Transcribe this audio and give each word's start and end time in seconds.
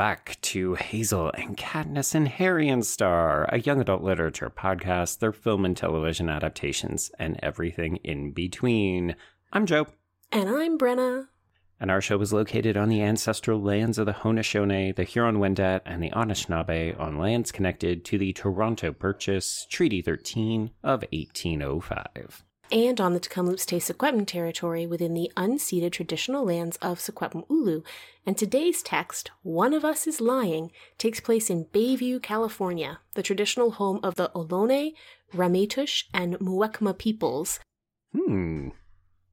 back 0.00 0.38
to 0.40 0.76
Hazel 0.76 1.30
and 1.34 1.58
Katniss 1.58 2.14
and 2.14 2.26
Harry 2.26 2.70
and 2.70 2.86
Star, 2.86 3.46
a 3.52 3.60
young 3.60 3.82
adult 3.82 4.02
literature 4.02 4.48
podcast, 4.48 5.18
their 5.18 5.30
film 5.30 5.66
and 5.66 5.76
television 5.76 6.30
adaptations, 6.30 7.10
and 7.18 7.38
everything 7.42 7.96
in 7.96 8.30
between. 8.30 9.14
I'm 9.52 9.66
Joe. 9.66 9.88
And 10.32 10.48
I'm 10.48 10.78
Brenna. 10.78 11.26
And 11.78 11.90
our 11.90 12.00
show 12.00 12.18
is 12.22 12.32
located 12.32 12.78
on 12.78 12.88
the 12.88 13.02
ancestral 13.02 13.60
lands 13.60 13.98
of 13.98 14.06
the 14.06 14.14
Haudenosaunee, 14.14 14.96
the 14.96 15.04
Huron-Wendat, 15.04 15.82
and 15.84 16.02
the 16.02 16.12
Anishinaabe 16.12 16.98
on 16.98 17.18
lands 17.18 17.52
connected 17.52 18.02
to 18.06 18.16
the 18.16 18.32
Toronto 18.32 18.94
Purchase, 18.94 19.66
Treaty 19.68 20.00
13 20.00 20.70
of 20.82 21.04
1805 21.12 22.42
and 22.72 23.00
on 23.00 23.14
the 23.14 23.20
Tk'emlúps 23.20 23.66
Te 23.66 24.24
territory 24.24 24.86
within 24.86 25.14
the 25.14 25.30
unceded 25.36 25.92
traditional 25.92 26.44
lands 26.44 26.76
of 26.78 26.98
Secwepemc 26.98 27.44
Ulu. 27.48 27.82
And 28.26 28.36
today's 28.36 28.82
text, 28.82 29.30
One 29.42 29.74
of 29.74 29.84
Us 29.84 30.06
is 30.06 30.20
Lying, 30.20 30.70
takes 30.98 31.20
place 31.20 31.50
in 31.50 31.66
Bayview, 31.66 32.22
California, 32.22 33.00
the 33.14 33.22
traditional 33.22 33.72
home 33.72 34.00
of 34.02 34.14
the 34.14 34.30
Ohlone, 34.34 34.92
Ramaytush, 35.34 36.04
and 36.12 36.38
Muwekma 36.38 36.96
peoples. 36.96 37.60
Hmm. 38.14 38.68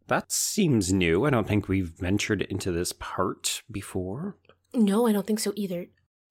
That 0.07 0.31
seems 0.31 0.93
new. 0.93 1.25
I 1.25 1.29
don't 1.29 1.47
think 1.47 1.67
we've 1.67 1.89
ventured 1.89 2.41
into 2.43 2.71
this 2.71 2.93
part 2.93 3.61
before. 3.69 4.37
No, 4.73 5.07
I 5.07 5.11
don't 5.11 5.27
think 5.27 5.39
so 5.39 5.53
either. 5.55 5.87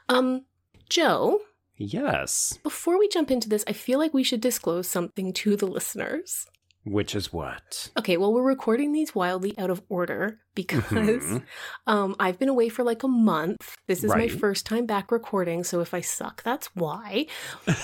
Um, 0.09 0.45
Joe? 0.89 1.41
Yes. 1.77 2.59
Before 2.63 2.99
we 2.99 3.09
jump 3.09 3.31
into 3.31 3.49
this, 3.49 3.65
I 3.67 3.73
feel 3.73 3.99
like 3.99 4.15
we 4.15 4.23
should 4.23 4.41
disclose 4.41 4.89
something 4.89 5.33
to 5.35 5.57
the 5.57 5.67
listeners. 5.67 6.47
Which 6.87 7.17
is 7.17 7.33
what? 7.33 7.91
Okay, 7.99 8.17
well, 8.17 8.33
we're 8.33 8.45
recording 8.45 8.93
these 8.93 9.13
wildly 9.13 9.59
out 9.59 9.71
of 9.71 9.83
order 9.89 10.39
because 10.55 10.85
mm-hmm. 10.85 11.39
um, 11.89 12.15
I've 12.21 12.39
been 12.39 12.49
away 12.49 12.69
for 12.69 12.85
like 12.85 13.03
a 13.03 13.09
month. 13.09 13.75
This 13.89 14.05
is 14.05 14.11
right. 14.11 14.19
my 14.21 14.29
first 14.29 14.67
time 14.67 14.87
back 14.87 15.11
recording, 15.11 15.65
so 15.65 15.81
if 15.81 15.93
I 15.93 16.01
suck, 16.01 16.45
that's 16.45 16.67
why. 16.77 17.27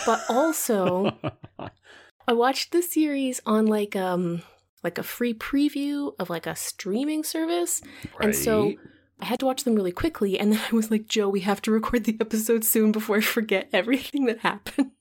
But 0.06 0.20
also, 0.28 1.19
I 2.28 2.33
watched 2.33 2.70
the 2.70 2.80
series 2.80 3.41
on 3.45 3.67
like 3.67 3.97
um 3.97 4.42
like 4.84 4.98
a 4.98 5.03
free 5.03 5.34
preview 5.34 6.12
of 6.20 6.30
like 6.30 6.47
a 6.47 6.55
streaming 6.55 7.25
service, 7.25 7.83
right. 8.20 8.27
and 8.27 8.36
so 8.36 8.73
I 9.19 9.25
had 9.25 9.41
to 9.41 9.47
watch 9.47 9.64
them 9.64 9.75
really 9.75 9.91
quickly. 9.91 10.39
And 10.39 10.53
then 10.53 10.61
I 10.70 10.77
was 10.77 10.92
like, 10.92 11.08
Joe, 11.08 11.28
we 11.28 11.41
have 11.41 11.61
to 11.62 11.73
record 11.73 12.05
the 12.05 12.17
episode 12.20 12.64
soon 12.64 12.92
before 12.92 13.17
I 13.17 13.20
forget 13.20 13.69
everything 13.73 14.27
that 14.27 14.39
happened. 14.39 14.92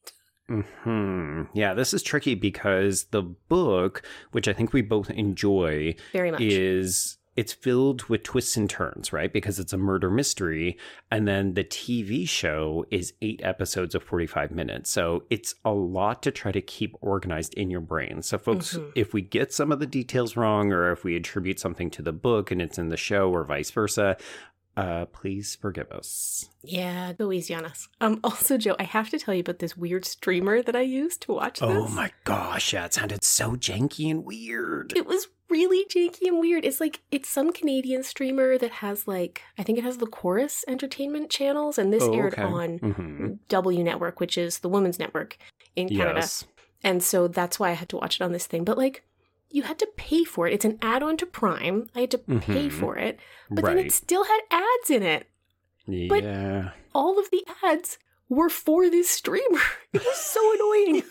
Hmm. 0.59 1.44
Yeah, 1.53 1.73
this 1.73 1.94
is 1.94 2.03
tricky 2.03 2.35
because 2.35 3.05
the 3.05 3.21
book, 3.21 4.03
which 4.31 4.47
I 4.47 4.53
think 4.53 4.73
we 4.73 4.81
both 4.81 5.09
enjoy, 5.09 5.95
very 6.11 6.31
much, 6.31 6.41
is 6.41 7.17
it's 7.38 7.53
filled 7.53 8.03
with 8.03 8.23
twists 8.23 8.57
and 8.57 8.69
turns, 8.69 9.13
right? 9.13 9.31
Because 9.31 9.57
it's 9.57 9.72
a 9.72 9.77
murder 9.77 10.09
mystery, 10.09 10.77
and 11.09 11.25
then 11.25 11.53
the 11.53 11.63
TV 11.63 12.27
show 12.27 12.85
is 12.91 13.13
eight 13.22 13.39
episodes 13.41 13.95
of 13.95 14.03
forty-five 14.03 14.52
minutes, 14.52 14.89
so 14.89 15.23
it's 15.29 15.55
a 15.63 15.72
lot 15.72 16.22
to 16.23 16.31
try 16.31 16.52
to 16.52 16.61
keep 16.61 16.95
organized 16.99 17.53
in 17.53 17.72
your 17.72 17.79
brain. 17.79 18.22
So, 18.22 18.38
folks, 18.38 18.75
mm-hmm. 18.75 18.89
if 18.95 19.13
we 19.13 19.22
get 19.22 19.53
some 19.53 19.72
of 19.72 19.79
the 19.79 19.88
details 19.88 20.35
wrong, 20.35 20.73
or 20.73 20.91
if 20.91 21.05
we 21.05 21.16
attribute 21.16 21.59
something 21.59 21.89
to 21.91 22.02
the 22.02 22.11
book 22.11 22.52
and 22.52 22.61
it's 22.61 22.77
in 22.77 22.89
the 22.89 22.97
show, 22.97 23.31
or 23.31 23.45
vice 23.45 23.72
versa, 23.72 24.17
uh, 24.77 25.05
please 25.05 25.55
forgive 25.55 25.91
us. 25.91 26.50
Yeah, 26.64 27.14
go 27.14 27.31
easy 27.31 27.53
on 27.53 27.66
us. 27.66 27.88
Um, 28.00 28.19
also, 28.23 28.58
Joe, 28.58 28.75
I 28.80 28.83
have 28.83 29.09
to 29.09 29.19
tell 29.19 29.33
you 29.33 29.41
about 29.41 29.59
this 29.59 29.75
weird 29.75 30.05
streamer 30.05 30.61
that 30.61 30.75
I 30.75 30.81
used 30.81 31.22
to 31.23 31.33
watch 31.33 31.59
this. 31.59 31.69
Oh 31.69 31.88
my 31.89 32.11
gosh, 32.23 32.73
yeah, 32.73 32.86
it 32.86 32.94
sounded 32.94 33.23
so 33.23 33.52
janky 33.52 34.09
and 34.09 34.23
weird. 34.23 34.94
It 34.95 35.05
was 35.05 35.28
really 35.50 35.86
janky 35.86 36.28
and 36.28 36.39
weird. 36.39 36.63
It's 36.63 36.79
like 36.79 37.01
it's 37.12 37.29
some 37.29 37.51
Canadian 37.51 38.03
streamer 38.03 38.57
that 38.57 38.72
has 38.72 39.07
like 39.07 39.41
I 39.57 39.63
think 39.63 39.78
it 39.78 39.84
has 39.84 39.97
the 39.97 40.07
Chorus 40.07 40.63
Entertainment 40.68 41.29
channels, 41.29 41.78
and 41.78 41.91
this 41.91 42.03
oh, 42.03 42.13
aired 42.13 42.34
okay. 42.34 42.44
on 42.44 42.79
mm-hmm. 42.79 43.34
W 43.50 43.84
Network, 43.84 44.19
which 44.19 44.38
is 44.38 44.59
the 44.59 44.69
women's 44.69 45.00
network 45.00 45.38
in 45.75 45.90
Canada. 45.90 46.22
Yes. 46.22 46.45
And 46.84 47.03
so 47.03 47.28
that's 47.28 47.59
why 47.59 47.69
I 47.69 47.74
had 47.74 47.90
to 47.90 47.97
watch 47.97 48.19
it 48.19 48.24
on 48.24 48.31
this 48.31 48.47
thing. 48.47 48.63
But 48.63 48.78
like 48.78 49.03
you 49.51 49.63
had 49.63 49.79
to 49.79 49.88
pay 49.97 50.23
for 50.23 50.47
it. 50.47 50.53
It's 50.53 50.66
an 50.66 50.78
add 50.81 51.03
on 51.03 51.17
to 51.17 51.25
Prime. 51.25 51.89
I 51.95 52.01
had 52.01 52.12
to 52.12 52.17
mm-hmm. 52.19 52.53
pay 52.53 52.69
for 52.69 52.97
it. 52.97 53.19
But 53.50 53.63
right. 53.63 53.75
then 53.75 53.85
it 53.85 53.91
still 53.91 54.25
had 54.25 54.39
ads 54.50 54.89
in 54.89 55.03
it. 55.03 55.28
Yeah. 55.88 56.07
But 56.09 56.73
all 56.94 57.19
of 57.19 57.29
the 57.31 57.45
ads 57.63 57.97
were 58.36 58.50
for 58.50 58.90
this 58.90 59.09
streamer. 59.09 59.59
It 59.94 60.06
was 60.06 60.16
so 60.16 60.53
annoying. 60.53 61.03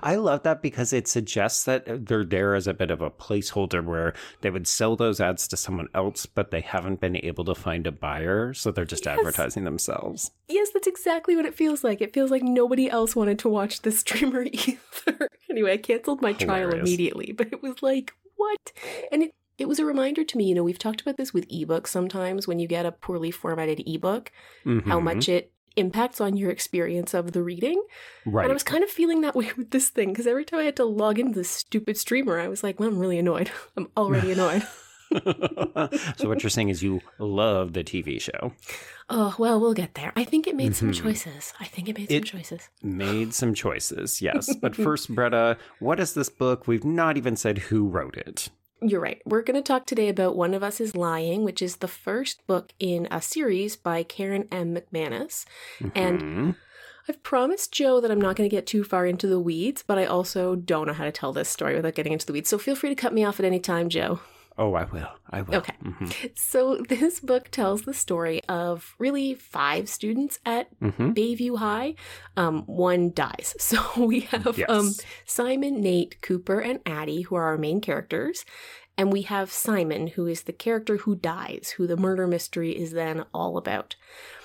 I 0.02 0.14
love 0.14 0.42
that 0.44 0.62
because 0.62 0.94
it 0.94 1.06
suggests 1.06 1.64
that 1.64 2.06
they're 2.06 2.24
there 2.24 2.54
as 2.54 2.66
a 2.66 2.72
bit 2.72 2.90
of 2.90 3.02
a 3.02 3.10
placeholder 3.10 3.84
where 3.84 4.14
they 4.40 4.48
would 4.48 4.66
sell 4.66 4.96
those 4.96 5.20
ads 5.20 5.46
to 5.48 5.56
someone 5.58 5.88
else, 5.94 6.24
but 6.24 6.50
they 6.50 6.62
haven't 6.62 7.02
been 7.02 7.16
able 7.16 7.44
to 7.44 7.54
find 7.54 7.86
a 7.86 7.92
buyer. 7.92 8.54
So 8.54 8.70
they're 8.70 8.86
just 8.86 9.04
yes. 9.04 9.18
advertising 9.18 9.64
themselves. 9.64 10.30
Yes, 10.48 10.70
that's 10.72 10.86
exactly 10.86 11.36
what 11.36 11.44
it 11.44 11.54
feels 11.54 11.84
like. 11.84 12.00
It 12.00 12.14
feels 12.14 12.30
like 12.30 12.42
nobody 12.42 12.88
else 12.88 13.14
wanted 13.14 13.38
to 13.40 13.50
watch 13.50 13.82
this 13.82 14.00
streamer 14.00 14.42
either. 14.50 15.28
anyway, 15.50 15.74
I 15.74 15.76
canceled 15.76 16.22
my 16.22 16.32
Hilarious. 16.32 16.70
trial 16.70 16.80
immediately, 16.80 17.32
but 17.32 17.48
it 17.52 17.62
was 17.62 17.82
like, 17.82 18.14
what? 18.36 18.72
And 19.12 19.24
it, 19.24 19.34
it 19.58 19.68
was 19.68 19.78
a 19.78 19.84
reminder 19.84 20.24
to 20.24 20.38
me, 20.38 20.44
you 20.44 20.54
know, 20.54 20.64
we've 20.64 20.78
talked 20.78 21.02
about 21.02 21.18
this 21.18 21.34
with 21.34 21.46
ebooks 21.50 21.88
sometimes 21.88 22.48
when 22.48 22.58
you 22.58 22.66
get 22.66 22.86
a 22.86 22.92
poorly 22.92 23.30
formatted 23.30 23.82
ebook, 23.86 24.32
mm-hmm. 24.64 24.88
how 24.88 25.00
much 25.00 25.28
it 25.28 25.52
impacts 25.78 26.20
on 26.20 26.36
your 26.36 26.50
experience 26.50 27.14
of 27.14 27.32
the 27.32 27.42
reading. 27.42 27.82
Right. 28.26 28.44
And 28.44 28.52
I 28.52 28.54
was 28.54 28.62
kind 28.62 28.84
of 28.84 28.90
feeling 28.90 29.20
that 29.22 29.34
way 29.34 29.50
with 29.56 29.70
this 29.70 29.88
thing 29.88 30.10
because 30.10 30.26
every 30.26 30.44
time 30.44 30.60
I 30.60 30.64
had 30.64 30.76
to 30.76 30.84
log 30.84 31.18
into 31.18 31.34
this 31.34 31.50
stupid 31.50 31.96
streamer, 31.96 32.38
I 32.38 32.48
was 32.48 32.62
like, 32.62 32.78
well, 32.78 32.88
I'm 32.88 32.98
really 32.98 33.18
annoyed. 33.18 33.50
I'm 33.76 33.88
already 33.96 34.32
annoyed. 34.32 34.66
so 36.16 36.28
what 36.28 36.42
you're 36.42 36.50
saying 36.50 36.68
is 36.68 36.82
you 36.82 37.00
love 37.18 37.72
the 37.72 37.82
TV 37.82 38.20
show. 38.20 38.52
Oh, 39.08 39.34
well, 39.38 39.58
we'll 39.58 39.72
get 39.72 39.94
there. 39.94 40.12
I 40.16 40.24
think 40.24 40.46
it 40.46 40.54
made 40.54 40.72
mm-hmm. 40.72 40.92
some 40.92 40.92
choices. 40.92 41.54
I 41.58 41.64
think 41.64 41.88
it 41.88 41.96
made 41.96 42.10
it 42.10 42.28
some 42.28 42.38
choices. 42.38 42.68
Made 42.82 43.32
some 43.32 43.54
choices, 43.54 44.20
yes. 44.20 44.54
But 44.56 44.76
first, 44.76 45.14
Brenna, 45.14 45.56
what 45.78 45.98
is 45.98 46.12
this 46.12 46.28
book? 46.28 46.66
We've 46.66 46.84
not 46.84 47.16
even 47.16 47.34
said 47.36 47.56
who 47.58 47.88
wrote 47.88 48.18
it. 48.18 48.50
You're 48.80 49.00
right. 49.00 49.20
We're 49.24 49.42
going 49.42 49.56
to 49.56 49.66
talk 49.66 49.86
today 49.86 50.08
about 50.08 50.36
One 50.36 50.54
of 50.54 50.62
Us 50.62 50.80
is 50.80 50.94
Lying, 50.94 51.42
which 51.42 51.60
is 51.60 51.76
the 51.76 51.88
first 51.88 52.46
book 52.46 52.72
in 52.78 53.08
a 53.10 53.20
series 53.20 53.74
by 53.74 54.04
Karen 54.04 54.46
M. 54.52 54.74
McManus. 54.74 55.44
Mm-hmm. 55.80 55.88
And 55.94 56.54
I've 57.08 57.22
promised 57.22 57.72
Joe 57.72 58.00
that 58.00 58.10
I'm 58.10 58.20
not 58.20 58.36
going 58.36 58.48
to 58.48 58.54
get 58.54 58.66
too 58.66 58.84
far 58.84 59.04
into 59.04 59.26
the 59.26 59.40
weeds, 59.40 59.82
but 59.84 59.98
I 59.98 60.04
also 60.04 60.54
don't 60.54 60.86
know 60.86 60.92
how 60.92 61.04
to 61.04 61.12
tell 61.12 61.32
this 61.32 61.48
story 61.48 61.74
without 61.74 61.94
getting 61.94 62.12
into 62.12 62.26
the 62.26 62.32
weeds. 62.32 62.48
So 62.48 62.58
feel 62.58 62.76
free 62.76 62.90
to 62.90 62.94
cut 62.94 63.12
me 63.12 63.24
off 63.24 63.40
at 63.40 63.46
any 63.46 63.58
time, 63.58 63.88
Joe. 63.88 64.20
Oh, 64.58 64.74
I 64.74 64.84
will. 64.84 65.08
I 65.30 65.42
will. 65.42 65.54
Okay. 65.56 65.74
Mm-hmm. 65.84 66.26
So 66.34 66.82
this 66.88 67.20
book 67.20 67.50
tells 67.50 67.82
the 67.82 67.94
story 67.94 68.42
of 68.48 68.94
really 68.98 69.34
five 69.34 69.88
students 69.88 70.40
at 70.44 70.68
mm-hmm. 70.80 71.12
Bayview 71.12 71.58
High. 71.58 71.94
Um, 72.36 72.64
one 72.66 73.12
dies. 73.12 73.54
So 73.68 74.02
we 74.02 74.20
have 74.20 74.56
yes. 74.56 74.70
um, 74.70 74.92
Simon, 75.26 75.82
Nate, 75.82 76.22
Cooper, 76.22 76.58
and 76.58 76.80
Addie, 76.86 77.22
who 77.22 77.36
are 77.36 77.44
our 77.44 77.58
main 77.58 77.82
characters. 77.82 78.46
And 78.96 79.12
we 79.12 79.22
have 79.22 79.52
Simon, 79.52 80.06
who 80.06 80.26
is 80.26 80.42
the 80.42 80.54
character 80.54 80.96
who 80.96 81.14
dies, 81.14 81.74
who 81.76 81.86
the 81.86 81.98
murder 81.98 82.26
mystery 82.26 82.72
is 82.72 82.92
then 82.92 83.26
all 83.34 83.58
about. 83.58 83.94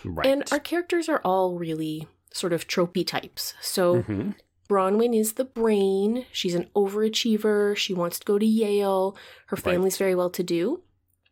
Right. 0.03 0.27
And 0.27 0.43
our 0.51 0.59
characters 0.59 1.07
are 1.07 1.21
all 1.23 1.57
really 1.57 2.07
sort 2.33 2.51
of 2.51 2.67
tropey 2.67 3.07
types. 3.07 3.53
So 3.61 4.03
mm-hmm. 4.03 4.31
Bronwyn 4.69 5.17
is 5.17 5.33
the 5.33 5.45
brain. 5.45 6.25
She's 6.31 6.55
an 6.55 6.69
overachiever. 6.75 7.75
She 7.75 7.93
wants 7.93 8.19
to 8.19 8.25
go 8.25 8.39
to 8.39 8.45
Yale. 8.45 9.17
Her 9.47 9.57
family's 9.57 9.95
right. 9.95 10.05
very 10.05 10.15
well 10.15 10.29
to 10.31 10.43
do. 10.43 10.81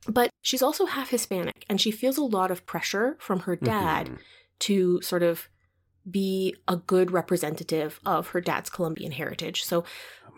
But 0.07 0.31
she's 0.41 0.61
also 0.61 0.85
half 0.85 1.09
Hispanic, 1.09 1.65
and 1.69 1.79
she 1.79 1.91
feels 1.91 2.17
a 2.17 2.23
lot 2.23 2.51
of 2.51 2.65
pressure 2.65 3.17
from 3.19 3.41
her 3.41 3.55
dad 3.55 4.07
mm-hmm. 4.07 4.15
to 4.59 5.01
sort 5.01 5.23
of 5.23 5.47
be 6.09 6.55
a 6.67 6.75
good 6.75 7.11
representative 7.11 7.99
of 8.05 8.29
her 8.29 8.41
dad's 8.41 8.69
Colombian 8.69 9.11
heritage. 9.11 9.63
So 9.63 9.83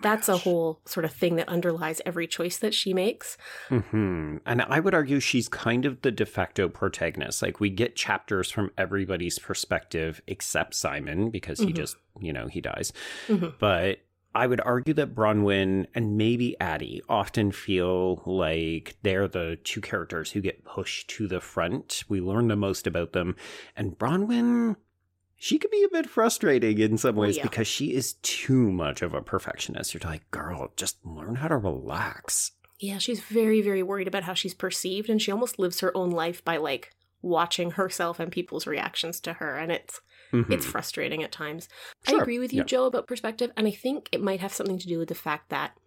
that's 0.03 0.29
a 0.29 0.37
whole 0.37 0.81
sort 0.85 1.05
of 1.05 1.11
thing 1.11 1.37
that 1.37 1.49
underlies 1.49 2.01
every 2.05 2.27
choice 2.27 2.57
that 2.57 2.73
she 2.73 2.93
makes. 2.93 3.37
Mm-hmm. 3.69 4.37
And 4.45 4.61
I 4.61 4.79
would 4.79 4.93
argue 4.93 5.19
she's 5.19 5.49
kind 5.49 5.85
of 5.85 6.01
the 6.01 6.11
de 6.11 6.25
facto 6.25 6.69
protagonist. 6.69 7.41
Like 7.41 7.59
we 7.59 7.69
get 7.69 7.95
chapters 7.95 8.51
from 8.51 8.71
everybody's 8.77 9.39
perspective 9.39 10.21
except 10.27 10.75
Simon 10.75 11.31
because 11.31 11.59
he 11.59 11.67
mm-hmm. 11.67 11.75
just, 11.75 11.95
you 12.19 12.31
know, 12.31 12.47
he 12.47 12.61
dies. 12.61 12.93
Mm-hmm. 13.27 13.55
But 13.59 13.99
I 14.35 14.47
would 14.47 14.61
argue 14.61 14.93
that 14.95 15.13
Bronwyn 15.13 15.85
and 15.93 16.17
maybe 16.17 16.59
Addie 16.59 17.03
often 17.07 17.51
feel 17.51 18.21
like 18.25 18.97
they're 19.03 19.27
the 19.27 19.57
two 19.63 19.79
characters 19.79 20.31
who 20.31 20.41
get 20.41 20.65
pushed 20.65 21.07
to 21.11 21.27
the 21.27 21.39
front. 21.39 22.03
We 22.09 22.19
learn 22.19 22.47
the 22.47 22.55
most 22.55 22.87
about 22.87 23.13
them. 23.13 23.35
And 23.75 23.97
Bronwyn 23.97 24.75
she 25.37 25.57
could 25.57 25.71
be 25.71 25.83
a 25.83 25.89
bit 25.89 26.09
frustrating 26.09 26.79
in 26.79 26.97
some 26.97 27.15
ways 27.15 27.37
yeah. 27.37 27.43
because 27.43 27.67
she 27.67 27.93
is 27.93 28.13
too 28.21 28.71
much 28.71 29.01
of 29.01 29.13
a 29.13 29.21
perfectionist. 29.21 29.93
You're 29.93 30.01
like, 30.03 30.29
girl, 30.31 30.71
just 30.77 30.97
learn 31.05 31.35
how 31.35 31.49
to 31.49 31.57
relax. 31.57 32.51
Yeah, 32.79 32.97
she's 32.97 33.21
very, 33.21 33.61
very 33.61 33.83
worried 33.83 34.07
about 34.07 34.23
how 34.23 34.33
she's 34.33 34.53
perceived, 34.53 35.09
and 35.09 35.21
she 35.21 35.31
almost 35.31 35.59
lives 35.59 35.79
her 35.79 35.95
own 35.95 36.11
life 36.11 36.43
by 36.43 36.57
like 36.57 36.91
watching 37.21 37.71
herself 37.71 38.19
and 38.19 38.31
people's 38.31 38.67
reactions 38.67 39.19
to 39.21 39.33
her, 39.33 39.57
and 39.57 39.71
it's 39.71 40.01
mm-hmm. 40.31 40.51
it's 40.51 40.65
frustrating 40.65 41.23
at 41.23 41.31
times. 41.31 41.69
Sure. 42.07 42.19
I 42.19 42.21
agree 42.21 42.39
with 42.39 42.53
you, 42.53 42.59
yeah. 42.59 42.65
Joe, 42.65 42.85
about 42.85 43.07
perspective, 43.07 43.51
and 43.55 43.67
I 43.67 43.71
think 43.71 44.09
it 44.11 44.21
might 44.21 44.41
have 44.41 44.53
something 44.53 44.79
to 44.79 44.87
do 44.87 44.99
with 44.99 45.09
the 45.09 45.15
fact 45.15 45.49
that 45.49 45.77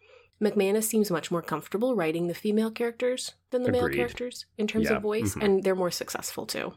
McManus 0.40 0.84
seems 0.84 1.10
much 1.10 1.30
more 1.30 1.42
comfortable 1.42 1.94
writing 1.94 2.26
the 2.26 2.34
female 2.34 2.70
characters 2.70 3.34
than 3.50 3.62
the 3.62 3.68
Agreed. 3.68 3.80
male 3.80 3.96
characters 3.96 4.46
in 4.58 4.66
terms 4.66 4.90
yeah. 4.90 4.96
of 4.96 5.02
voice, 5.02 5.30
mm-hmm. 5.30 5.42
and 5.42 5.64
they're 5.64 5.74
more 5.74 5.90
successful 5.90 6.46
too. 6.46 6.74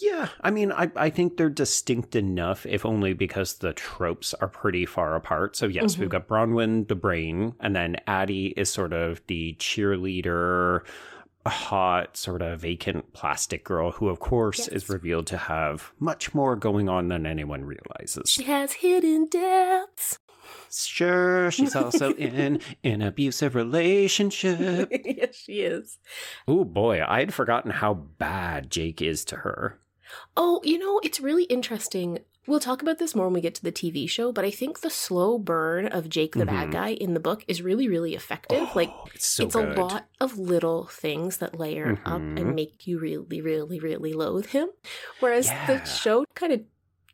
Yeah, 0.00 0.28
I 0.40 0.50
mean, 0.50 0.72
I, 0.72 0.90
I 0.96 1.10
think 1.10 1.36
they're 1.36 1.50
distinct 1.50 2.16
enough, 2.16 2.64
if 2.64 2.86
only 2.86 3.12
because 3.12 3.54
the 3.54 3.72
tropes 3.72 4.32
are 4.34 4.48
pretty 4.48 4.86
far 4.86 5.14
apart. 5.14 5.56
So, 5.56 5.66
yes, 5.66 5.92
mm-hmm. 5.92 6.00
we've 6.00 6.10
got 6.10 6.26
Bronwyn, 6.26 6.88
the 6.88 6.94
brain, 6.94 7.54
and 7.60 7.76
then 7.76 7.96
Addie 8.06 8.54
is 8.56 8.70
sort 8.70 8.92
of 8.92 9.20
the 9.26 9.54
cheerleader, 9.58 10.82
hot, 11.46 12.16
sort 12.16 12.42
of 12.42 12.60
vacant 12.60 13.12
plastic 13.12 13.64
girl 13.64 13.92
who, 13.92 14.08
of 14.08 14.20
course, 14.20 14.60
yes. 14.60 14.68
is 14.68 14.88
revealed 14.88 15.26
to 15.28 15.36
have 15.36 15.92
much 15.98 16.34
more 16.34 16.56
going 16.56 16.88
on 16.88 17.08
than 17.08 17.26
anyone 17.26 17.64
realizes. 17.64 18.30
She 18.30 18.44
has 18.44 18.72
hidden 18.72 19.26
depths. 19.28 20.18
Sure, 20.72 21.50
she's 21.50 21.74
also 21.74 22.12
in 22.14 22.60
an 22.84 23.02
abusive 23.02 23.54
relationship. 23.54 24.88
yes, 25.04 25.36
she 25.36 25.60
is. 25.60 25.98
Oh 26.46 26.64
boy, 26.64 27.02
I 27.06 27.20
had 27.20 27.34
forgotten 27.34 27.72
how 27.72 27.94
bad 27.94 28.70
Jake 28.70 29.02
is 29.02 29.24
to 29.26 29.36
her. 29.36 29.80
Oh, 30.36 30.60
you 30.64 30.78
know, 30.78 31.00
it's 31.02 31.20
really 31.20 31.44
interesting. 31.44 32.18
We'll 32.46 32.60
talk 32.60 32.82
about 32.82 32.98
this 32.98 33.14
more 33.14 33.26
when 33.26 33.34
we 33.34 33.40
get 33.40 33.54
to 33.56 33.62
the 33.62 33.72
TV 33.72 34.08
show, 34.08 34.32
but 34.32 34.44
I 34.44 34.50
think 34.50 34.80
the 34.80 34.90
slow 34.90 35.38
burn 35.38 35.86
of 35.86 36.08
Jake 36.08 36.32
the 36.32 36.44
mm-hmm. 36.44 36.54
bad 36.54 36.72
guy 36.72 36.88
in 36.90 37.14
the 37.14 37.20
book 37.20 37.44
is 37.46 37.62
really, 37.62 37.88
really 37.88 38.14
effective. 38.14 38.58
Oh, 38.60 38.72
like, 38.74 38.92
it's, 39.14 39.26
so 39.26 39.44
it's 39.44 39.54
a 39.54 39.60
lot 39.60 40.08
of 40.20 40.38
little 40.38 40.86
things 40.86 41.36
that 41.38 41.58
layer 41.58 41.94
mm-hmm. 41.94 42.06
up 42.06 42.20
and 42.20 42.38
mm-hmm. 42.38 42.54
make 42.54 42.86
you 42.86 42.98
really, 42.98 43.40
really, 43.40 43.78
really 43.78 44.12
loathe 44.12 44.46
him. 44.46 44.68
Whereas 45.20 45.46
yeah. 45.46 45.66
the 45.66 45.84
show 45.84 46.24
kind 46.34 46.52
of 46.52 46.62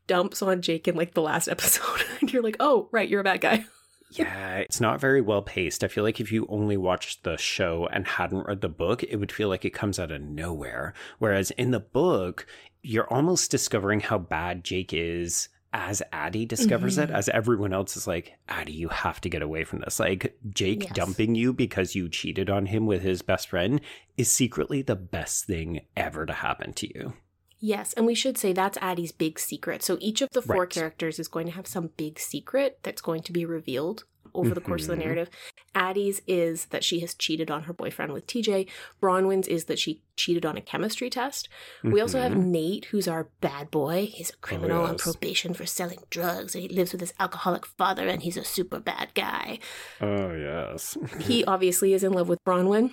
dumps 0.06 0.42
on 0.42 0.62
Jake 0.62 0.86
in 0.86 0.94
like 0.94 1.14
the 1.14 1.22
last 1.22 1.48
episode, 1.48 2.04
and 2.20 2.32
you're 2.32 2.42
like, 2.42 2.56
oh, 2.60 2.88
right, 2.92 3.08
you're 3.08 3.20
a 3.20 3.24
bad 3.24 3.40
guy. 3.40 3.66
Yeah, 4.10 4.58
it's 4.58 4.80
not 4.80 5.00
very 5.00 5.20
well 5.20 5.42
paced. 5.42 5.82
I 5.82 5.88
feel 5.88 6.04
like 6.04 6.20
if 6.20 6.30
you 6.30 6.46
only 6.48 6.76
watched 6.76 7.24
the 7.24 7.36
show 7.36 7.88
and 7.92 8.06
hadn't 8.06 8.46
read 8.46 8.60
the 8.60 8.68
book, 8.68 9.02
it 9.02 9.16
would 9.16 9.32
feel 9.32 9.48
like 9.48 9.64
it 9.64 9.70
comes 9.70 9.98
out 9.98 10.12
of 10.12 10.22
nowhere. 10.22 10.94
Whereas 11.18 11.50
in 11.52 11.72
the 11.72 11.80
book, 11.80 12.46
you're 12.86 13.12
almost 13.12 13.50
discovering 13.50 14.00
how 14.00 14.18
bad 14.18 14.64
Jake 14.64 14.92
is 14.92 15.48
as 15.72 16.02
Addie 16.12 16.46
discovers 16.46 16.96
mm-hmm. 16.96 17.12
it, 17.12 17.16
as 17.16 17.28
everyone 17.28 17.72
else 17.72 17.96
is 17.96 18.06
like, 18.06 18.38
Addie, 18.48 18.72
you 18.72 18.88
have 18.88 19.20
to 19.20 19.28
get 19.28 19.42
away 19.42 19.64
from 19.64 19.80
this. 19.80 20.00
Like, 20.00 20.38
Jake 20.50 20.84
yes. 20.84 20.92
dumping 20.94 21.34
you 21.34 21.52
because 21.52 21.94
you 21.94 22.08
cheated 22.08 22.48
on 22.48 22.66
him 22.66 22.86
with 22.86 23.02
his 23.02 23.20
best 23.20 23.48
friend 23.48 23.80
is 24.16 24.30
secretly 24.30 24.80
the 24.80 24.96
best 24.96 25.44
thing 25.44 25.80
ever 25.96 26.24
to 26.24 26.32
happen 26.32 26.72
to 26.74 26.86
you. 26.86 27.12
Yes, 27.58 27.92
and 27.94 28.06
we 28.06 28.14
should 28.14 28.38
say 28.38 28.52
that's 28.52 28.78
Addie's 28.80 29.12
big 29.12 29.38
secret. 29.38 29.82
So 29.82 29.98
each 30.00 30.22
of 30.22 30.30
the 30.30 30.42
four 30.42 30.60
right. 30.60 30.70
characters 30.70 31.18
is 31.18 31.28
going 31.28 31.46
to 31.46 31.52
have 31.52 31.66
some 31.66 31.90
big 31.96 32.18
secret 32.18 32.78
that's 32.82 33.02
going 33.02 33.22
to 33.22 33.32
be 33.32 33.44
revealed 33.44 34.04
over 34.36 34.54
the 34.54 34.60
course 34.60 34.82
mm-hmm. 34.82 34.92
of 34.92 34.98
the 34.98 35.04
mm-hmm. 35.04 35.14
narrative. 35.14 35.30
Addie's 35.74 36.22
is 36.26 36.66
that 36.66 36.84
she 36.84 37.00
has 37.00 37.14
cheated 37.14 37.50
on 37.50 37.64
her 37.64 37.72
boyfriend 37.72 38.12
with 38.12 38.26
TJ. 38.26 38.68
Bronwyn's 39.00 39.48
is 39.48 39.64
that 39.64 39.78
she 39.78 40.02
cheated 40.16 40.46
on 40.46 40.56
a 40.56 40.60
chemistry 40.60 41.10
test. 41.10 41.48
Mm-hmm. 41.78 41.92
We 41.92 42.00
also 42.00 42.20
have 42.20 42.32
mm-hmm. 42.32 42.50
Nate, 42.50 42.84
who's 42.86 43.08
our 43.08 43.28
bad 43.40 43.70
boy. 43.70 44.06
He's 44.06 44.30
a 44.30 44.36
criminal 44.36 44.78
oh, 44.78 44.82
yes. 44.82 44.90
on 44.90 44.98
probation 44.98 45.54
for 45.54 45.66
selling 45.66 45.98
drugs, 46.10 46.54
and 46.54 46.62
he 46.62 46.68
lives 46.68 46.92
with 46.92 47.00
his 47.00 47.14
alcoholic 47.20 47.66
father, 47.66 48.06
and 48.08 48.22
he's 48.22 48.36
a 48.36 48.44
super 48.44 48.80
bad 48.80 49.14
guy. 49.14 49.58
Oh, 50.00 50.32
yes. 50.34 50.96
he 51.20 51.44
obviously 51.46 51.92
is 51.92 52.04
in 52.04 52.12
love 52.12 52.28
with 52.28 52.42
Bronwyn 52.44 52.92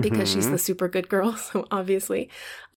because 0.00 0.30
mm-hmm. 0.30 0.38
she's 0.38 0.50
the 0.50 0.58
super 0.58 0.88
good 0.88 1.08
girl, 1.08 1.32
so 1.36 1.66
obviously. 1.70 2.28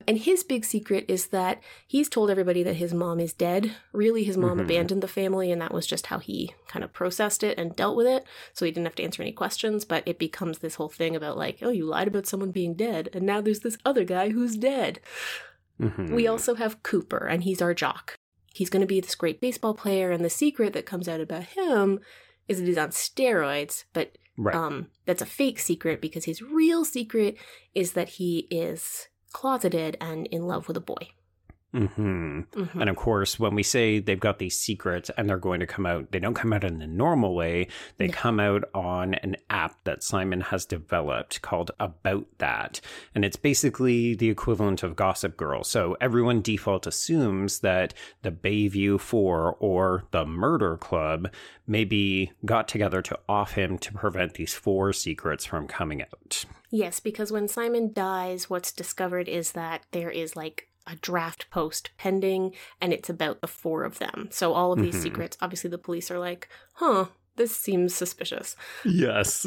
And 0.07 0.17
his 0.17 0.43
big 0.43 0.65
secret 0.65 1.05
is 1.07 1.27
that 1.27 1.61
he's 1.87 2.09
told 2.09 2.29
everybody 2.29 2.61
that 2.63 2.75
his 2.75 2.93
mom 2.93 3.19
is 3.19 3.33
dead. 3.33 3.75
Really, 3.91 4.23
his 4.23 4.37
mom 4.37 4.51
mm-hmm. 4.51 4.61
abandoned 4.61 5.01
the 5.01 5.07
family, 5.07 5.51
and 5.51 5.61
that 5.61 5.73
was 5.73 5.87
just 5.87 6.07
how 6.07 6.19
he 6.19 6.53
kind 6.67 6.83
of 6.83 6.93
processed 6.93 7.43
it 7.43 7.57
and 7.57 7.75
dealt 7.75 7.95
with 7.95 8.07
it. 8.07 8.25
So 8.53 8.65
he 8.65 8.71
didn't 8.71 8.85
have 8.85 8.95
to 8.95 9.03
answer 9.03 9.21
any 9.21 9.31
questions, 9.31 9.85
but 9.85 10.03
it 10.05 10.19
becomes 10.19 10.59
this 10.59 10.75
whole 10.75 10.89
thing 10.89 11.15
about, 11.15 11.37
like, 11.37 11.59
oh, 11.61 11.69
you 11.69 11.85
lied 11.85 12.07
about 12.07 12.27
someone 12.27 12.51
being 12.51 12.75
dead, 12.75 13.09
and 13.13 13.25
now 13.25 13.41
there's 13.41 13.61
this 13.61 13.77
other 13.85 14.03
guy 14.03 14.29
who's 14.29 14.57
dead. 14.57 14.99
Mm-hmm. 15.81 16.13
We 16.13 16.27
also 16.27 16.55
have 16.55 16.83
Cooper, 16.83 17.25
and 17.25 17.43
he's 17.43 17.61
our 17.61 17.73
jock. 17.73 18.15
He's 18.53 18.69
going 18.69 18.81
to 18.81 18.87
be 18.87 19.01
this 19.01 19.15
great 19.15 19.41
baseball 19.41 19.73
player, 19.73 20.11
and 20.11 20.23
the 20.23 20.29
secret 20.29 20.73
that 20.73 20.85
comes 20.85 21.07
out 21.07 21.19
about 21.19 21.43
him 21.43 21.99
is 22.47 22.59
that 22.59 22.67
he's 22.67 22.77
on 22.77 22.89
steroids, 22.89 23.85
but 23.93 24.17
Right. 24.37 24.55
Um, 24.55 24.87
that's 25.05 25.21
a 25.21 25.25
fake 25.25 25.59
secret 25.59 26.01
because 26.01 26.25
his 26.25 26.41
real 26.41 26.83
secret 26.83 27.37
is 27.73 27.93
that 27.93 28.09
he 28.09 28.47
is 28.51 29.07
closeted 29.31 29.97
and 30.01 30.27
in 30.27 30.47
love 30.47 30.67
with 30.67 30.77
a 30.77 30.81
boy. 30.81 31.09
Mm-hmm. 31.75 32.39
Mm-hmm. 32.39 32.81
And 32.81 32.89
of 32.89 32.95
course, 32.95 33.37
when 33.37 33.53
we 33.53 33.63
say 33.63 33.99
they've 33.99 34.19
got 34.19 34.39
these 34.39 34.57
secrets 34.57 35.11
and 35.17 35.27
they're 35.29 35.37
going 35.37 35.59
to 35.59 35.67
come 35.67 35.85
out, 35.85 36.11
they 36.11 36.19
don't 36.19 36.33
come 36.33 36.53
out 36.53 36.63
in 36.63 36.79
the 36.79 36.87
normal 36.87 37.35
way. 37.35 37.67
They 37.97 38.07
no. 38.07 38.13
come 38.13 38.39
out 38.39 38.63
on 38.73 39.15
an 39.15 39.35
app 39.49 39.83
that 39.83 40.01
Simon 40.01 40.41
has 40.41 40.65
developed 40.65 41.41
called 41.41 41.71
About 41.79 42.27
That. 42.37 42.79
And 43.13 43.25
it's 43.25 43.35
basically 43.35 44.15
the 44.15 44.29
equivalent 44.29 44.83
of 44.83 44.95
Gossip 44.95 45.35
Girl. 45.35 45.63
So 45.63 45.97
everyone 45.99 46.41
default 46.41 46.87
assumes 46.87 47.59
that 47.59 47.93
the 48.21 48.31
Bayview 48.31 48.99
Four 48.99 49.57
or 49.59 50.05
the 50.11 50.25
Murder 50.25 50.77
Club 50.77 51.29
maybe 51.67 52.31
got 52.45 52.67
together 52.67 53.01
to 53.01 53.19
off 53.27 53.53
him 53.53 53.77
to 53.79 53.91
prevent 53.91 54.35
these 54.35 54.53
four 54.53 54.93
secrets 54.93 55.45
from 55.45 55.67
coming 55.67 56.01
out. 56.01 56.45
Yes, 56.71 56.99
because 56.99 57.31
when 57.31 57.47
Simon 57.47 57.93
dies, 57.93 58.49
what's 58.49 58.71
discovered 58.71 59.27
is 59.27 59.53
that 59.53 59.83
there 59.91 60.09
is 60.09 60.35
like 60.35 60.67
a 60.87 60.95
draft 60.97 61.49
post 61.49 61.91
pending 61.97 62.53
and 62.81 62.93
it's 62.93 63.09
about 63.09 63.41
the 63.41 63.47
four 63.47 63.83
of 63.83 63.99
them. 63.99 64.27
So 64.31 64.53
all 64.53 64.71
of 64.71 64.79
these 64.79 64.95
mm-hmm. 64.95 65.03
secrets, 65.03 65.37
obviously 65.41 65.69
the 65.69 65.77
police 65.77 66.11
are 66.11 66.19
like, 66.19 66.47
huh, 66.73 67.05
this 67.37 67.55
seems 67.55 67.93
suspicious. 67.93 68.55
Yes. 68.85 69.45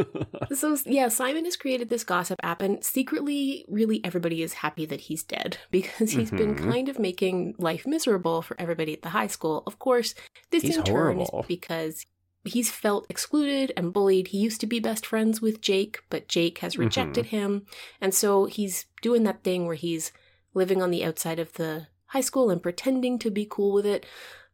so 0.54 0.76
yeah, 0.86 1.08
Simon 1.08 1.44
has 1.44 1.56
created 1.56 1.90
this 1.90 2.04
gossip 2.04 2.40
app 2.42 2.62
and 2.62 2.82
secretly 2.82 3.64
really 3.68 4.00
everybody 4.04 4.42
is 4.42 4.54
happy 4.54 4.86
that 4.86 5.02
he's 5.02 5.22
dead 5.22 5.58
because 5.70 6.12
he's 6.12 6.28
mm-hmm. 6.28 6.36
been 6.36 6.54
kind 6.56 6.88
of 6.88 6.98
making 6.98 7.54
life 7.58 7.86
miserable 7.86 8.42
for 8.42 8.58
everybody 8.60 8.92
at 8.92 9.02
the 9.02 9.10
high 9.10 9.26
school. 9.26 9.62
Of 9.66 9.78
course, 9.78 10.14
this 10.50 10.62
he's 10.62 10.76
in 10.76 10.84
turn 10.84 10.94
horrible. 10.94 11.40
is 11.40 11.46
because 11.46 12.06
he's 12.44 12.70
felt 12.70 13.06
excluded 13.08 13.72
and 13.76 13.92
bullied. 13.92 14.28
He 14.28 14.38
used 14.38 14.60
to 14.60 14.66
be 14.66 14.80
best 14.80 15.04
friends 15.04 15.42
with 15.42 15.60
Jake, 15.60 15.98
but 16.08 16.28
Jake 16.28 16.58
has 16.58 16.78
rejected 16.78 17.26
mm-hmm. 17.26 17.36
him. 17.36 17.66
And 18.00 18.14
so 18.14 18.46
he's 18.46 18.86
doing 19.02 19.24
that 19.24 19.42
thing 19.42 19.66
where 19.66 19.74
he's 19.74 20.12
living 20.56 20.82
on 20.82 20.90
the 20.90 21.04
outside 21.04 21.38
of 21.38 21.52
the 21.52 21.86
high 22.06 22.20
school 22.20 22.50
and 22.50 22.62
pretending 22.62 23.18
to 23.20 23.30
be 23.30 23.46
cool 23.48 23.72
with 23.72 23.86
it, 23.86 24.06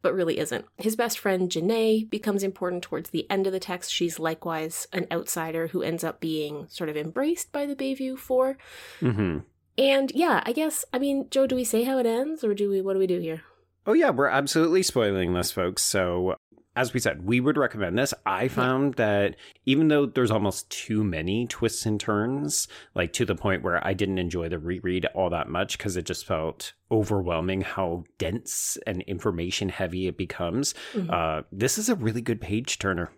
but 0.03 0.13
really 0.13 0.39
isn't. 0.39 0.67
His 0.77 0.97
best 0.97 1.19
friend, 1.19 1.49
Janae, 1.49 2.11
becomes 2.11 2.43
important 2.43 2.83
towards 2.83 3.11
the 3.11 3.31
end 3.31 3.47
of 3.47 3.53
the 3.53 3.61
text. 3.61 3.93
She's 3.93 4.19
likewise 4.19 4.89
an 4.93 5.07
outsider 5.13 5.69
who 5.69 5.83
ends 5.83 6.03
up 6.03 6.21
being 6.21 6.67
sort 6.69 6.91
of 6.91 6.97
embraced 6.97 7.53
by 7.53 7.67
the 7.67 7.77
Bayview 7.77 8.19
4. 8.19 8.59
Mm-hmm. 9.01 9.39
And 9.79 10.13
yeah, 10.13 10.43
I 10.45 10.53
guess, 10.53 10.85
I 10.93 10.99
mean, 10.99 11.29
Joe, 11.31 11.47
do 11.47 11.55
we 11.55 11.65
say 11.65 11.85
how 11.85 11.99
it 11.99 12.07
ends 12.07 12.43
or 12.43 12.53
do 12.53 12.69
we, 12.69 12.83
what 12.83 12.95
do 12.95 12.99
we 12.99 13.07
do 13.07 13.21
here? 13.21 13.43
Oh, 13.87 13.95
yeah, 13.95 14.11
we're 14.11 14.27
absolutely 14.27 14.83
spoiling 14.83 15.33
this, 15.33 15.53
folks. 15.53 15.83
So 15.83 16.37
as 16.75 16.95
we 16.95 17.01
said, 17.01 17.27
we 17.27 17.39
would 17.39 17.59
recommend 17.59 17.99
this. 17.99 18.15
I 18.25 18.49
found 18.49 18.95
that 18.95 19.37
even 19.67 19.89
though 19.89 20.07
there's 20.07 20.31
almost 20.31 20.71
too 20.71 21.05
many 21.05 21.47
twists 21.47 21.85
and 21.85 22.01
turns, 22.01 22.67
like 22.95 23.13
to 23.15 23.27
the 23.27 23.35
point 23.35 23.63
where 23.63 23.87
I 23.87 23.93
didn't 23.93 24.19
enjoy 24.19 24.49
the 24.49 24.59
reread 24.59 25.07
all 25.15 25.29
that 25.31 25.49
much 25.49 25.77
because 25.77 25.97
it 25.97 26.07
just 26.07 26.27
felt 26.27 26.73
overwhelming 26.91 27.61
how 27.61 28.05
dense 28.17 28.79
and 28.87 29.03
information 29.03 29.69
heavy 29.69 30.07
it 30.07 30.17
becomes. 30.17 30.75
Mm-hmm. 30.95 31.11
Uh, 31.11 31.43
this 31.53 31.77
is 31.77 31.89
a 31.89 31.95
really 31.95 32.23
good 32.23 32.41
page 32.41 32.79
turner. 32.79 33.13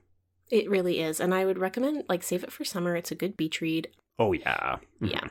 It 0.51 0.69
really 0.69 1.01
is. 1.01 1.21
And 1.21 1.33
I 1.33 1.45
would 1.45 1.59
recommend, 1.59 2.05
like, 2.09 2.23
save 2.23 2.45
it 2.45 2.53
for 2.53 2.65
summer. 2.65 2.97
It's 2.97 3.13
a 3.13 3.17
good 3.17 3.37
beach 3.37 3.61
read. 3.61 3.89
Oh, 4.19 4.33
yeah. 4.33 4.77
Mm-hmm. 5.01 5.07
Yeah. 5.07 5.29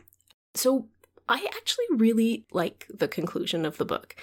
So 0.55 0.87
I 1.27 1.45
actually 1.55 1.85
really 1.91 2.45
like 2.51 2.87
the 2.93 3.07
conclusion 3.07 3.65
of 3.65 3.77
the 3.77 3.85
book. 3.85 4.15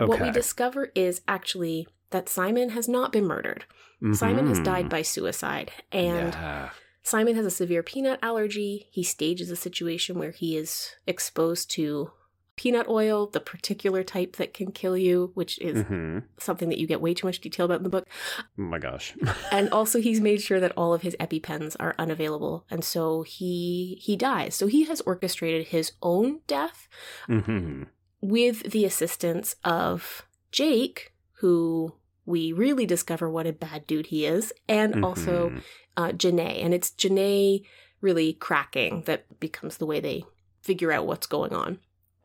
Okay. 0.00 0.08
What 0.08 0.20
we 0.20 0.30
discover 0.30 0.90
is 0.94 1.20
actually 1.28 1.86
that 2.12 2.28
Simon 2.28 2.70
has 2.70 2.88
not 2.88 3.12
been 3.12 3.26
murdered. 3.26 3.64
Mm-hmm. 4.02 4.14
Simon 4.14 4.46
has 4.48 4.60
died 4.60 4.84
mm-hmm. 4.84 4.88
by 4.90 5.02
suicide. 5.02 5.72
And 5.90 6.32
yeah. 6.32 6.70
Simon 7.02 7.34
has 7.34 7.46
a 7.46 7.50
severe 7.50 7.82
peanut 7.82 8.18
allergy. 8.22 8.88
He 8.90 9.02
stages 9.02 9.50
a 9.50 9.56
situation 9.56 10.18
where 10.18 10.30
he 10.30 10.56
is 10.56 10.90
exposed 11.06 11.70
to 11.72 12.12
peanut 12.56 12.86
oil, 12.88 13.26
the 13.26 13.40
particular 13.40 14.04
type 14.04 14.36
that 14.36 14.54
can 14.54 14.70
kill 14.70 14.96
you, 14.96 15.30
which 15.34 15.58
is 15.60 15.84
mm-hmm. 15.84 16.18
something 16.38 16.68
that 16.68 16.78
you 16.78 16.86
get 16.86 17.00
way 17.00 17.14
too 17.14 17.26
much 17.26 17.40
detail 17.40 17.66
about 17.66 17.78
in 17.78 17.82
the 17.82 17.88
book. 17.88 18.06
Oh 18.38 18.62
my 18.62 18.78
gosh. 18.78 19.14
and 19.52 19.68
also 19.70 20.00
he's 20.00 20.20
made 20.20 20.40
sure 20.40 20.60
that 20.60 20.72
all 20.76 20.94
of 20.94 21.02
his 21.02 21.16
EpiPens 21.18 21.76
are 21.80 21.94
unavailable. 21.98 22.66
And 22.70 22.84
so 22.84 23.22
he 23.22 23.98
he 24.00 24.16
dies. 24.16 24.54
So 24.54 24.66
he 24.66 24.84
has 24.84 25.00
orchestrated 25.02 25.68
his 25.68 25.92
own 26.02 26.40
death 26.46 26.88
mm-hmm. 27.28 27.84
with 28.20 28.70
the 28.70 28.84
assistance 28.84 29.56
of 29.64 30.22
Jake, 30.50 31.12
who 31.38 31.94
we 32.26 32.52
really 32.52 32.86
discover 32.86 33.28
what 33.28 33.46
a 33.46 33.52
bad 33.52 33.86
dude 33.86 34.06
he 34.06 34.26
is, 34.26 34.52
and 34.68 34.94
mm-hmm. 34.94 35.04
also 35.04 35.52
uh, 35.96 36.10
Janae. 36.10 36.64
And 36.64 36.72
it's 36.72 36.90
Janae 36.90 37.64
really 38.00 38.34
cracking 38.34 39.02
that 39.06 39.40
becomes 39.40 39.76
the 39.76 39.86
way 39.86 40.00
they 40.00 40.24
figure 40.62 40.92
out 40.92 41.06
what's 41.06 41.26
going 41.26 41.52
on. 41.52 41.78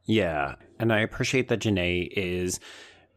Yeah. 0.05 0.55
And 0.79 0.93
I 0.93 0.99
appreciate 0.99 1.49
that 1.49 1.59
Janae 1.59 2.09
is. 2.11 2.59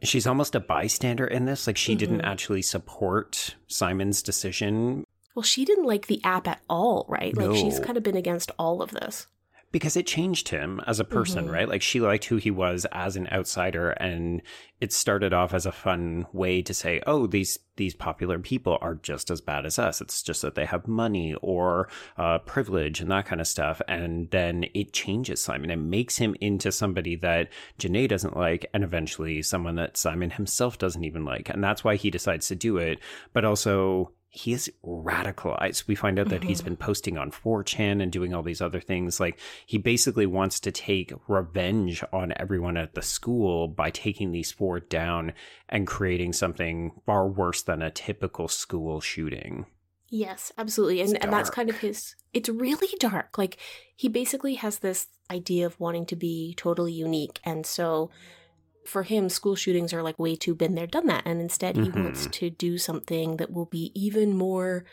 She's 0.03 0.27
almost 0.27 0.55
a 0.55 0.61
bystander 0.61 1.27
in 1.27 1.45
this. 1.45 1.67
Like, 1.67 1.77
she 1.77 1.93
mm-hmm. 1.93 1.99
didn't 1.99 2.21
actually 2.23 2.63
support 2.63 3.55
Simon's 3.67 4.23
decision. 4.23 5.05
Well, 5.35 5.43
she 5.43 5.65
didn't 5.65 5.85
like 5.85 6.07
the 6.07 6.25
app 6.25 6.49
at 6.49 6.63
all, 6.69 7.05
right? 7.09 7.37
No. 7.37 7.49
Like, 7.49 7.59
she's 7.59 7.79
kind 7.79 7.97
of 7.99 8.03
been 8.03 8.17
against 8.17 8.51
all 8.59 8.83
of 8.83 8.91
this. 8.93 9.27
Because 9.73 9.97
it 9.97 10.07
changed 10.07 10.49
him 10.49 10.81
as 10.87 10.99
a 10.99 11.05
person, 11.05 11.45
mm-hmm. 11.45 11.55
right? 11.55 11.69
Like 11.69 11.83
she 11.83 12.01
liked 12.01 12.25
who 12.25 12.37
he 12.37 12.51
was 12.51 12.87
as 12.93 13.17
an 13.17 13.29
outsider 13.31 13.91
and 13.91 14.43
it 14.81 14.93
started 14.93 15.33
off 15.33 15.53
as 15.53 15.67
a 15.67 15.73
fun 15.73 16.27
way 16.33 16.63
to 16.63 16.73
say, 16.73 17.03
"Oh, 17.07 17.27
these 17.27 17.59
these 17.77 17.95
popular 17.95 18.39
people 18.39 18.79
are 18.81 18.95
just 18.95 19.31
as 19.31 19.41
bad 19.41 19.67
as 19.67 19.79
us. 19.79 20.01
It's 20.01 20.23
just 20.23 20.43
that 20.43 20.55
they 20.55 20.65
have 20.65 20.89
money 20.89 21.35
or 21.43 21.89
uh, 22.17 22.39
privilege 22.39 23.01
and 23.01 23.11
that 23.11 23.27
kind 23.27 23.41
of 23.41 23.47
stuff." 23.47 23.83
And 23.89 24.31
then 24.31 24.65
it 24.75 24.93
changes 24.93 25.43
Simon 25.43 25.71
and 25.71 25.91
makes 25.91 26.17
him 26.17 26.35
into 26.41 26.73
somebody 26.73 27.15
that 27.17 27.51
Janae 27.79 28.09
doesn't 28.09 28.37
like, 28.37 28.67
and 28.73 28.83
eventually 28.83 29.43
someone 29.43 29.75
that 29.77 29.99
Simon 29.99 30.31
himself 30.31 30.79
doesn't 30.79 31.05
even 31.05 31.25
like, 31.25 31.51
and 31.51 31.63
that's 31.63 31.85
why 31.85 31.97
he 31.97 32.11
decides 32.11 32.49
to 32.49 32.57
do 32.57 32.79
it. 32.79 32.99
But 33.35 33.45
also 33.45 34.13
he 34.33 34.53
is 34.53 34.71
radicalized. 34.85 35.89
We 35.89 35.97
find 35.97 36.19
out 36.19 36.29
that 36.29 36.41
mm-hmm. 36.41 36.49
he's 36.49 36.63
been 36.63 36.77
posting 36.77 37.19
on 37.19 37.33
4chan 37.33 38.01
and 38.01 38.13
doing 38.13 38.33
all 38.33 38.45
these 38.45 38.61
other 38.61 38.81
things. 38.81 39.19
Like 39.19 39.39
he 39.67 39.77
basically 39.77 40.27
wants 40.27 40.61
to 40.61 40.71
take 40.71 41.13
revenge 41.27 42.05
on 42.13 42.33
everyone 42.37 42.77
at 42.77 42.95
the 42.95 43.03
school 43.03 43.67
by 43.67 43.91
taking 43.91 44.31
these 44.31 44.53
four 44.53 44.79
down 44.79 45.33
and 45.69 45.85
creating 45.85 46.33
something 46.33 46.93
far 47.05 47.29
worse 47.29 47.63
than 47.63 47.83
a 47.83 47.91
typical 47.91 48.47
school 48.47 49.01
shooting. 49.01 49.67
Yes, 50.09 50.53
absolutely. 50.57 51.01
And 51.01 51.21
and 51.23 51.33
that's 51.33 51.51
kind 51.51 51.69
of 51.69 51.79
his 51.79 52.15
it's 52.33 52.49
really 52.49 52.89
dark. 53.01 53.37
Like 53.37 53.59
he 53.97 54.09
basically 54.09 54.55
has 54.55 54.79
this 54.79 55.09
idea 55.31 55.67
of 55.67 55.79
wanting 55.81 56.07
to 56.07 56.17
be 56.17 56.55
totally 56.57 56.93
unique. 56.93 57.41
And 57.43 57.67
so 57.67 58.11
for 58.87 59.03
him, 59.03 59.29
school 59.29 59.55
shootings 59.55 59.93
are 59.93 60.03
like 60.03 60.19
way 60.19 60.37
too 60.37 60.55
been 60.55 60.75
there, 60.75 60.87
done 60.87 61.07
that. 61.07 61.23
And 61.27 61.41
instead, 61.41 61.77
he 61.77 61.83
mm-hmm. 61.83 62.05
wants 62.05 62.27
to 62.27 62.51
do 62.51 62.79
something 62.79 63.37
that 63.37 63.53
will 63.53 63.67
be 63.67 63.93
even 63.95 64.37
more 64.37 64.85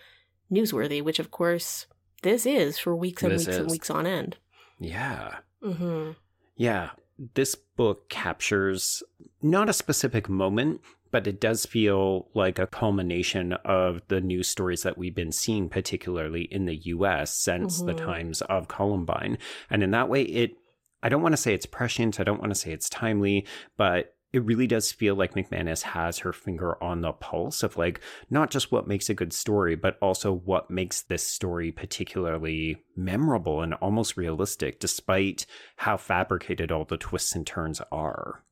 newsworthy, 0.51 1.01
which, 1.01 1.19
of 1.19 1.31
course, 1.31 1.85
this 2.23 2.45
is 2.45 2.77
for 2.77 2.95
weeks 2.95 3.23
and 3.23 3.31
this 3.31 3.45
weeks 3.45 3.55
is. 3.55 3.57
and 3.57 3.71
weeks 3.71 3.89
on 3.89 4.07
end. 4.07 4.37
Yeah. 4.79 5.37
Mm-hmm. 5.63 6.11
Yeah. 6.55 6.91
This 7.33 7.55
book 7.55 8.09
captures 8.09 9.01
not 9.41 9.69
a 9.69 9.73
specific 9.73 10.29
moment, 10.29 10.81
but 11.11 11.27
it 11.27 11.39
does 11.39 11.65
feel 11.65 12.27
like 12.33 12.59
a 12.59 12.67
culmination 12.67 13.53
of 13.65 14.01
the 14.07 14.21
news 14.21 14.47
stories 14.47 14.83
that 14.83 14.97
we've 14.97 15.15
been 15.15 15.31
seeing, 15.31 15.69
particularly 15.69 16.43
in 16.43 16.65
the 16.65 16.75
US 16.75 17.33
since 17.33 17.77
mm-hmm. 17.77 17.87
the 17.87 17.93
times 17.93 18.41
of 18.41 18.67
Columbine. 18.67 19.37
And 19.69 19.83
in 19.83 19.91
that 19.91 20.09
way, 20.09 20.23
it 20.23 20.57
I 21.01 21.09
don't 21.09 21.21
want 21.21 21.33
to 21.33 21.37
say 21.37 21.53
it's 21.53 21.65
prescient. 21.65 22.19
I 22.19 22.23
don't 22.23 22.39
want 22.39 22.51
to 22.51 22.59
say 22.59 22.71
it's 22.71 22.89
timely, 22.89 23.45
but 23.77 24.15
it 24.33 24.43
really 24.43 24.67
does 24.67 24.91
feel 24.91 25.15
like 25.15 25.35
McManus 25.35 25.81
has 25.81 26.19
her 26.19 26.33
finger 26.33 26.81
on 26.83 27.01
the 27.01 27.13
pulse 27.13 27.63
of 27.63 27.77
like 27.77 28.01
not 28.29 28.51
just 28.51 28.71
what 28.71 28.87
makes 28.87 29.09
a 29.09 29.13
good 29.13 29.31
story, 29.31 29.75
but 29.75 29.97
also 30.01 30.33
what 30.33 30.69
makes 30.69 31.01
this 31.01 31.25
story 31.25 31.71
particularly 31.71 32.83
memorable 32.95 33.61
and 33.61 33.73
almost 33.75 34.17
realistic, 34.17 34.79
despite 34.79 35.45
how 35.77 35.97
fabricated 35.97 36.71
all 36.71 36.83
the 36.83 36.97
twists 36.97 37.35
and 37.35 37.47
turns 37.47 37.81
are. 37.91 38.43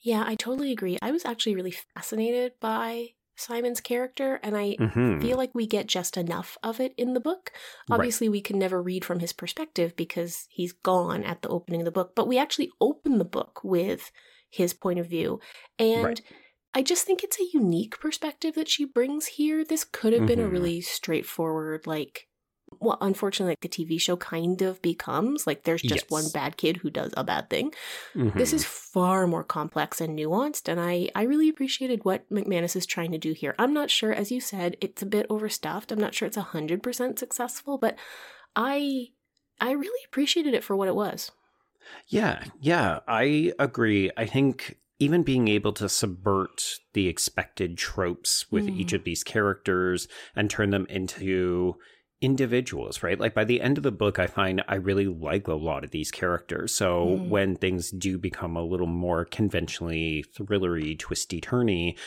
Yeah, 0.00 0.24
I 0.26 0.34
totally 0.34 0.72
agree. 0.72 0.98
I 1.00 1.12
was 1.12 1.24
actually 1.24 1.54
really 1.54 1.74
fascinated 1.94 2.54
by 2.58 3.10
Simon's 3.42 3.80
character, 3.80 4.40
and 4.42 4.56
I 4.56 4.76
mm-hmm. 4.78 5.20
feel 5.20 5.36
like 5.36 5.54
we 5.54 5.66
get 5.66 5.86
just 5.86 6.16
enough 6.16 6.56
of 6.62 6.80
it 6.80 6.94
in 6.96 7.14
the 7.14 7.20
book. 7.20 7.52
Obviously, 7.90 8.28
right. 8.28 8.32
we 8.32 8.40
can 8.40 8.58
never 8.58 8.82
read 8.82 9.04
from 9.04 9.18
his 9.18 9.32
perspective 9.32 9.94
because 9.96 10.46
he's 10.50 10.72
gone 10.72 11.24
at 11.24 11.42
the 11.42 11.48
opening 11.48 11.80
of 11.80 11.84
the 11.84 11.90
book, 11.90 12.14
but 12.14 12.28
we 12.28 12.38
actually 12.38 12.70
open 12.80 13.18
the 13.18 13.24
book 13.24 13.60
with 13.62 14.10
his 14.48 14.72
point 14.72 14.98
of 14.98 15.08
view. 15.08 15.40
And 15.78 16.04
right. 16.04 16.20
I 16.74 16.82
just 16.82 17.04
think 17.04 17.22
it's 17.22 17.40
a 17.40 17.50
unique 17.52 17.98
perspective 18.00 18.54
that 18.54 18.68
she 18.68 18.84
brings 18.84 19.26
here. 19.26 19.64
This 19.64 19.84
could 19.84 20.12
have 20.12 20.20
mm-hmm. 20.20 20.26
been 20.26 20.40
a 20.40 20.42
mm-hmm. 20.44 20.52
really 20.52 20.80
straightforward, 20.80 21.86
like, 21.86 22.28
well, 22.80 22.98
unfortunately, 23.00 23.52
like 23.52 23.60
the 23.60 23.68
TV 23.68 24.00
show 24.00 24.16
kind 24.16 24.62
of 24.62 24.80
becomes 24.82 25.46
like 25.46 25.64
there's 25.64 25.82
just 25.82 26.04
yes. 26.04 26.10
one 26.10 26.24
bad 26.32 26.56
kid 26.56 26.78
who 26.78 26.90
does 26.90 27.12
a 27.16 27.24
bad 27.24 27.50
thing. 27.50 27.72
Mm-hmm. 28.14 28.38
This 28.38 28.52
is 28.52 28.64
far 28.64 29.26
more 29.26 29.44
complex 29.44 30.00
and 30.00 30.18
nuanced, 30.18 30.68
and 30.68 30.80
I 30.80 31.08
I 31.14 31.22
really 31.22 31.48
appreciated 31.48 32.04
what 32.04 32.28
McManus 32.30 32.76
is 32.76 32.86
trying 32.86 33.12
to 33.12 33.18
do 33.18 33.32
here. 33.32 33.54
I'm 33.58 33.74
not 33.74 33.90
sure, 33.90 34.12
as 34.12 34.30
you 34.30 34.40
said, 34.40 34.76
it's 34.80 35.02
a 35.02 35.06
bit 35.06 35.26
overstuffed. 35.28 35.92
I'm 35.92 36.00
not 36.00 36.14
sure 36.14 36.26
it's 36.26 36.36
hundred 36.36 36.82
percent 36.82 37.18
successful, 37.18 37.78
but 37.78 37.96
I 38.56 39.08
I 39.60 39.72
really 39.72 40.04
appreciated 40.06 40.54
it 40.54 40.64
for 40.64 40.76
what 40.76 40.88
it 40.88 40.94
was. 40.94 41.30
Yeah, 42.08 42.44
yeah, 42.60 43.00
I 43.08 43.52
agree. 43.58 44.10
I 44.16 44.26
think 44.26 44.78
even 45.02 45.24
being 45.24 45.48
able 45.48 45.72
to 45.72 45.88
subvert 45.88 46.78
the 46.92 47.08
expected 47.08 47.76
tropes 47.76 48.50
with 48.52 48.66
mm. 48.66 48.78
each 48.78 48.92
of 48.92 49.02
these 49.02 49.24
characters 49.24 50.06
and 50.36 50.48
turn 50.48 50.70
them 50.70 50.86
into 50.88 51.74
individuals, 52.22 53.02
right? 53.02 53.20
Like 53.20 53.34
by 53.34 53.44
the 53.44 53.60
end 53.60 53.76
of 53.76 53.82
the 53.82 53.92
book, 53.92 54.18
I 54.18 54.28
find 54.28 54.62
I 54.68 54.76
really 54.76 55.06
like 55.06 55.48
a 55.48 55.54
lot 55.54 55.84
of 55.84 55.90
these 55.90 56.10
characters. 56.10 56.74
So 56.74 57.06
mm. 57.06 57.28
when 57.28 57.56
things 57.56 57.90
do 57.90 58.16
become 58.16 58.56
a 58.56 58.64
little 58.64 58.86
more 58.86 59.24
conventionally 59.24 60.24
thrillery, 60.34 60.98
twisty 60.98 61.40
turny, 61.40 61.98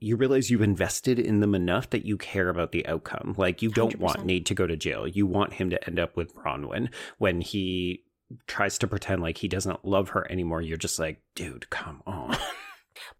you 0.00 0.16
realize 0.16 0.50
you've 0.50 0.62
invested 0.62 1.18
in 1.18 1.40
them 1.40 1.54
enough 1.54 1.90
that 1.90 2.06
you 2.06 2.16
care 2.16 2.48
about 2.48 2.72
the 2.72 2.86
outcome. 2.86 3.34
Like 3.36 3.62
you 3.62 3.70
don't 3.70 3.98
100%. 3.98 4.00
want 4.00 4.24
Nate 4.24 4.46
to 4.46 4.54
go 4.54 4.66
to 4.66 4.76
jail. 4.76 5.06
You 5.06 5.26
want 5.26 5.54
him 5.54 5.70
to 5.70 5.86
end 5.86 5.98
up 5.98 6.16
with 6.16 6.34
Bronwyn 6.34 6.88
when 7.18 7.42
he 7.42 8.04
tries 8.46 8.78
to 8.78 8.88
pretend 8.88 9.22
like 9.22 9.38
he 9.38 9.48
doesn't 9.48 9.84
love 9.84 10.10
her 10.10 10.30
anymore. 10.30 10.62
You're 10.62 10.76
just 10.76 10.98
like, 10.98 11.20
dude, 11.36 11.70
come 11.70 12.02
on. 12.06 12.36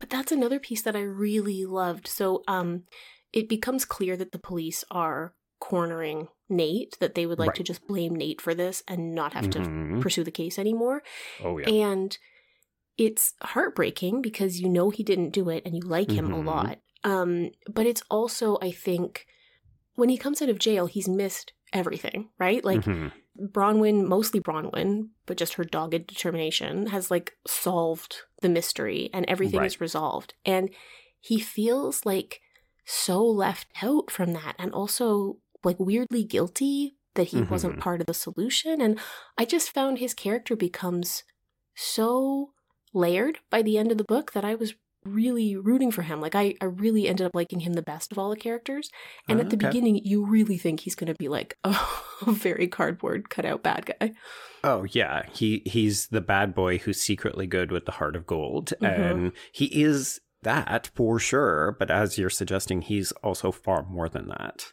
But 0.01 0.11
that's 0.11 0.33
another 0.33 0.59
piece 0.59 0.83
that 0.83 0.97
I 0.97 1.03
really 1.03 1.65
loved. 1.65 2.09
So 2.09 2.43
um 2.49 2.83
it 3.33 3.49
becomes 3.49 3.85
clear 3.85 4.17
that 4.17 4.33
the 4.33 4.39
police 4.39 4.85
are 4.91 5.35
cornering 5.61 6.27
Nate, 6.49 6.97
that 7.01 7.15
they 7.15 7.27
would 7.27 7.39
like 7.39 7.49
right. 7.49 7.57
to 7.57 7.63
just 7.63 7.87
blame 7.87 8.15
Nate 8.15 8.41
for 8.41 8.55
this 8.55 8.83
and 8.89 9.15
not 9.15 9.35
have 9.35 9.49
mm-hmm. 9.49 9.97
to 9.97 10.03
pursue 10.03 10.25
the 10.25 10.31
case 10.31 10.59
anymore. 10.59 11.03
Oh, 11.43 11.59
yeah. 11.59 11.69
And 11.69 12.17
it's 12.97 13.35
heartbreaking 13.43 14.23
because 14.23 14.61
you 14.61 14.69
know 14.69 14.91
he 14.91 15.03
didn't 15.03 15.31
do 15.31 15.49
it 15.49 15.63
and 15.65 15.75
you 15.75 15.83
like 15.83 16.11
him 16.11 16.27
mm-hmm. 16.29 16.47
a 16.47 16.51
lot. 16.51 16.79
Um, 17.05 17.51
but 17.73 17.87
it's 17.87 18.03
also, 18.11 18.59
I 18.61 18.73
think, 18.73 19.27
when 19.95 20.09
he 20.09 20.19
comes 20.19 20.43
out 20.43 20.49
of 20.49 20.59
jail, 20.59 20.87
he's 20.87 21.09
missed 21.09 21.53
everything, 21.73 22.31
right? 22.39 22.65
Like 22.65 22.81
mm-hmm. 22.81 23.09
Bronwyn, 23.47 24.07
mostly 24.07 24.41
Bronwyn, 24.41 25.09
but 25.27 25.37
just 25.37 25.55
her 25.55 25.65
dogged 25.65 26.07
determination 26.07 26.89
has 26.89 27.11
like 27.11 27.35
solved 27.47 28.17
the 28.43 28.49
mystery 28.49 29.11
and 29.13 29.25
everything 29.27 29.61
right. 29.61 29.67
is 29.67 29.81
resolved. 29.81 30.35
And 30.45 30.71
he 31.21 31.39
feels 31.39 32.05
like 32.05 32.41
so 32.85 33.25
left 33.25 33.69
out 33.83 34.11
from 34.11 34.33
that 34.33 34.55
and 34.59 34.73
also 34.73 35.39
like 35.65 35.79
weirdly 35.79 36.25
guilty 36.25 36.97
that 37.15 37.29
he 37.29 37.39
mm-hmm. 37.39 37.51
wasn't 37.51 37.81
part 37.81 38.01
of 38.01 38.07
the 38.07 38.15
solution. 38.15 38.81
And 38.81 38.99
I 39.37 39.45
just 39.45 39.75
found 39.75 39.99
his 39.99 40.15
character 40.15 40.57
becomes 40.57 41.25
so 41.75 42.51
layered 42.95 43.39
by 43.51 43.63
the 43.63 43.79
end 43.79 43.91
of 43.91 43.99
the 43.99 44.05
book 44.05 44.33
that 44.33 44.45
I 44.45 44.55
was 44.55 44.75
really 45.05 45.57
rooting 45.57 45.91
for 45.91 46.03
him. 46.03 46.21
Like 46.21 46.35
I, 46.35 46.55
I 46.61 46.67
really 46.67 47.09
ended 47.09 47.27
up 47.27 47.35
liking 47.35 47.61
him 47.61 47.75
the 47.75 47.83
best 47.83 48.13
of 48.13 48.19
all 48.19 48.31
the 48.31 48.37
characters. 48.37 48.91
And 49.29 49.41
at 49.41 49.51
the 49.51 49.57
okay. 49.57 49.67
beginning, 49.67 50.01
you 50.05 50.25
really 50.25 50.59
think 50.59 50.81
he's 50.81 50.95
going 50.95 51.13
to 51.13 51.19
be 51.19 51.29
like 51.29 51.57
a, 51.65 51.77
a 52.27 52.33
very 52.33 52.69
cardboard 52.69 53.31
cutout 53.31 53.63
bad 53.63 53.87
guy. 53.87 54.13
Oh 54.65 54.85
yeah, 54.91 55.23
he 55.33 55.63
he's 55.67 56.09
the 56.09 56.21
bad 56.21 56.55
boy 56.55 56.79
who's 56.79 57.01
secretly 57.01 57.47
good 57.47 57.71
with 57.71 57.87
the 57.87 57.93
heart 57.93 58.17
of 58.17 58.27
gold, 58.27 58.73
mm-hmm. 58.81 59.03
and 59.03 59.33
he 59.53 59.67
is 59.67 60.21
that 60.43 60.91
for 60.95 61.19
sure. 61.19 61.77
But 61.79 61.91
as 61.91 62.19
you're 62.19 62.31
suggesting, 62.31 62.83
he's 62.83 63.13
also 63.23 63.53
far 63.53 63.85
more 63.85 64.09
than 64.09 64.29
that. 64.29 64.73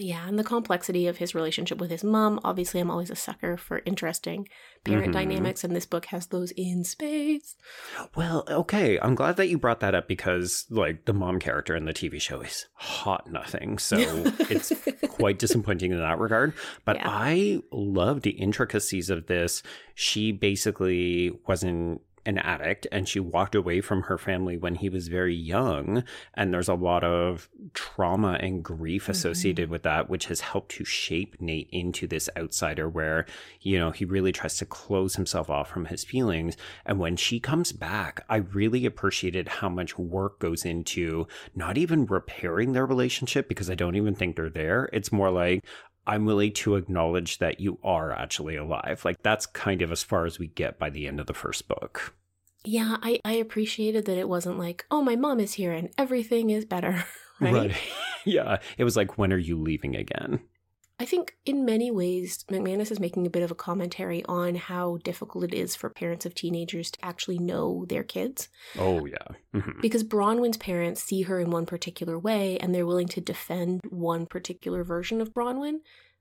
Yeah, 0.00 0.28
and 0.28 0.38
the 0.38 0.44
complexity 0.44 1.06
of 1.06 1.18
his 1.18 1.34
relationship 1.34 1.78
with 1.78 1.90
his 1.90 2.04
mom. 2.04 2.40
Obviously, 2.44 2.80
I'm 2.80 2.90
always 2.90 3.10
a 3.10 3.16
sucker 3.16 3.56
for 3.56 3.82
interesting 3.84 4.48
parent 4.84 5.06
mm-hmm. 5.06 5.12
dynamics, 5.12 5.64
and 5.64 5.74
this 5.74 5.86
book 5.86 6.06
has 6.06 6.26
those 6.26 6.52
in 6.52 6.84
space. 6.84 7.56
Well, 8.14 8.44
okay. 8.48 8.98
I'm 9.00 9.14
glad 9.14 9.36
that 9.36 9.48
you 9.48 9.58
brought 9.58 9.80
that 9.80 9.94
up 9.94 10.08
because, 10.08 10.66
like, 10.70 11.04
the 11.04 11.12
mom 11.12 11.38
character 11.38 11.74
in 11.74 11.84
the 11.84 11.92
TV 11.92 12.20
show 12.20 12.40
is 12.40 12.66
hot 12.74 13.30
nothing. 13.30 13.78
So 13.78 13.96
it's 14.50 14.72
quite 15.08 15.38
disappointing 15.38 15.92
in 15.92 15.98
that 15.98 16.18
regard. 16.18 16.54
But 16.84 16.96
yeah. 16.96 17.08
I 17.08 17.62
love 17.72 18.22
the 18.22 18.30
intricacies 18.30 19.10
of 19.10 19.26
this. 19.26 19.62
She 19.94 20.32
basically 20.32 21.32
wasn't 21.46 22.00
an 22.28 22.36
addict 22.38 22.86
and 22.92 23.08
she 23.08 23.18
walked 23.18 23.54
away 23.54 23.80
from 23.80 24.02
her 24.02 24.18
family 24.18 24.58
when 24.58 24.74
he 24.74 24.90
was 24.90 25.08
very 25.08 25.34
young. 25.34 26.04
And 26.34 26.52
there's 26.52 26.68
a 26.68 26.74
lot 26.74 27.02
of 27.02 27.48
trauma 27.72 28.38
and 28.38 28.62
grief 28.62 29.04
mm-hmm. 29.04 29.12
associated 29.12 29.70
with 29.70 29.82
that, 29.84 30.10
which 30.10 30.26
has 30.26 30.40
helped 30.40 30.72
to 30.72 30.84
shape 30.84 31.36
Nate 31.40 31.70
into 31.72 32.06
this 32.06 32.28
outsider 32.36 32.86
where, 32.86 33.24
you 33.62 33.78
know, 33.78 33.92
he 33.92 34.04
really 34.04 34.30
tries 34.30 34.58
to 34.58 34.66
close 34.66 35.16
himself 35.16 35.48
off 35.48 35.70
from 35.70 35.86
his 35.86 36.04
feelings. 36.04 36.54
And 36.84 36.98
when 36.98 37.16
she 37.16 37.40
comes 37.40 37.72
back, 37.72 38.24
I 38.28 38.36
really 38.36 38.84
appreciated 38.84 39.48
how 39.48 39.70
much 39.70 39.98
work 39.98 40.38
goes 40.38 40.66
into 40.66 41.26
not 41.54 41.78
even 41.78 42.04
repairing 42.04 42.72
their 42.72 42.84
relationship 42.84 43.48
because 43.48 43.70
I 43.70 43.74
don't 43.74 43.96
even 43.96 44.14
think 44.14 44.36
they're 44.36 44.50
there. 44.50 44.90
It's 44.92 45.10
more 45.10 45.30
like, 45.30 45.64
I'm 46.06 46.26
willing 46.26 46.52
to 46.54 46.76
acknowledge 46.76 47.38
that 47.38 47.60
you 47.60 47.78
are 47.82 48.12
actually 48.12 48.56
alive. 48.56 49.04
Like 49.04 49.22
that's 49.22 49.46
kind 49.46 49.80
of 49.80 49.92
as 49.92 50.02
far 50.02 50.26
as 50.26 50.38
we 50.38 50.46
get 50.46 50.78
by 50.78 50.90
the 50.90 51.06
end 51.06 51.20
of 51.20 51.26
the 51.26 51.34
first 51.34 51.68
book. 51.68 52.14
Yeah, 52.68 52.98
I, 53.02 53.18
I 53.24 53.32
appreciated 53.32 54.04
that 54.04 54.18
it 54.18 54.28
wasn't 54.28 54.58
like, 54.58 54.84
oh, 54.90 55.00
my 55.00 55.16
mom 55.16 55.40
is 55.40 55.54
here 55.54 55.72
and 55.72 55.88
everything 55.96 56.50
is 56.50 56.64
better. 56.64 57.04
Right. 57.40 57.54
right. 57.54 57.76
yeah. 58.24 58.56
It 58.78 58.82
was 58.82 58.96
like, 58.96 59.16
when 59.16 59.32
are 59.32 59.38
you 59.38 59.56
leaving 59.56 59.94
again? 59.94 60.40
I 60.98 61.04
think 61.04 61.36
in 61.46 61.64
many 61.64 61.92
ways, 61.92 62.44
McManus 62.50 62.90
is 62.90 62.98
making 62.98 63.28
a 63.28 63.30
bit 63.30 63.44
of 63.44 63.52
a 63.52 63.54
commentary 63.54 64.24
on 64.24 64.56
how 64.56 64.98
difficult 65.04 65.44
it 65.44 65.54
is 65.54 65.76
for 65.76 65.88
parents 65.88 66.26
of 66.26 66.34
teenagers 66.34 66.90
to 66.90 67.04
actually 67.04 67.38
know 67.38 67.84
their 67.88 68.02
kids. 68.02 68.48
Oh, 68.76 69.06
yeah. 69.06 69.36
Mm-hmm. 69.54 69.80
Because 69.80 70.02
Bronwyn's 70.02 70.56
parents 70.56 71.00
see 71.00 71.22
her 71.22 71.38
in 71.38 71.52
one 71.52 71.64
particular 71.64 72.18
way 72.18 72.58
and 72.58 72.74
they're 72.74 72.84
willing 72.84 73.06
to 73.06 73.20
defend 73.20 73.82
one 73.88 74.26
particular 74.26 74.82
version 74.82 75.20
of 75.20 75.32
Bronwyn. 75.32 75.74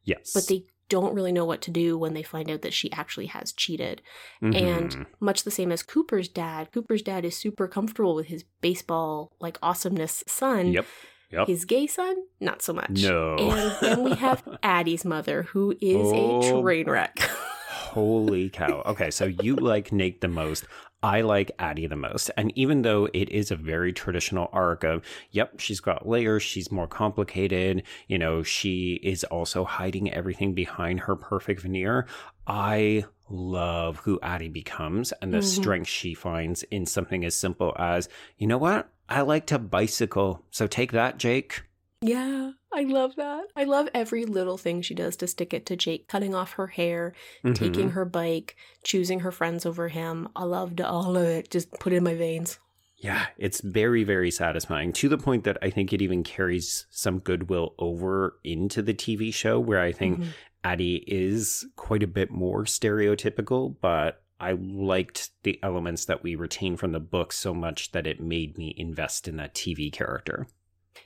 Yes. 0.03 0.33
But 0.35 0.45
they 0.47 0.65
don't 0.89 1.13
really 1.13 1.31
know 1.31 1.45
what 1.45 1.61
to 1.63 1.71
do 1.71 1.97
when 1.97 2.13
they 2.13 2.23
find 2.23 2.49
out 2.49 2.61
that 2.61 2.73
she 2.73 2.91
actually 2.91 3.27
has 3.27 3.51
cheated. 3.51 4.01
Mm-hmm. 4.41 4.55
And 4.55 5.05
much 5.19 5.43
the 5.43 5.51
same 5.51 5.71
as 5.71 5.83
Cooper's 5.83 6.27
dad, 6.27 6.71
Cooper's 6.71 7.01
dad 7.01 7.25
is 7.25 7.35
super 7.35 7.67
comfortable 7.67 8.15
with 8.15 8.27
his 8.27 8.43
baseball, 8.61 9.31
like 9.39 9.57
awesomeness 9.61 10.23
son. 10.27 10.67
Yep. 10.67 10.85
Yep. 11.31 11.47
His 11.47 11.65
gay 11.65 11.87
son, 11.87 12.15
not 12.39 12.61
so 12.61 12.71
much. 12.71 13.03
No. 13.03 13.35
And 13.35 13.75
then 13.81 14.03
we 14.03 14.15
have 14.15 14.43
Addie's 14.63 15.03
mother, 15.03 15.43
who 15.43 15.75
is 15.81 16.07
oh, 16.13 16.39
a 16.39 16.61
train 16.61 16.89
wreck. 16.89 17.19
holy 17.19 18.49
cow. 18.49 18.81
Okay, 18.85 19.11
so 19.11 19.25
you 19.25 19.55
like 19.55 19.91
Nate 19.91 20.21
the 20.21 20.27
most. 20.29 20.65
I 21.03 21.21
like 21.21 21.51
Addie 21.59 21.87
the 21.87 21.95
most. 21.95 22.31
And 22.37 22.51
even 22.57 22.81
though 22.81 23.07
it 23.13 23.29
is 23.29 23.51
a 23.51 23.55
very 23.55 23.93
traditional 23.93 24.49
arc 24.51 24.83
of, 24.83 25.03
yep, 25.31 25.59
she's 25.59 25.79
got 25.79 26.07
layers, 26.07 26.41
she's 26.41 26.71
more 26.71 26.87
complicated, 26.87 27.83
you 28.07 28.17
know, 28.17 28.41
she 28.41 28.99
is 29.03 29.23
also 29.25 29.63
hiding 29.63 30.11
everything 30.11 30.53
behind 30.53 31.01
her 31.01 31.15
perfect 31.15 31.61
veneer. 31.61 32.07
I 32.47 33.05
love 33.29 33.97
who 33.97 34.19
Addie 34.23 34.49
becomes 34.49 35.11
and 35.21 35.33
the 35.33 35.39
mm-hmm. 35.39 35.61
strength 35.61 35.89
she 35.89 36.13
finds 36.13 36.63
in 36.63 36.85
something 36.85 37.23
as 37.25 37.35
simple 37.35 37.75
as, 37.77 38.09
you 38.37 38.47
know 38.47 38.57
what? 38.57 38.89
I 39.09 39.21
like 39.21 39.45
to 39.47 39.59
bicycle. 39.59 40.43
So 40.49 40.67
take 40.67 40.91
that, 40.93 41.17
Jake. 41.17 41.63
Yeah, 42.01 42.51
I 42.71 42.83
love 42.83 43.15
that. 43.15 43.45
I 43.55 43.63
love 43.63 43.89
every 43.93 44.25
little 44.25 44.57
thing 44.57 44.81
she 44.81 44.93
does 44.93 45.15
to 45.17 45.27
stick 45.27 45.53
it 45.53 45.65
to 45.65 45.75
Jake, 45.75 46.07
cutting 46.07 46.35
off 46.35 46.53
her 46.53 46.67
hair, 46.67 47.13
mm-hmm. 47.43 47.53
taking 47.53 47.91
her 47.91 48.05
bike, 48.05 48.55
choosing 48.83 49.21
her 49.21 49.31
friends 49.31 49.65
over 49.65 49.87
him. 49.87 50.29
I 50.35 50.43
loved 50.43 50.79
all 50.79 51.17
of 51.17 51.23
it. 51.23 51.49
Just 51.49 51.71
put 51.79 51.93
it 51.93 51.97
in 51.97 52.03
my 52.03 52.13
veins. 52.13 52.59
Yeah, 52.97 53.27
it's 53.37 53.61
very, 53.61 54.03
very 54.03 54.31
satisfying 54.31 54.91
to 54.93 55.09
the 55.09 55.17
point 55.17 55.43
that 55.43 55.57
I 55.61 55.69
think 55.69 55.93
it 55.93 56.01
even 56.01 56.23
carries 56.23 56.87
some 56.89 57.19
goodwill 57.19 57.75
over 57.77 58.39
into 58.43 58.81
the 58.81 58.93
TV 58.93 59.33
show, 59.33 59.59
where 59.59 59.81
I 59.81 59.91
think 59.91 60.19
mm-hmm. 60.19 60.29
Addie 60.63 61.03
is 61.07 61.65
quite 61.75 62.03
a 62.03 62.07
bit 62.07 62.31
more 62.31 62.63
stereotypical, 62.63 63.75
but 63.81 64.23
I 64.39 64.51
liked 64.51 65.29
the 65.43 65.59
elements 65.63 66.05
that 66.05 66.23
we 66.23 66.35
retain 66.35 66.75
from 66.75 66.91
the 66.91 66.99
book 66.99 67.33
so 67.33 67.53
much 67.53 67.91
that 67.91 68.07
it 68.07 68.19
made 68.19 68.57
me 68.57 68.73
invest 68.77 69.27
in 69.27 69.37
that 69.37 69.55
TV 69.55 69.91
character. 69.91 70.47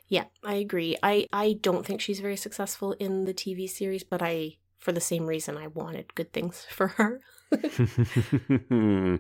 Yeah, 0.08 0.26
I 0.44 0.56
agree. 0.56 0.98
I, 1.02 1.28
I 1.32 1.58
don't 1.62 1.86
think 1.86 2.02
she's 2.02 2.20
very 2.20 2.38
successful 2.38 2.94
in 2.94 3.26
the 3.26 3.34
TV 3.34 3.70
series, 3.70 4.04
but 4.04 4.22
I, 4.22 4.58
for 4.78 4.92
the 4.92 5.02
same 5.02 5.26
reason, 5.26 5.58
I 5.58 5.68
wanted 5.68 6.16
good 6.16 6.34
things 6.34 6.66
for 6.70 6.88
her. 6.88 7.22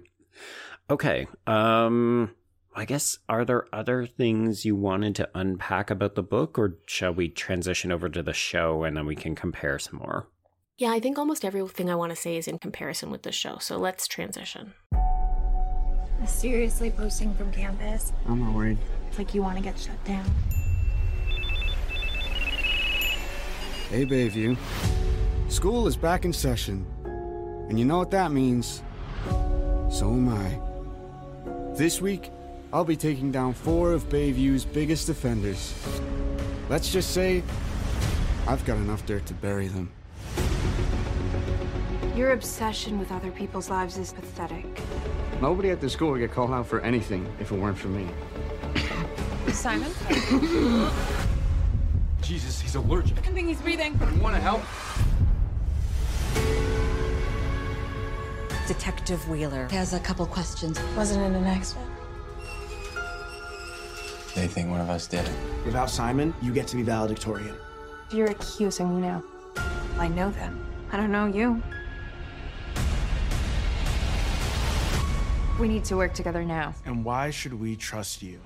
okay. 0.89 1.27
Um, 1.47 2.31
I 2.73 2.85
guess, 2.85 3.19
are 3.27 3.43
there 3.43 3.65
other 3.73 4.05
things 4.05 4.63
you 4.63 4.75
wanted 4.75 5.15
to 5.15 5.29
unpack 5.35 5.89
about 5.89 6.15
the 6.15 6.23
book, 6.23 6.57
or 6.57 6.77
shall 6.85 7.13
we 7.13 7.27
transition 7.27 7.91
over 7.91 8.07
to 8.07 8.23
the 8.23 8.33
show 8.33 8.83
and 8.83 8.95
then 8.95 9.05
we 9.05 9.15
can 9.15 9.35
compare 9.35 9.77
some 9.77 9.99
more? 9.99 10.27
Yeah, 10.77 10.91
I 10.91 10.99
think 10.99 11.19
almost 11.19 11.43
everything 11.43 11.89
I 11.89 11.95
want 11.95 12.11
to 12.11 12.15
say 12.15 12.37
is 12.37 12.47
in 12.47 12.59
comparison 12.59 13.11
with 13.11 13.23
the 13.23 13.31
show, 13.31 13.57
so 13.59 13.77
let's 13.77 14.07
transition. 14.07 14.73
Seriously, 16.25 16.91
posting 16.91 17.33
from 17.33 17.51
campus? 17.51 18.13
I'm 18.25 18.39
not 18.39 18.53
worried. 18.53 18.77
It's 19.09 19.17
like 19.17 19.33
you 19.33 19.41
want 19.41 19.57
to 19.57 19.63
get 19.63 19.77
shut 19.77 20.01
down. 20.05 20.25
Hey, 23.91 24.05
Bayview. 24.05 24.55
School 25.49 25.85
is 25.85 25.97
back 25.97 26.23
in 26.23 26.31
session. 26.31 26.85
And 27.67 27.77
you 27.77 27.83
know 27.83 27.97
what 27.97 28.09
that 28.11 28.31
means? 28.31 28.81
So 29.89 30.07
am 30.13 30.29
I. 30.29 30.57
This 31.75 31.99
week, 31.99 32.31
I'll 32.71 32.85
be 32.85 32.95
taking 32.95 33.33
down 33.33 33.53
four 33.53 33.91
of 33.91 34.07
Bayview's 34.07 34.63
biggest 34.63 35.09
offenders. 35.09 35.73
Let's 36.69 36.89
just 36.89 37.11
say, 37.11 37.43
I've 38.47 38.63
got 38.63 38.77
enough 38.77 39.05
dirt 39.05 39.25
to 39.25 39.33
bury 39.33 39.67
them. 39.67 39.91
Your 42.15 42.31
obsession 42.31 42.97
with 42.97 43.11
other 43.11 43.29
people's 43.29 43.69
lives 43.69 43.97
is 43.97 44.13
pathetic. 44.13 44.65
Nobody 45.41 45.69
at 45.69 45.81
the 45.81 45.89
school 45.89 46.11
would 46.11 46.19
get 46.19 46.31
called 46.31 46.51
out 46.51 46.65
for 46.65 46.79
anything 46.79 47.27
if 47.41 47.51
it 47.51 47.59
weren't 47.59 47.77
for 47.77 47.89
me. 47.89 48.07
Simon? 49.51 49.91
Jesus, 52.21 52.61
he's 52.61 52.75
allergic. 52.75 53.17
I 53.17 53.21
can 53.21 53.33
think 53.33 53.47
he's 53.47 53.61
breathing. 53.61 53.99
You 54.13 54.21
want 54.21 54.35
to 54.35 54.41
help? 54.41 54.61
Detective 58.67 59.27
Wheeler 59.27 59.67
has 59.71 59.93
a 59.93 59.99
couple 59.99 60.25
questions. 60.25 60.79
Wasn't 60.95 61.21
it 61.21 61.37
an 61.37 61.43
accident? 61.45 61.89
They 64.35 64.47
think 64.47 64.69
one 64.69 64.79
of 64.79 64.89
us 64.89 65.07
did 65.07 65.27
it. 65.27 65.35
Without 65.65 65.89
Simon, 65.89 66.33
you 66.41 66.53
get 66.53 66.67
to 66.67 66.77
be 66.77 66.83
valedictorian. 66.83 67.55
You're 68.11 68.31
accusing 68.31 68.95
me 68.95 69.01
now. 69.01 69.23
I 69.97 70.07
know 70.07 70.31
them. 70.31 70.65
I 70.91 70.97
don't 70.97 71.11
know 71.11 71.25
you. 71.25 71.61
We 75.59 75.67
need 75.67 75.83
to 75.85 75.97
work 75.97 76.13
together 76.13 76.45
now. 76.45 76.73
And 76.85 77.03
why 77.03 77.29
should 77.29 77.53
we 77.53 77.75
trust 77.75 78.23
you? 78.23 78.39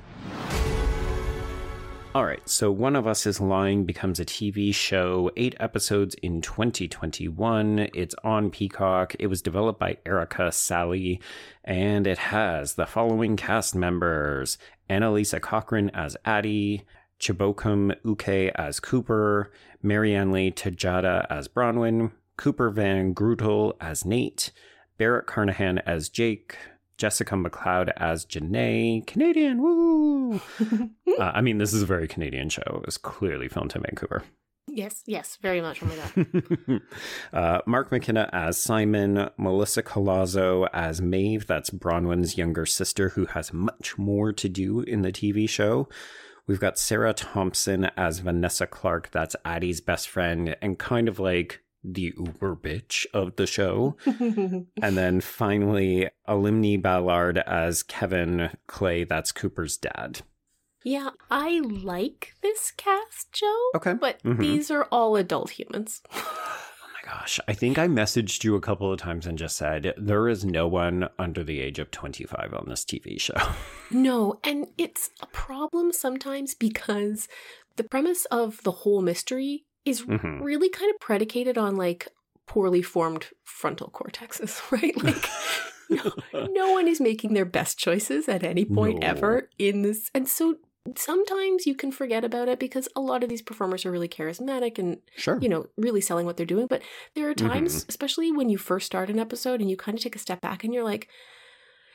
All 2.15 2.23
right, 2.23 2.47
so 2.47 2.71
One 2.71 2.95
of 2.95 3.08
Us 3.08 3.25
is 3.25 3.41
Lying 3.41 3.84
becomes 3.84 4.21
a 4.21 4.25
TV 4.25 4.73
show, 4.73 5.30
eight 5.36 5.54
episodes 5.60 6.15
in 6.23 6.39
2021. 6.39 7.89
It's 7.93 8.15
on 8.23 8.51
Peacock. 8.51 9.17
It 9.19 9.28
was 9.28 9.41
developed 9.41 9.82
by 9.82 9.97
Erica 10.06 10.54
Saleh, 10.54 11.19
and 11.65 12.08
it 12.08 12.17
has 12.17 12.75
the 12.75 12.86
following 12.86 13.36
cast 13.36 13.75
members 13.75 14.58
Annalisa 14.89 15.41
Cochrane 15.41 15.91
as 15.93 16.15
Addie, 16.23 16.86
Chibuikem 17.19 17.93
Uche 18.06 18.49
as 18.56 18.80
Cooper, 18.80 19.51
Marianly 19.84 20.56
Tejada 20.56 21.28
as 21.30 21.49
Bronwyn, 21.49 22.13
Cooper 22.38 22.69
Van 22.69 23.13
Grootel 23.13 23.73
as 23.82 24.06
Nate, 24.06 24.54
Barrett 24.97 25.25
Carnahan 25.25 25.80
as 25.80 26.08
Jake, 26.08 26.56
Jessica 26.97 27.36
McLeod 27.36 27.91
as 27.97 28.25
Janae. 28.25 29.05
Canadian, 29.05 29.62
woo! 29.62 30.41
uh, 31.19 31.31
I 31.34 31.41
mean, 31.41 31.58
this 31.58 31.73
is 31.73 31.81
a 31.81 31.86
very 31.86 32.08
Canadian 32.08 32.49
show. 32.49 32.79
It 32.81 32.86
was 32.86 32.97
clearly 32.97 33.47
filmed 33.47 33.75
in 33.75 33.81
Vancouver. 33.81 34.23
Yes, 34.67 35.03
yes, 35.05 35.38
very 35.41 35.62
much. 35.62 35.81
Oh 35.84 35.86
my 35.86 35.95
god. 35.95 36.81
uh, 37.34 37.62
Mark 37.65 37.91
McKenna 37.91 38.29
as 38.34 38.58
Simon, 38.58 39.29
Melissa 39.38 39.84
Collazo 39.84 40.67
as 40.73 41.01
Maeve. 41.01 41.47
That's 41.47 41.69
Bronwyn's 41.69 42.38
younger 42.38 42.65
sister, 42.65 43.10
who 43.10 43.25
has 43.27 43.53
much 43.53 43.97
more 43.97 44.34
to 44.34 44.49
do 44.49 44.81
in 44.81 45.01
the 45.01 45.12
TV 45.12 45.47
show. 45.47 45.88
We've 46.47 46.60
got 46.60 46.77
Sarah 46.77 47.13
Thompson 47.13 47.86
as 47.97 48.19
Vanessa 48.19 48.67
Clark. 48.67 49.12
That's 49.12 49.36
Addie's 49.45 49.81
best 49.81 50.10
friend, 50.10 50.55
and 50.62 50.77
kind 50.77 51.08
of 51.08 51.19
like 51.19 51.62
the 51.93 52.13
uber 52.17 52.56
bitch 52.56 53.06
of 53.13 53.36
the 53.36 53.48
show. 53.48 53.95
and 54.06 54.67
then 54.98 55.21
finally, 55.21 56.10
Alimi 56.28 56.82
Ballard 56.82 57.38
as 57.39 57.84
Kevin 57.84 58.50
Clay, 58.67 59.04
that's 59.04 59.32
Cooper's 59.32 59.78
dad. 59.78 60.21
Yeah, 60.86 61.10
I 61.32 61.62
like 61.62 62.36
this 62.43 62.71
cast, 62.71 63.32
Joe. 63.32 63.69
Okay. 63.76 63.93
But 63.93 64.21
mm-hmm. 64.21 64.39
these 64.39 64.69
are 64.69 64.88
all 64.91 65.15
adult 65.15 65.50
humans. 65.50 66.04
oh 66.13 66.88
my 66.93 67.12
gosh. 67.12 67.39
I 67.48 67.54
think 67.54 67.80
I 67.80 67.88
messaged 67.88 68.43
you 68.43 68.56
a 68.56 68.62
couple 68.62 68.93
of 68.93 69.00
times 69.00 69.26
and 69.26 69.36
just 69.36 69.58
said, 69.58 69.95
there 69.98 70.30
is 70.30 70.45
no 70.45 70.67
one 70.67 71.10
under 71.17 71.43
the 71.43 71.60
age 71.60 71.80
of 71.80 71.89
25 71.89 72.54
on 72.54 72.65
this 72.69 72.86
TV 72.86 73.19
show. 73.19 73.34
no, 73.91 74.39
and 74.43 74.67
it's 74.78 75.10
a 75.21 75.28
problem 75.28 75.91
sometimes 75.91 76.54
because 76.54 77.28
the 77.78 77.84
premise 77.84 78.26
of 78.26 78.62
the 78.62 78.71
whole 78.71 79.02
mystery 79.02 79.65
is 79.86 80.02
mm-hmm. 80.02 80.41
really 80.41 80.69
kind 80.69 80.93
of 80.93 81.00
predicated 81.00 81.58
on 81.58 81.76
like 81.76 82.08
poorly 82.48 82.82
formed 82.82 83.28
frontal 83.43 83.89
cortexes, 83.89 84.62
right? 84.71 84.95
Like 85.88 86.04
no, 86.34 86.48
no 86.52 86.71
one 86.74 86.88
is 86.88 87.00
making 87.00 87.36
their 87.36 87.45
best 87.45 87.78
choices 87.78 88.28
at 88.28 88.43
any 88.43 88.65
point 88.65 89.02
no. 89.02 89.08
ever 89.08 89.50
in 89.60 89.84
this. 89.84 90.10
And 90.15 90.28
so 90.28 90.56
sometimes 90.98 91.65
you 91.65 91.76
can 91.76 91.91
forget 91.91 92.24
about 92.24 92.48
it 92.48 92.60
because 92.60 92.88
a 92.95 93.02
lot 93.02 93.24
of 93.24 93.30
these 93.30 93.41
performers 93.41 93.86
are 93.86 93.91
really 93.91 94.08
charismatic 94.08 94.78
and 94.78 94.98
sure. 95.15 95.39
you 95.41 95.50
know 95.50 95.65
really 95.78 96.02
selling 96.02 96.28
what 96.28 96.38
they're 96.38 96.45
doing 96.45 96.67
but 96.67 96.82
there 97.15 97.28
are 97.28 97.34
times 97.34 97.78
mm-hmm. 97.78 97.89
especially 97.89 98.32
when 98.32 98.50
you 98.50 98.58
first 98.58 98.86
start 98.86 99.10
an 99.10 99.17
episode 99.17 99.62
and 99.62 99.69
you 99.69 99.76
kind 99.76 99.98
of 99.98 100.04
take 100.04 100.15
a 100.15 100.19
step 100.19 100.41
back 100.41 100.63
and 100.63 100.74
you're 100.74 100.84
like 100.84 101.08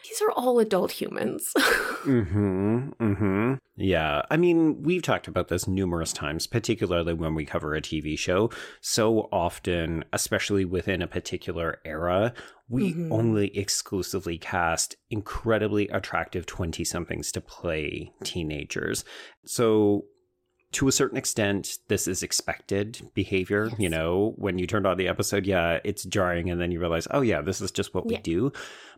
these 0.05 0.23
are 0.23 0.31
all 0.33 0.59
adult 0.59 0.93
humans. 0.93 1.53
mm-hmm. 1.57 2.91
Mm-hmm. 3.01 3.55
Yeah. 3.77 4.23
I 4.31 4.37
mean, 4.37 4.83
we've 4.83 5.03
talked 5.03 5.29
about 5.29 5.49
this 5.49 5.67
numerous 5.67 6.13
times, 6.13 6.47
particularly 6.47 7.15
when 7.15 7.35
we 7.35 7.45
cover 7.45 7.75
a 7.75 7.81
TV 7.81 8.19
show. 8.19 8.51
So 8.81 9.29
often, 9.33 10.05
especially 10.13 10.65
within 10.65 11.03
a 11.03 11.07
particular 11.07 11.79
era, 11.85 12.33
we 12.69 12.93
mm-hmm. 12.93 13.13
only 13.13 13.57
exclusively 13.57 14.39
cast 14.39 14.97
incredibly 15.11 15.89
attractive 15.89 16.47
20 16.47 16.85
somethings 16.85 17.33
to 17.33 17.41
play 17.41 18.13
teenagers. 18.25 19.05
So 19.45 20.05
to 20.73 20.87
a 20.87 20.93
certain 20.93 21.19
extent, 21.19 21.79
this 21.89 22.07
is 22.07 22.23
expected 22.23 23.01
behavior. 23.15 23.69
Yes. 23.71 23.81
You 23.81 23.89
know, 23.89 24.35
when 24.37 24.59
you 24.59 24.67
turned 24.67 24.87
on 24.87 24.97
the 24.97 25.09
episode, 25.09 25.47
yeah, 25.47 25.81
it's 25.85 26.05
jarring. 26.05 26.49
And 26.49 26.61
then 26.61 26.71
you 26.71 26.79
realize, 26.79 27.09
oh, 27.11 27.23
yeah, 27.23 27.41
this 27.41 27.61
is 27.61 27.73
just 27.73 27.93
what 27.93 28.05
yeah. 28.09 28.19
we 28.19 28.23
do. 28.23 28.53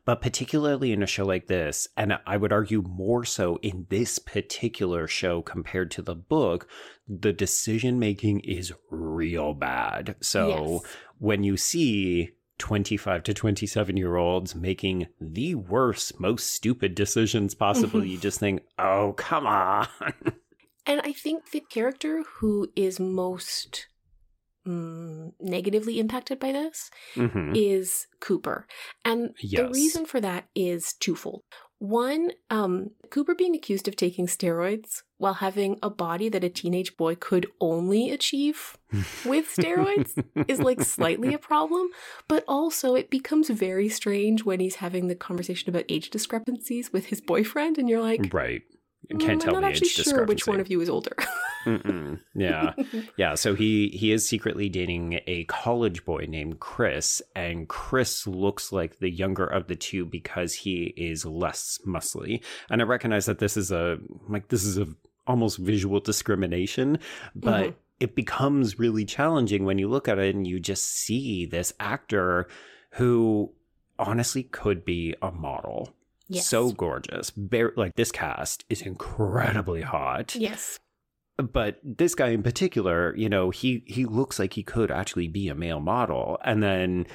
But 0.04 0.20
particularly 0.20 0.92
in 0.92 1.02
a 1.02 1.06
show 1.06 1.24
like 1.24 1.46
this, 1.46 1.88
and 1.96 2.18
I 2.26 2.36
would 2.36 2.52
argue 2.52 2.82
more 2.82 3.24
so 3.24 3.58
in 3.62 3.86
this 3.88 4.18
particular 4.18 5.06
show 5.06 5.40
compared 5.40 5.90
to 5.92 6.02
the 6.02 6.16
book, 6.16 6.68
the 7.08 7.32
decision 7.32 7.98
making 7.98 8.40
is 8.40 8.72
real 8.90 9.54
bad. 9.54 10.16
So 10.20 10.48
yes. 10.82 10.92
when 11.18 11.44
you 11.44 11.56
see 11.56 12.32
25 12.58 13.22
to 13.22 13.34
27 13.34 13.96
year 13.96 14.16
olds 14.16 14.54
making 14.54 15.06
the 15.20 15.54
worst, 15.54 16.20
most 16.20 16.50
stupid 16.50 16.94
decisions 16.94 17.54
possible, 17.54 18.04
you 18.04 18.18
just 18.18 18.40
think, 18.40 18.62
oh, 18.78 19.14
come 19.16 19.46
on. 19.46 19.86
And 20.86 21.00
I 21.04 21.12
think 21.12 21.50
the 21.50 21.60
character 21.60 22.24
who 22.38 22.68
is 22.74 22.98
most 22.98 23.86
mm, 24.66 25.32
negatively 25.40 25.98
impacted 25.98 26.38
by 26.38 26.52
this 26.52 26.90
mm-hmm. 27.14 27.52
is 27.54 28.06
Cooper. 28.20 28.66
And 29.04 29.34
yes. 29.40 29.62
the 29.62 29.68
reason 29.68 30.04
for 30.06 30.20
that 30.20 30.46
is 30.54 30.94
twofold. 30.94 31.42
One, 31.78 32.30
um, 32.48 32.90
Cooper 33.10 33.34
being 33.34 33.56
accused 33.56 33.88
of 33.88 33.96
taking 33.96 34.28
steroids 34.28 35.02
while 35.18 35.34
having 35.34 35.80
a 35.82 35.90
body 35.90 36.28
that 36.28 36.44
a 36.44 36.48
teenage 36.48 36.96
boy 36.96 37.16
could 37.16 37.48
only 37.60 38.10
achieve 38.10 38.76
with 39.24 39.52
steroids 39.52 40.24
is 40.46 40.60
like 40.60 40.80
slightly 40.82 41.34
a 41.34 41.38
problem. 41.38 41.88
But 42.28 42.44
also, 42.46 42.94
it 42.94 43.10
becomes 43.10 43.50
very 43.50 43.88
strange 43.88 44.44
when 44.44 44.60
he's 44.60 44.76
having 44.76 45.08
the 45.08 45.16
conversation 45.16 45.70
about 45.70 45.86
age 45.88 46.10
discrepancies 46.10 46.92
with 46.92 47.06
his 47.06 47.20
boyfriend, 47.20 47.78
and 47.78 47.88
you're 47.88 48.00
like, 48.00 48.32
right 48.32 48.62
can't 49.08 49.40
mm, 49.40 49.44
tell 49.44 49.56
I'm 49.56 49.62
not 49.62 49.70
actually 49.70 49.88
sure 49.88 50.24
which 50.24 50.46
one 50.46 50.60
of 50.60 50.70
you 50.70 50.80
is 50.80 50.88
older. 50.88 51.16
yeah, 52.34 52.72
yeah. 53.16 53.34
So 53.34 53.54
he 53.54 53.88
he 53.88 54.12
is 54.12 54.28
secretly 54.28 54.68
dating 54.68 55.20
a 55.26 55.44
college 55.44 56.04
boy 56.04 56.26
named 56.28 56.60
Chris, 56.60 57.20
and 57.34 57.68
Chris 57.68 58.26
looks 58.26 58.72
like 58.72 58.98
the 58.98 59.10
younger 59.10 59.46
of 59.46 59.66
the 59.66 59.76
two 59.76 60.04
because 60.04 60.54
he 60.54 60.94
is 60.96 61.24
less 61.24 61.78
muscly. 61.86 62.42
And 62.70 62.80
I 62.80 62.84
recognize 62.84 63.26
that 63.26 63.38
this 63.38 63.56
is 63.56 63.72
a 63.72 63.98
like 64.28 64.48
this 64.48 64.64
is 64.64 64.78
a 64.78 64.86
almost 65.26 65.58
visual 65.58 66.00
discrimination, 66.00 66.98
but. 67.34 67.62
Mm-hmm. 67.62 67.76
It 68.00 68.16
becomes 68.16 68.80
really 68.80 69.04
challenging 69.04 69.64
when 69.64 69.78
you 69.78 69.86
look 69.86 70.08
at 70.08 70.18
it 70.18 70.34
and 70.34 70.44
you 70.44 70.58
just 70.58 70.88
see 70.88 71.46
this 71.46 71.72
actor 71.78 72.48
who 72.94 73.52
honestly 73.96 74.42
could 74.42 74.84
be 74.84 75.14
a 75.22 75.30
model 75.30 75.94
Yes. 76.32 76.48
So 76.48 76.72
gorgeous. 76.72 77.30
Bare, 77.30 77.72
like 77.76 77.94
this 77.94 78.12
cast 78.12 78.64
is 78.68 78.82
incredibly 78.82 79.82
hot. 79.82 80.34
Yes. 80.34 80.78
But 81.36 81.78
this 81.82 82.14
guy 82.14 82.28
in 82.28 82.42
particular, 82.42 83.14
you 83.16 83.28
know, 83.28 83.50
he 83.50 83.84
he 83.86 84.04
looks 84.04 84.38
like 84.38 84.54
he 84.54 84.62
could 84.62 84.90
actually 84.90 85.28
be 85.28 85.48
a 85.48 85.54
male 85.54 85.80
model. 85.80 86.38
And 86.44 86.62
then 86.62 87.06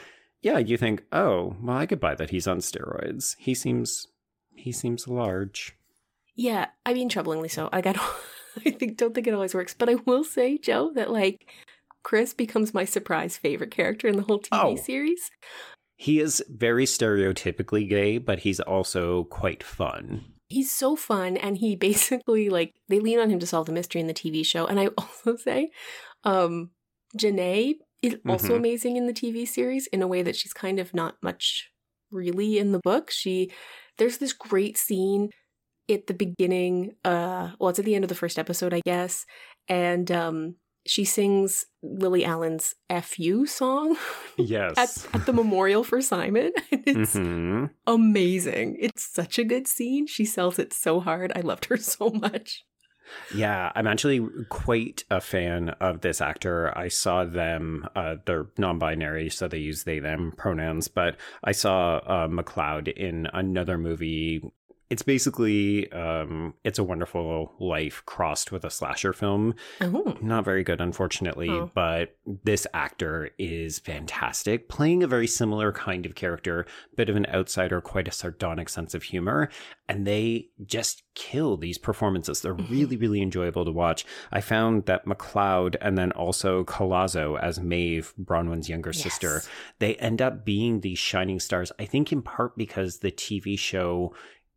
yeah, 0.41 0.59
you 0.59 0.77
think, 0.77 1.03
"Oh, 1.11 1.55
well, 1.61 1.77
I 1.77 1.85
could 1.85 1.99
buy 1.99 2.15
that 2.15 2.29
he's 2.29 2.47
on 2.47 2.59
steroids. 2.59 3.35
He 3.39 3.53
seems 3.53 4.07
he 4.55 4.71
seems 4.71 5.07
large." 5.07 5.75
Yeah, 6.35 6.67
I 6.85 6.93
mean 6.93 7.09
troublingly 7.09 7.49
so. 7.49 7.69
Like 7.71 7.87
I 7.87 7.93
don't 7.93 8.15
I 8.65 8.71
think 8.71 8.97
don't 8.97 9.13
think 9.15 9.27
it 9.27 9.33
always 9.33 9.55
works, 9.55 9.73
but 9.73 9.89
I 9.89 9.95
will 10.05 10.23
say, 10.23 10.57
Joe, 10.57 10.91
that 10.95 11.11
like 11.11 11.49
Chris 12.03 12.33
becomes 12.33 12.73
my 12.73 12.85
surprise 12.85 13.37
favorite 13.37 13.71
character 13.71 14.07
in 14.07 14.17
the 14.17 14.23
whole 14.23 14.39
TV 14.39 14.47
oh. 14.51 14.75
series. 14.75 15.31
He 15.97 16.19
is 16.19 16.43
very 16.47 16.85
stereotypically 16.85 17.89
gay, 17.89 18.19
but 18.19 18.39
he's 18.39 18.59
also 18.59 19.25
quite 19.25 19.63
fun. 19.63 20.25
He's 20.47 20.71
so 20.71 20.95
fun, 20.95 21.35
and 21.35 21.57
he 21.57 21.75
basically 21.89 22.49
like 22.49 22.75
they 22.87 22.99
lean 22.99 23.19
on 23.19 23.29
him 23.29 23.39
to 23.39 23.47
solve 23.47 23.65
the 23.65 23.73
mystery 23.73 23.99
in 23.99 24.07
the 24.07 24.13
TV 24.13 24.45
show. 24.45 24.65
And 24.65 24.79
I 24.79 24.87
also 24.97 25.35
say, 25.35 25.69
um, 26.23 26.69
Janae 27.17 27.75
is 28.01 28.17
also 28.27 28.49
mm-hmm. 28.49 28.55
amazing 28.55 28.97
in 28.97 29.07
the 29.07 29.13
TV 29.13 29.47
series 29.47 29.87
in 29.87 30.01
a 30.01 30.07
way 30.07 30.21
that 30.21 30.35
she's 30.35 30.53
kind 30.53 30.79
of 30.79 30.93
not 30.93 31.15
much 31.21 31.71
really 32.11 32.57
in 32.57 32.71
the 32.71 32.79
book. 32.79 33.11
She 33.11 33.51
there's 33.97 34.19
this 34.19 34.33
great 34.33 34.77
scene 34.77 35.31
at 35.89 36.07
the 36.07 36.13
beginning, 36.13 36.95
uh 37.03 37.51
well 37.59 37.69
it's 37.69 37.79
at 37.79 37.85
the 37.85 37.95
end 37.95 38.03
of 38.03 38.09
the 38.09 38.15
first 38.15 38.37
episode, 38.37 38.73
I 38.73 38.81
guess, 38.85 39.25
and 39.67 40.11
um 40.11 40.55
she 40.89 41.05
sings 41.05 41.65
Lily 41.81 42.25
Allen's 42.25 42.75
FU 43.01 43.45
song. 43.45 43.97
Yes. 44.39 44.73
at, 44.77 45.15
at, 45.15 45.25
the 45.25 45.33
memorial 45.33 45.83
for 45.83 45.99
Simon. 45.99 46.51
It's 46.71 47.15
mm-hmm. 47.15 47.65
amazing. 47.87 48.77
It's 48.79 49.03
such 49.03 49.39
a 49.39 49.43
good 49.43 49.67
scene. 49.67 50.05
She 50.05 50.25
sells 50.25 50.59
it 50.59 50.73
so 50.73 50.99
hard. 50.99 51.31
I 51.35 51.41
loved 51.41 51.65
her 51.65 51.77
so 51.95 52.09
much. 52.09 52.63
Yeah, 53.33 53.71
I'm 53.75 53.87
actually 53.87 54.25
quite 54.49 55.03
a 55.09 55.21
fan 55.21 55.69
of 55.81 56.01
this 56.01 56.21
actor. 56.21 56.77
I 56.77 56.89
saw 56.89 57.23
them, 57.25 57.87
uh, 57.95 58.15
they're 58.25 58.47
non 58.57 58.79
binary, 58.79 59.29
so 59.29 59.47
they 59.47 59.57
use 59.57 59.83
they, 59.83 59.99
them 59.99 60.33
pronouns, 60.37 60.87
but 60.87 61.15
I 61.43 61.53
saw 61.53 61.97
uh, 61.97 62.27
McLeod 62.27 62.89
in 62.89 63.27
another 63.33 63.77
movie 63.77 64.41
it's 64.89 65.01
basically 65.01 65.91
um, 65.91 66.53
it's 66.63 66.79
a 66.79 66.83
wonderful 66.83 67.53
life 67.59 68.03
crossed 68.05 68.51
with 68.51 68.63
a 68.63 68.69
slasher 68.69 69.13
film 69.13 69.53
oh. 69.81 70.17
not 70.21 70.45
very 70.45 70.63
good 70.63 70.79
unfortunately 70.79 71.49
oh. 71.49 71.69
but 71.73 72.15
this 72.43 72.65
actor 72.73 73.29
is 73.37 73.79
fantastic 73.79 74.69
playing 74.69 75.03
a 75.03 75.07
very 75.07 75.27
similar 75.27 75.71
kind 75.71 76.05
of 76.05 76.15
character 76.15 76.65
bit 76.95 77.09
of 77.09 77.15
an 77.15 77.25
outsider 77.33 77.81
quite 77.81 78.07
a 78.07 78.11
sardonic 78.11 78.69
sense 78.69 78.93
of 78.93 79.03
humor 79.03 79.49
and 79.89 80.05
they 80.05 80.47
just 80.65 81.03
kill 81.15 81.57
these 81.57 81.77
performances 81.77 82.41
they're 82.41 82.55
mm-hmm. 82.55 82.73
really 82.73 82.97
really 82.97 83.21
enjoyable 83.21 83.65
to 83.65 83.71
watch 83.71 84.05
i 84.31 84.39
found 84.39 84.85
that 84.85 85.05
mcleod 85.05 85.75
and 85.81 85.97
then 85.97 86.11
also 86.13 86.63
Collazo 86.63 87.39
as 87.39 87.59
maeve 87.59 88.13
bronwyn's 88.17 88.69
younger 88.69 88.91
yes. 88.91 89.01
sister 89.01 89.41
they 89.79 89.95
end 89.95 90.21
up 90.21 90.45
being 90.45 90.81
these 90.81 90.99
shining 90.99 91.39
stars 91.39 91.71
i 91.79 91.85
think 91.85 92.11
in 92.11 92.21
part 92.21 92.57
because 92.57 92.99
the 92.99 93.11
tv 93.11 93.57
show 93.57 94.13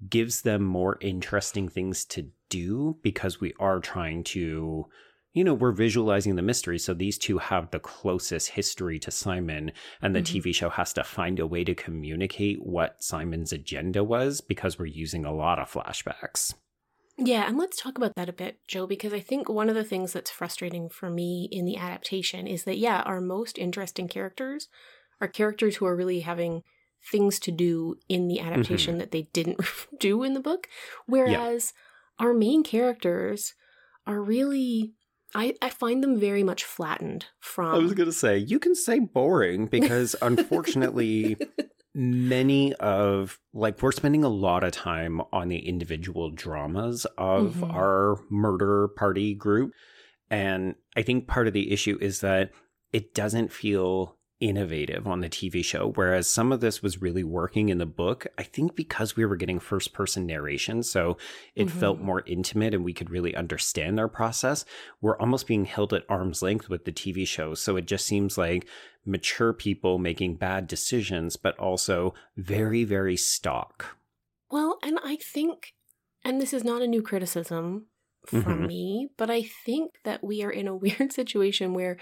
gives 0.09 0.43
them 0.43 0.63
more 0.63 0.99
interesting 1.01 1.69
things 1.69 2.05
to 2.05 2.31
do 2.49 2.97
because 3.03 3.41
we 3.41 3.53
are 3.61 3.81
trying 3.81 4.25
to 4.25 4.87
you 5.33 5.45
know 5.45 5.55
we're 5.55 5.73
visualizing 5.73 6.37
the 6.37 6.43
mystery 6.43 6.79
so 6.79 6.93
these 6.93 7.19
two 7.19 7.39
have 7.39 7.71
the 7.71 7.79
closest 7.79 8.49
history 8.49 8.99
to 8.99 9.11
simon 9.11 9.71
and 10.03 10.15
the 10.15 10.21
mm-hmm. 10.21 10.39
tv 10.39 10.55
show 10.55 10.71
has 10.71 10.93
to 10.93 11.05
find 11.05 11.39
a 11.39 11.47
way 11.47 11.63
to 11.63 11.75
communicate 11.75 12.59
what 12.65 13.03
simon's 13.03 13.53
agenda 13.53 14.03
was 14.03 14.41
because 14.41 14.79
we're 14.79 14.87
using 14.87 15.25
a 15.25 15.33
lot 15.33 15.59
of 15.59 15.71
flashbacks 15.71 16.55
yeah, 17.23 17.47
and 17.47 17.59
let's 17.59 17.79
talk 17.79 17.99
about 17.99 18.15
that 18.17 18.31
a 18.31 18.33
bit, 18.33 18.61
Joe, 18.67 18.87
because 18.87 19.13
I 19.13 19.21
think 19.21 19.47
one 19.47 19.69
of 19.69 19.75
the 19.75 19.85
things 19.85 20.15
that's 20.15 20.31
frustrating 20.31 20.89
for 20.89 21.11
me 21.11 21.51
in 21.53 21.67
the 21.67 21.77
adaptation 21.77 22.47
is 22.47 22.65
that, 22.65 22.79
yeah, 22.79 23.03
our 23.03 23.21
most 23.21 23.59
interesting 23.59 24.09
characters 24.09 24.69
are 25.21 25.29
characters 25.29 25.77
who 25.77 25.85
are 25.85 25.95
really 25.95 26.21
having 26.21 26.63
things 27.11 27.39
to 27.41 27.51
do 27.51 27.97
in 28.09 28.29
the 28.29 28.41
adaptation 28.41 28.93
mm-hmm. 28.93 29.01
that 29.01 29.11
they 29.11 29.29
didn't 29.33 29.61
do 29.99 30.23
in 30.23 30.35
the 30.35 30.41
book. 30.41 30.69
Whereas 31.07 31.73
yeah. 32.21 32.27
our 32.27 32.35
main 32.35 32.63
characters 32.63 33.55
are 34.07 34.21
really 34.21 34.95
I, 35.33 35.55
I 35.63 35.71
find 35.71 36.03
them 36.03 36.19
very 36.19 36.43
much 36.43 36.65
flattened 36.65 37.27
from 37.39 37.75
I 37.75 37.79
was 37.79 37.95
gonna 37.95 38.13
say, 38.13 38.39
you 38.39 38.59
can 38.59 38.75
say 38.75 38.99
boring 38.99 39.67
because 39.67 40.17
unfortunately 40.23 41.37
many 41.95 42.73
of 42.75 43.39
like 43.53 43.81
we're 43.83 43.93
spending 43.93 44.25
a 44.25 44.29
lot 44.29 44.63
of 44.63 44.73
time 44.73 45.21
on 45.33 45.49
the 45.49 45.59
individual 45.59 46.31
dramas 46.31 47.07
of 47.19 47.55
mm-hmm. 47.55 47.71
our 47.71 48.21
murder 48.31 48.89
party 48.89 49.35
group. 49.35 49.73
And 50.31 50.75
I 50.97 51.03
think 51.03 51.27
part 51.27 51.49
of 51.49 51.53
the 51.53 51.73
issue 51.73 51.99
is 52.01 52.21
that 52.21 52.51
it 52.93 53.15
doesn't 53.15 53.53
feel 53.53 54.17
innovative 54.41 55.07
on 55.07 55.21
the 55.21 55.29
TV 55.29 55.65
show, 55.65 55.93
whereas 55.95 56.29
some 56.29 56.51
of 56.51 56.61
this 56.61 56.83
was 56.83 57.03
really 57.03 57.23
working 57.23 57.69
in 57.69 57.79
the 57.79 57.87
book. 57.87 58.27
I 58.39 58.43
think 58.43 58.75
because 58.75 59.15
we 59.15 59.25
were 59.27 59.37
getting 59.37 59.61
first 59.61 59.93
person 59.93 60.27
narration, 60.27 60.83
so 60.83 61.19
it 61.55 61.69
mm-hmm. 61.69 61.79
felt 61.79 62.01
more 62.01 62.23
intimate 62.27 62.75
and 62.75 62.85
we 62.85 62.95
could 62.95 63.11
really 63.11 63.37
understand 63.37 63.99
their 63.99 64.09
process. 64.09 64.65
We're 65.01 65.19
almost 65.19 65.47
being 65.47 65.67
held 65.67 65.93
at 65.93 66.05
arm's 66.09 66.43
length 66.43 66.69
with 66.69 66.87
the 66.87 66.93
TV 66.93 67.27
show. 67.27 67.55
So 67.55 67.77
it 67.77 67.87
just 67.87 68.07
seems 68.07 68.39
like 68.39 68.67
mature 69.05 69.53
people 69.53 69.99
making 69.99 70.37
bad 70.37 70.67
decisions, 70.67 71.37
but 71.37 71.59
also 71.59 72.15
very, 72.37 72.85
very 72.85 73.17
stock. 73.17 73.97
Well, 74.51 74.79
and 74.83 74.99
I 75.05 75.17
think, 75.17 75.75
and 76.25 76.41
this 76.41 76.53
is 76.53 76.65
not 76.65 76.83
a 76.83 76.89
new 76.89 77.03
criticism 77.03 77.87
For 78.27 78.37
mm-hmm. 78.37 78.67
me, 78.67 79.09
but 79.17 79.31
I 79.31 79.43
think 79.43 79.93
that 80.05 80.23
we 80.23 80.43
are 80.43 80.51
in 80.51 80.69
a 80.69 80.77
weird 80.85 81.13
situation 81.13 81.73
where 81.73 81.97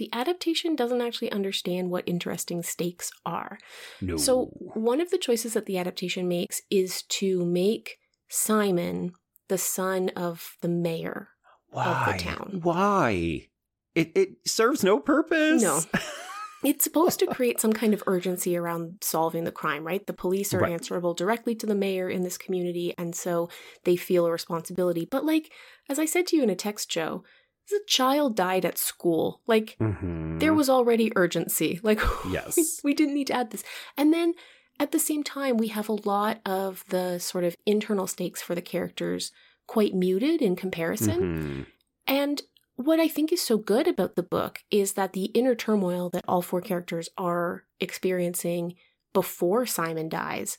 the 0.00 0.08
adaptation 0.14 0.74
doesn't 0.74 1.02
actually 1.02 1.30
understand 1.30 1.90
what 1.90 2.08
interesting 2.08 2.62
stakes 2.62 3.12
are. 3.26 3.58
No. 4.00 4.16
So, 4.16 4.46
one 4.56 4.98
of 4.98 5.10
the 5.10 5.18
choices 5.18 5.52
that 5.52 5.66
the 5.66 5.76
adaptation 5.76 6.26
makes 6.26 6.62
is 6.70 7.02
to 7.20 7.44
make 7.44 7.98
Simon 8.26 9.12
the 9.48 9.58
son 9.58 10.08
of 10.16 10.56
the 10.62 10.68
mayor 10.68 11.28
Why? 11.68 11.84
of 11.84 12.12
the 12.16 12.24
town. 12.24 12.60
Why? 12.62 13.48
It 13.94 14.12
it 14.16 14.28
serves 14.46 14.82
no 14.82 14.98
purpose. 14.98 15.60
No. 15.62 15.82
it's 16.64 16.84
supposed 16.84 17.18
to 17.18 17.26
create 17.26 17.60
some 17.60 17.74
kind 17.74 17.92
of 17.92 18.02
urgency 18.06 18.56
around 18.56 19.00
solving 19.02 19.44
the 19.44 19.52
crime, 19.52 19.86
right? 19.86 20.06
The 20.06 20.14
police 20.14 20.54
are 20.54 20.60
right. 20.60 20.72
answerable 20.72 21.12
directly 21.12 21.54
to 21.56 21.66
the 21.66 21.74
mayor 21.74 22.08
in 22.08 22.22
this 22.22 22.38
community, 22.38 22.94
and 22.96 23.14
so 23.14 23.50
they 23.84 23.96
feel 23.96 24.24
a 24.24 24.32
responsibility. 24.32 25.04
But, 25.04 25.26
like, 25.26 25.52
as 25.90 25.98
I 25.98 26.06
said 26.06 26.26
to 26.28 26.36
you 26.36 26.42
in 26.42 26.48
a 26.48 26.54
text, 26.54 26.90
Joe, 26.90 27.22
a 27.72 27.84
child 27.86 28.36
died 28.36 28.64
at 28.64 28.78
school. 28.78 29.40
Like, 29.46 29.76
mm-hmm. 29.80 30.38
there 30.38 30.54
was 30.54 30.68
already 30.68 31.12
urgency. 31.16 31.80
Like, 31.90 32.00
yes. 32.28 32.56
we, 32.56 32.90
we 32.90 32.94
didn't 32.94 33.14
need 33.14 33.26
to 33.28 33.34
add 33.34 33.50
this. 33.50 33.64
And 33.96 34.12
then 34.12 34.34
at 34.78 34.92
the 34.92 34.98
same 34.98 35.22
time, 35.22 35.56
we 35.56 35.68
have 35.68 35.88
a 35.88 36.08
lot 36.08 36.40
of 36.46 36.84
the 36.88 37.18
sort 37.18 37.44
of 37.44 37.56
internal 37.66 38.06
stakes 38.06 38.40
for 38.40 38.54
the 38.54 38.62
characters 38.62 39.32
quite 39.66 39.94
muted 39.94 40.40
in 40.42 40.56
comparison. 40.56 41.20
Mm-hmm. 41.20 41.62
And 42.06 42.42
what 42.76 42.98
I 42.98 43.08
think 43.08 43.32
is 43.32 43.42
so 43.42 43.58
good 43.58 43.86
about 43.86 44.16
the 44.16 44.22
book 44.22 44.60
is 44.70 44.94
that 44.94 45.12
the 45.12 45.26
inner 45.26 45.54
turmoil 45.54 46.08
that 46.10 46.24
all 46.26 46.42
four 46.42 46.60
characters 46.60 47.08
are 47.18 47.64
experiencing 47.78 48.74
before 49.12 49.66
Simon 49.66 50.08
dies 50.08 50.56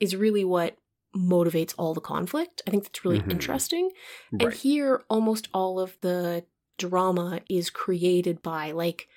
is 0.00 0.16
really 0.16 0.44
what 0.44 0.76
motivates 1.18 1.74
all 1.76 1.94
the 1.94 2.00
conflict. 2.00 2.62
I 2.66 2.70
think 2.70 2.84
that's 2.84 3.04
really 3.04 3.18
mm-hmm. 3.18 3.32
interesting. 3.32 3.90
Right. 4.32 4.42
And 4.42 4.52
here, 4.54 5.02
almost 5.08 5.48
all 5.52 5.80
of 5.80 5.96
the 6.00 6.44
drama 6.78 7.40
is 7.48 7.70
created 7.70 8.42
by 8.42 8.70
like 8.70 9.08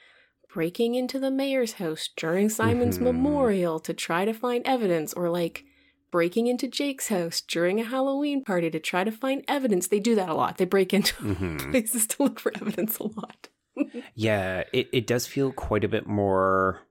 breaking 0.53 0.95
into 0.95 1.19
the 1.19 1.31
mayor's 1.31 1.73
house 1.73 2.09
during 2.17 2.49
Simon's 2.49 2.95
mm-hmm. 2.95 3.05
memorial 3.05 3.79
to 3.79 3.93
try 3.93 4.25
to 4.25 4.33
find 4.33 4.65
evidence, 4.65 5.13
or 5.13 5.29
like 5.29 5.63
breaking 6.11 6.47
into 6.47 6.67
Jake's 6.67 7.07
house 7.07 7.41
during 7.41 7.79
a 7.79 7.85
Halloween 7.85 8.43
party 8.43 8.69
to 8.69 8.79
try 8.79 9.03
to 9.03 9.11
find 9.11 9.43
evidence. 9.47 9.87
They 9.87 9.99
do 9.99 10.15
that 10.15 10.29
a 10.29 10.33
lot. 10.33 10.57
They 10.57 10.65
break 10.65 10.93
into 10.93 11.15
mm-hmm. 11.23 11.71
places 11.71 12.07
to 12.07 12.23
look 12.23 12.39
for 12.39 12.51
evidence 12.55 12.99
a 12.99 13.03
lot. 13.03 13.47
yeah, 14.15 14.63
it, 14.73 14.89
it 14.91 15.07
does 15.07 15.25
feel 15.27 15.51
quite 15.51 15.83
a 15.83 15.87
bit 15.87 16.05
more 16.07 16.81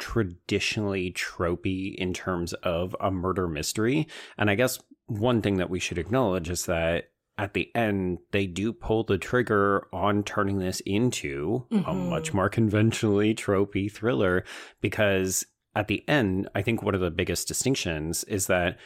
traditionally 0.00 1.12
tropey 1.12 1.94
in 1.94 2.12
terms 2.12 2.52
of 2.54 2.96
a 3.00 3.10
murder 3.10 3.46
mystery. 3.46 4.08
And 4.36 4.50
I 4.50 4.56
guess 4.56 4.80
one 5.06 5.42
thing 5.42 5.58
that 5.58 5.70
we 5.70 5.78
should 5.78 5.98
acknowledge 5.98 6.50
is 6.50 6.66
that 6.66 7.10
at 7.38 7.54
the 7.54 7.70
end, 7.74 8.18
they 8.32 8.46
do 8.46 8.72
pull 8.72 9.04
the 9.04 9.16
trigger 9.16 9.86
on 9.92 10.24
turning 10.24 10.58
this 10.58 10.80
into 10.80 11.64
mm-hmm. 11.70 11.88
a 11.88 11.94
much 11.94 12.34
more 12.34 12.48
conventionally 12.48 13.34
tropey 13.34 13.90
thriller 13.90 14.44
because 14.80 15.46
at 15.74 15.88
the 15.88 16.06
end, 16.08 16.48
I 16.54 16.62
think 16.62 16.82
one 16.82 16.94
of 16.94 17.00
the 17.00 17.10
biggest 17.10 17.48
distinctions 17.48 18.24
is 18.24 18.46
that 18.48 18.78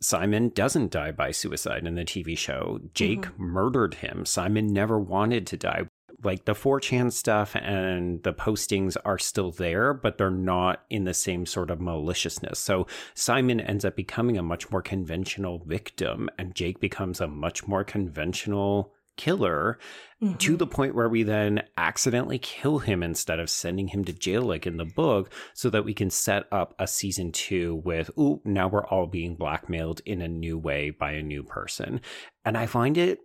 Simon 0.00 0.48
doesn't 0.50 0.92
die 0.92 1.10
by 1.10 1.30
suicide 1.30 1.86
in 1.86 1.94
the 1.94 2.04
TV 2.04 2.38
show. 2.38 2.80
Jake 2.94 3.22
mm-hmm. 3.22 3.44
murdered 3.44 3.94
him. 3.94 4.24
Simon 4.24 4.72
never 4.72 4.98
wanted 4.98 5.46
to 5.48 5.58
die. 5.58 5.82
Like 6.22 6.44
the 6.44 6.52
4chan 6.52 7.12
stuff 7.12 7.56
and 7.56 8.22
the 8.22 8.32
postings 8.32 8.96
are 9.04 9.18
still 9.18 9.50
there, 9.50 9.94
but 9.94 10.18
they're 10.18 10.30
not 10.30 10.84
in 10.90 11.04
the 11.04 11.14
same 11.14 11.46
sort 11.46 11.70
of 11.70 11.80
maliciousness. 11.80 12.58
So 12.58 12.86
Simon 13.14 13.60
ends 13.60 13.84
up 13.84 13.96
becoming 13.96 14.36
a 14.36 14.42
much 14.42 14.70
more 14.70 14.82
conventional 14.82 15.62
victim, 15.66 16.28
and 16.38 16.54
Jake 16.54 16.80
becomes 16.80 17.20
a 17.20 17.26
much 17.26 17.66
more 17.66 17.84
conventional 17.84 18.92
killer 19.20 19.78
mm-hmm. 20.22 20.34
to 20.36 20.56
the 20.56 20.66
point 20.66 20.94
where 20.94 21.08
we 21.08 21.22
then 21.22 21.62
accidentally 21.76 22.38
kill 22.38 22.78
him 22.78 23.02
instead 23.02 23.38
of 23.38 23.50
sending 23.50 23.88
him 23.88 24.02
to 24.02 24.14
jail 24.14 24.40
like 24.40 24.66
in 24.66 24.78
the 24.78 24.84
book 24.84 25.30
so 25.52 25.68
that 25.68 25.84
we 25.84 25.92
can 25.92 26.08
set 26.08 26.44
up 26.50 26.74
a 26.78 26.86
season 26.86 27.30
two 27.30 27.82
with 27.84 28.10
ooh 28.18 28.40
now 28.46 28.66
we're 28.66 28.86
all 28.86 29.06
being 29.06 29.34
blackmailed 29.34 30.00
in 30.06 30.22
a 30.22 30.28
new 30.28 30.56
way 30.56 30.88
by 30.88 31.12
a 31.12 31.22
new 31.22 31.42
person 31.42 32.00
and 32.46 32.56
i 32.56 32.64
find 32.64 32.96
it 32.96 33.20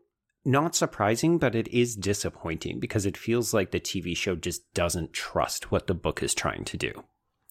not 0.45 0.75
surprising 0.75 1.37
but 1.37 1.55
it 1.55 1.67
is 1.69 1.95
disappointing 1.95 2.79
because 2.79 3.05
it 3.05 3.17
feels 3.17 3.53
like 3.53 3.71
the 3.71 3.79
tv 3.79 4.15
show 4.15 4.35
just 4.35 4.61
doesn't 4.73 5.11
trust 5.11 5.71
what 5.71 5.87
the 5.87 5.93
book 5.93 6.21
is 6.21 6.33
trying 6.33 6.63
to 6.63 6.77
do 6.77 7.03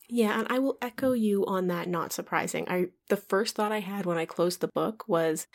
yeah, 0.09 0.39
and 0.39 0.47
I 0.51 0.59
will 0.59 0.77
echo 0.83 1.13
you 1.13 1.47
on 1.47 1.69
that 1.69 1.89
not 1.89 2.13
surprising. 2.13 2.67
I 2.69 2.89
the 3.09 3.17
first 3.17 3.57
thought 3.57 3.73
I 3.73 3.81
had 3.81 4.05
when 4.05 4.19
I 4.19 4.27
closed 4.27 4.61
the 4.61 4.69
book 4.69 5.05
was 5.09 5.47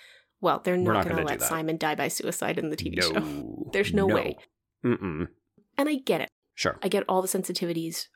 well, 0.41 0.61
they're 0.63 0.77
not, 0.77 0.93
not 0.93 1.03
going 1.05 1.17
to 1.17 1.23
let 1.23 1.41
Simon 1.41 1.77
die 1.77 1.95
by 1.95 2.07
suicide 2.07 2.57
in 2.57 2.69
the 2.69 2.77
TV 2.77 2.95
no. 2.95 3.01
show. 3.01 3.69
There's 3.73 3.93
no, 3.93 4.07
no. 4.07 4.15
way. 4.15 4.37
Mm-mm. 4.85 5.27
And 5.77 5.89
I 5.89 5.95
get 5.95 6.21
it. 6.21 6.29
Sure. 6.55 6.79
I 6.81 6.87
get 6.87 7.03
all 7.09 7.21
the 7.21 7.27
sensitivities 7.27 8.07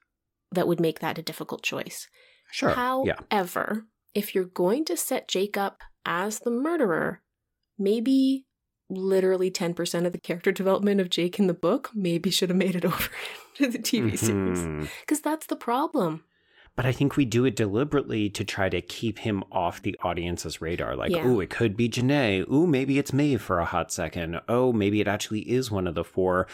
that 0.52 0.68
would 0.68 0.80
make 0.80 1.00
that 1.00 1.18
a 1.18 1.22
difficult 1.22 1.64
choice. 1.64 2.08
Sure. 2.52 2.70
However, 2.70 3.06
yeah. 3.74 3.82
if 4.14 4.34
you're 4.34 4.46
going 4.46 4.86
to 4.86 4.96
set 4.96 5.28
Jake 5.28 5.58
up 5.58 5.80
as 6.06 6.40
the 6.40 6.52
murderer, 6.52 7.22
maybe 7.78 8.46
literally 8.90 9.50
10% 9.50 10.06
of 10.06 10.12
the 10.12 10.20
character 10.20 10.52
development 10.52 11.02
of 11.02 11.10
Jake 11.10 11.40
in 11.40 11.48
the 11.48 11.54
book 11.54 11.92
maybe 11.94 12.30
should 12.30 12.50
have 12.50 12.58
made 12.58 12.76
it 12.76 12.86
over 12.86 13.10
to 13.56 13.68
the 13.68 13.80
TV 13.80 14.14
mm-hmm. 14.14 14.16
series. 14.16 14.90
Because 15.02 15.22
that's 15.22 15.48
the 15.48 15.56
problem 15.56 16.24
but 16.76 16.86
I 16.86 16.92
think 16.92 17.16
we 17.16 17.26
do 17.26 17.46
it 17.46 17.56
deliberately 17.56 18.30
to 18.32 18.44
try 18.44 18.68
to 18.70 18.82
keep 18.82 19.20
him 19.20 19.44
off 19.52 19.82
the 19.82 19.96
audience's 20.02 20.60
radar. 20.60 20.96
Like, 20.96 21.12
yeah. 21.12 21.24
oh, 21.24 21.40
it 21.40 21.50
could 21.50 21.78
be 21.78 21.88
Janae. 21.88 22.46
Oh, 22.50 22.66
maybe 22.66 22.98
it's 22.98 23.14
me 23.14 23.38
for 23.38 23.60
a 23.60 23.66
hot 23.66 23.92
second. 23.92 24.42
Oh, 24.50 24.74
maybe 24.74 25.00
it 25.00 25.08
actually 25.08 25.42
is 25.42 25.70
one 25.70 25.88
of 25.88 25.94
the 25.94 26.04
four. 26.04 26.48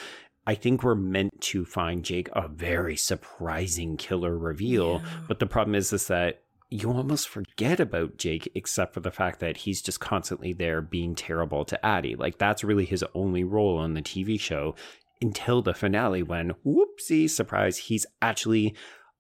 I 0.46 0.56
think 0.56 0.84
we're 0.84 0.96
meant 0.96 1.40
to 1.42 1.64
find 1.64 2.04
Jake 2.04 2.30
a 2.34 2.48
very 2.48 2.98
surprising 2.98 3.96
killer 3.96 4.38
reveal. 4.38 5.02
Yeah. 5.04 5.10
But 5.28 5.40
the 5.40 5.46
problem 5.46 5.76
is, 5.76 5.94
is 5.94 6.08
that 6.08 6.42
you 6.70 6.92
almost 6.92 7.28
forget 7.28 7.80
about 7.80 8.18
Jake, 8.18 8.52
except 8.54 8.94
for 8.94 9.00
the 9.00 9.12
fact 9.12 9.40
that 9.40 9.58
he's 9.58 9.82
just 9.82 10.00
constantly 10.00 10.54
there 10.54 10.82
being 10.82 11.16
terrible 11.16 11.66
to 11.66 11.86
Addie. 11.86 12.16
Like 12.16 12.38
that's 12.38 12.64
really 12.64 12.86
his 12.86 13.04
only 13.14 13.44
role 13.44 13.78
on 13.78 13.94
the 13.94 14.02
TV 14.02 14.40
show 14.40 14.76
until 15.22 15.62
the 15.62 15.74
finale 15.74 16.24
when 16.24 16.54
whoopsie 16.66 17.30
surprise 17.30 17.78
he's 17.78 18.06
actually 18.22 18.76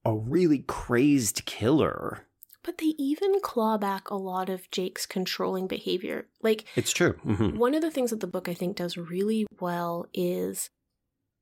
a 0.05 0.15
really 0.15 0.59
crazed 0.59 1.45
killer. 1.45 2.25
But 2.61 2.77
they 2.77 2.93
even 2.97 3.39
claw 3.41 3.77
back 3.77 4.09
a 4.09 4.15
lot 4.15 4.49
of 4.49 4.69
Jake's 4.69 5.05
controlling 5.05 5.67
behavior. 5.67 6.27
Like, 6.41 6.65
it's 6.75 6.91
true. 6.91 7.13
Mm-hmm. 7.25 7.57
One 7.57 7.73
of 7.73 7.81
the 7.81 7.89
things 7.89 8.11
that 8.11 8.19
the 8.19 8.27
book 8.27 8.49
I 8.49 8.53
think 8.53 8.75
does 8.75 8.97
really 8.97 9.47
well 9.59 10.05
is 10.13 10.69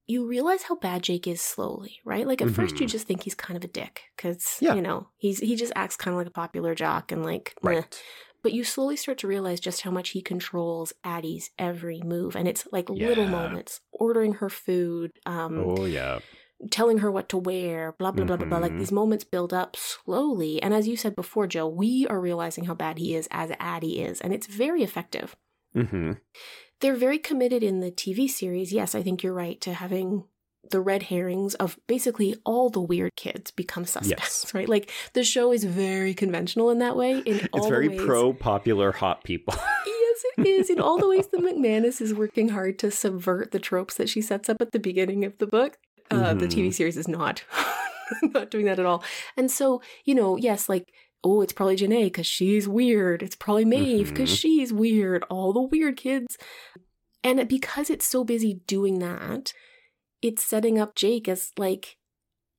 you 0.07 0.25
realize 0.25 0.63
how 0.63 0.75
bad 0.75 1.03
Jake 1.03 1.27
is 1.27 1.41
slowly, 1.41 1.99
right? 2.05 2.25
Like 2.25 2.41
at 2.41 2.47
mm-hmm. 2.47 2.55
first 2.55 2.75
you 2.75 2.85
mm-hmm. 2.85 2.91
just 2.91 3.07
think 3.07 3.23
he's 3.23 3.35
kind 3.35 3.57
of 3.57 3.63
a 3.63 3.67
dick 3.67 4.03
because 4.15 4.57
yeah. 4.61 4.73
you 4.73 4.81
know 4.81 5.07
he's 5.17 5.39
he 5.39 5.55
just 5.55 5.73
acts 5.75 5.95
kind 5.95 6.13
of 6.13 6.17
like 6.17 6.27
a 6.27 6.31
popular 6.31 6.73
jock 6.73 7.11
and 7.11 7.23
like 7.23 7.53
right. 7.61 7.77
Meh. 7.77 7.83
But 8.43 8.53
you 8.53 8.63
slowly 8.63 8.95
start 8.95 9.17
to 9.19 9.27
realize 9.27 9.59
just 9.59 9.81
how 9.81 9.91
much 9.91 10.09
he 10.09 10.21
controls 10.21 10.93
Addie's 11.03 11.49
every 11.59 12.01
move, 12.01 12.35
and 12.35 12.47
it's 12.47 12.67
like 12.71 12.87
yeah. 12.93 13.07
little 13.09 13.27
moments, 13.27 13.81
ordering 13.91 14.33
her 14.33 14.49
food. 14.49 15.11
Um, 15.25 15.59
oh 15.59 15.85
yeah 15.85 16.19
telling 16.71 16.99
her 16.99 17.11
what 17.11 17.29
to 17.29 17.37
wear, 17.37 17.93
blah, 17.99 18.11
blah, 18.11 18.25
blah, 18.25 18.35
mm-hmm. 18.35 18.49
blah, 18.49 18.57
blah. 18.57 18.59
Like 18.59 18.71
mm-hmm. 18.71 18.79
these 18.79 18.91
moments 18.91 19.23
build 19.23 19.53
up 19.53 19.75
slowly. 19.75 20.61
And 20.61 20.73
as 20.73 20.87
you 20.87 20.97
said 20.97 21.15
before, 21.15 21.47
Joe, 21.47 21.67
we 21.67 22.07
are 22.07 22.19
realizing 22.19 22.65
how 22.65 22.73
bad 22.73 22.97
he 22.97 23.15
is 23.15 23.27
as 23.31 23.51
Addie 23.59 24.01
is. 24.01 24.21
And 24.21 24.33
it's 24.33 24.47
very 24.47 24.81
effective. 24.81 25.35
Mm-hmm. 25.75 26.13
They're 26.79 26.95
very 26.95 27.17
committed 27.17 27.63
in 27.63 27.79
the 27.79 27.91
TV 27.91 28.29
series. 28.29 28.71
Yes, 28.71 28.93
I 28.93 29.01
think 29.01 29.23
you're 29.23 29.33
right 29.33 29.59
to 29.61 29.73
having 29.73 30.25
the 30.69 30.79
red 30.81 31.03
herrings 31.03 31.55
of 31.55 31.77
basically 31.87 32.35
all 32.45 32.69
the 32.69 32.81
weird 32.81 33.15
kids 33.15 33.51
become 33.51 33.85
suspects, 33.85 34.43
yes. 34.43 34.53
right? 34.53 34.67
Like 34.67 34.91
the 35.13 35.23
show 35.23 35.51
is 35.51 35.63
very 35.63 36.13
conventional 36.13 36.69
in 36.69 36.79
that 36.79 36.95
way. 36.95 37.19
In 37.19 37.47
it's 37.53 37.67
very 37.67 37.89
pro 37.89 38.33
popular 38.33 38.91
hot 38.91 39.23
people. 39.23 39.53
yes, 39.85 40.23
it 40.37 40.47
is. 40.47 40.69
In 40.69 40.79
all 40.79 40.97
the 40.97 41.07
ways 41.07 41.27
that 41.27 41.41
McManus 41.41 42.01
is 42.01 42.13
working 42.13 42.49
hard 42.49 42.79
to 42.79 42.91
subvert 42.91 43.51
the 43.51 43.59
tropes 43.59 43.95
that 43.95 44.09
she 44.09 44.21
sets 44.21 44.49
up 44.49 44.61
at 44.61 44.71
the 44.71 44.79
beginning 44.79 45.25
of 45.25 45.37
the 45.37 45.47
book. 45.47 45.77
Uh, 46.09 46.15
mm-hmm. 46.15 46.39
The 46.39 46.47
TV 46.47 46.73
series 46.73 46.95
is 46.95 47.07
not 47.07 47.43
not 48.21 48.49
doing 48.51 48.65
that 48.65 48.79
at 48.79 48.85
all. 48.85 49.03
And 49.35 49.51
so, 49.51 49.81
you 50.05 50.15
know, 50.15 50.37
yes, 50.37 50.69
like 50.69 50.85
oh, 51.23 51.41
it's 51.41 51.53
probably 51.53 51.75
Janae 51.75 52.05
because 52.05 52.27
she's 52.27 52.67
weird. 52.67 53.23
It's 53.23 53.35
probably 53.35 53.65
Maeve 53.65 54.09
because 54.09 54.29
mm-hmm. 54.29 54.35
she's 54.35 54.73
weird. 54.73 55.23
All 55.29 55.53
the 55.53 55.61
weird 55.61 55.97
kids. 55.97 56.37
And 57.23 57.47
because 57.47 57.89
it's 57.89 58.05
so 58.05 58.23
busy 58.23 58.61
doing 58.67 58.99
that, 58.99 59.53
it's 60.21 60.43
setting 60.43 60.79
up 60.79 60.95
Jake 60.95 61.27
as 61.27 61.51
like, 61.57 61.97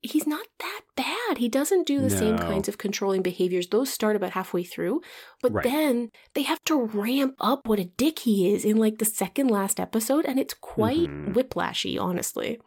he's 0.01 0.27
not 0.27 0.47
that 0.59 0.81
bad. 0.97 1.39
He 1.39 1.49
doesn't 1.49 1.87
do 1.87 2.01
the 2.01 2.09
no. 2.09 2.17
same 2.17 2.39
kinds 2.39 2.69
of 2.69 2.79
controlling 2.79 3.23
behaviors. 3.23 3.69
Those 3.69 3.91
start 3.91 4.17
about 4.17 4.33
halfway 4.33 4.65
through, 4.65 5.01
but 5.41 5.53
right. 5.53 5.65
then 5.65 6.11
they 6.35 6.43
have 6.43 6.63
to 6.65 6.85
ramp 6.85 7.35
up 7.41 7.67
what 7.67 7.79
a 7.79 7.85
dick 7.85 8.21
he 8.21 8.53
is 8.53 8.65
in 8.65 8.77
like 8.77 8.99
the 8.99 9.05
second 9.05 9.49
last 9.49 9.81
episode. 9.81 10.25
And 10.27 10.39
it's 10.39 10.55
quite 10.55 11.09
mm-hmm. 11.09 11.33
whiplashy, 11.33 11.99
honestly. 12.01 12.59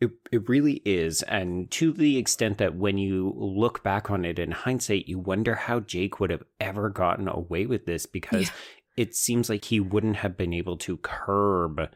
It 0.00 0.10
it 0.32 0.48
really 0.48 0.82
is, 0.84 1.22
and 1.22 1.70
to 1.72 1.92
the 1.92 2.16
extent 2.18 2.58
that 2.58 2.76
when 2.76 2.98
you 2.98 3.32
look 3.36 3.82
back 3.82 4.10
on 4.10 4.24
it 4.24 4.38
in 4.38 4.50
hindsight, 4.50 5.08
you 5.08 5.18
wonder 5.18 5.54
how 5.54 5.80
Jake 5.80 6.20
would 6.20 6.30
have 6.30 6.44
ever 6.60 6.90
gotten 6.90 7.28
away 7.28 7.66
with 7.66 7.86
this 7.86 8.06
because 8.06 8.48
yeah. 8.48 8.52
it 8.96 9.14
seems 9.14 9.48
like 9.48 9.66
he 9.66 9.80
wouldn't 9.80 10.16
have 10.16 10.36
been 10.36 10.52
able 10.52 10.76
to 10.78 10.96
curb 10.98 11.88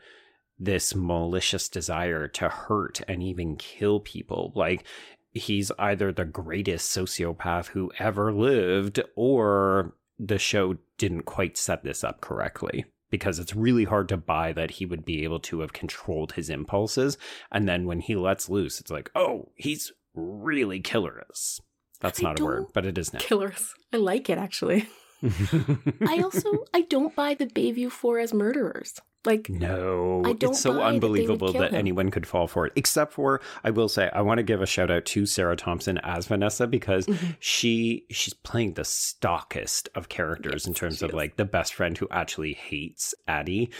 this 0.58 0.94
malicious 0.94 1.68
desire 1.68 2.28
to 2.28 2.48
hurt 2.48 3.00
and 3.08 3.22
even 3.22 3.56
kill 3.56 4.00
people. 4.00 4.52
Like 4.54 4.84
he's 5.32 5.72
either 5.78 6.12
the 6.12 6.24
greatest 6.24 6.96
sociopath 6.96 7.68
who 7.68 7.90
ever 7.98 8.32
lived, 8.32 9.00
or 9.16 9.96
the 10.18 10.38
show 10.38 10.76
didn't 10.96 11.24
quite 11.24 11.56
set 11.56 11.82
this 11.82 12.04
up 12.04 12.20
correctly 12.20 12.84
because 13.14 13.38
it's 13.38 13.54
really 13.54 13.84
hard 13.84 14.08
to 14.08 14.16
buy 14.16 14.52
that 14.52 14.72
he 14.72 14.84
would 14.84 15.04
be 15.04 15.22
able 15.22 15.38
to 15.38 15.60
have 15.60 15.72
controlled 15.72 16.32
his 16.32 16.50
impulses. 16.50 17.16
And 17.52 17.68
then 17.68 17.86
when 17.86 18.00
he 18.00 18.16
lets 18.16 18.48
loose, 18.48 18.80
it's 18.80 18.90
like, 18.90 19.08
oh, 19.14 19.52
he's 19.54 19.92
really 20.14 20.80
killerous. 20.80 21.60
That's 22.00 22.18
I 22.18 22.24
not 22.24 22.40
a 22.40 22.44
word, 22.44 22.64
but 22.74 22.84
it 22.84 22.98
is 22.98 23.12
now. 23.12 23.20
Killerous. 23.20 23.72
I 23.92 23.98
like 23.98 24.28
it 24.28 24.36
actually. 24.36 24.88
I 25.22 26.22
also 26.24 26.64
I 26.74 26.80
don't 26.80 27.14
buy 27.14 27.34
the 27.34 27.46
Bayview 27.46 27.88
Four 27.88 28.18
as 28.18 28.34
murderers. 28.34 29.00
Like 29.24 29.48
no, 29.48 30.22
it's 30.26 30.60
so 30.60 30.82
unbelievable 30.82 31.52
that, 31.52 31.70
that 31.70 31.74
anyone 31.74 32.10
could 32.10 32.26
fall 32.26 32.46
for 32.46 32.66
it. 32.66 32.74
Except 32.76 33.12
for, 33.12 33.40
I 33.62 33.70
will 33.70 33.88
say, 33.88 34.10
I 34.12 34.20
want 34.20 34.38
to 34.38 34.42
give 34.42 34.60
a 34.60 34.66
shout 34.66 34.90
out 34.90 35.06
to 35.06 35.24
Sarah 35.24 35.56
Thompson 35.56 35.98
as 35.98 36.26
Vanessa 36.26 36.66
because 36.66 37.06
mm-hmm. 37.06 37.32
she 37.38 38.04
she's 38.10 38.34
playing 38.34 38.74
the 38.74 38.84
stockest 38.84 39.88
of 39.94 40.10
characters 40.10 40.62
yes, 40.62 40.66
in 40.66 40.74
terms 40.74 41.02
of 41.02 41.10
is. 41.10 41.14
like 41.14 41.36
the 41.36 41.46
best 41.46 41.72
friend 41.72 41.96
who 41.96 42.06
actually 42.10 42.52
hates 42.52 43.14
Addie, 43.26 43.70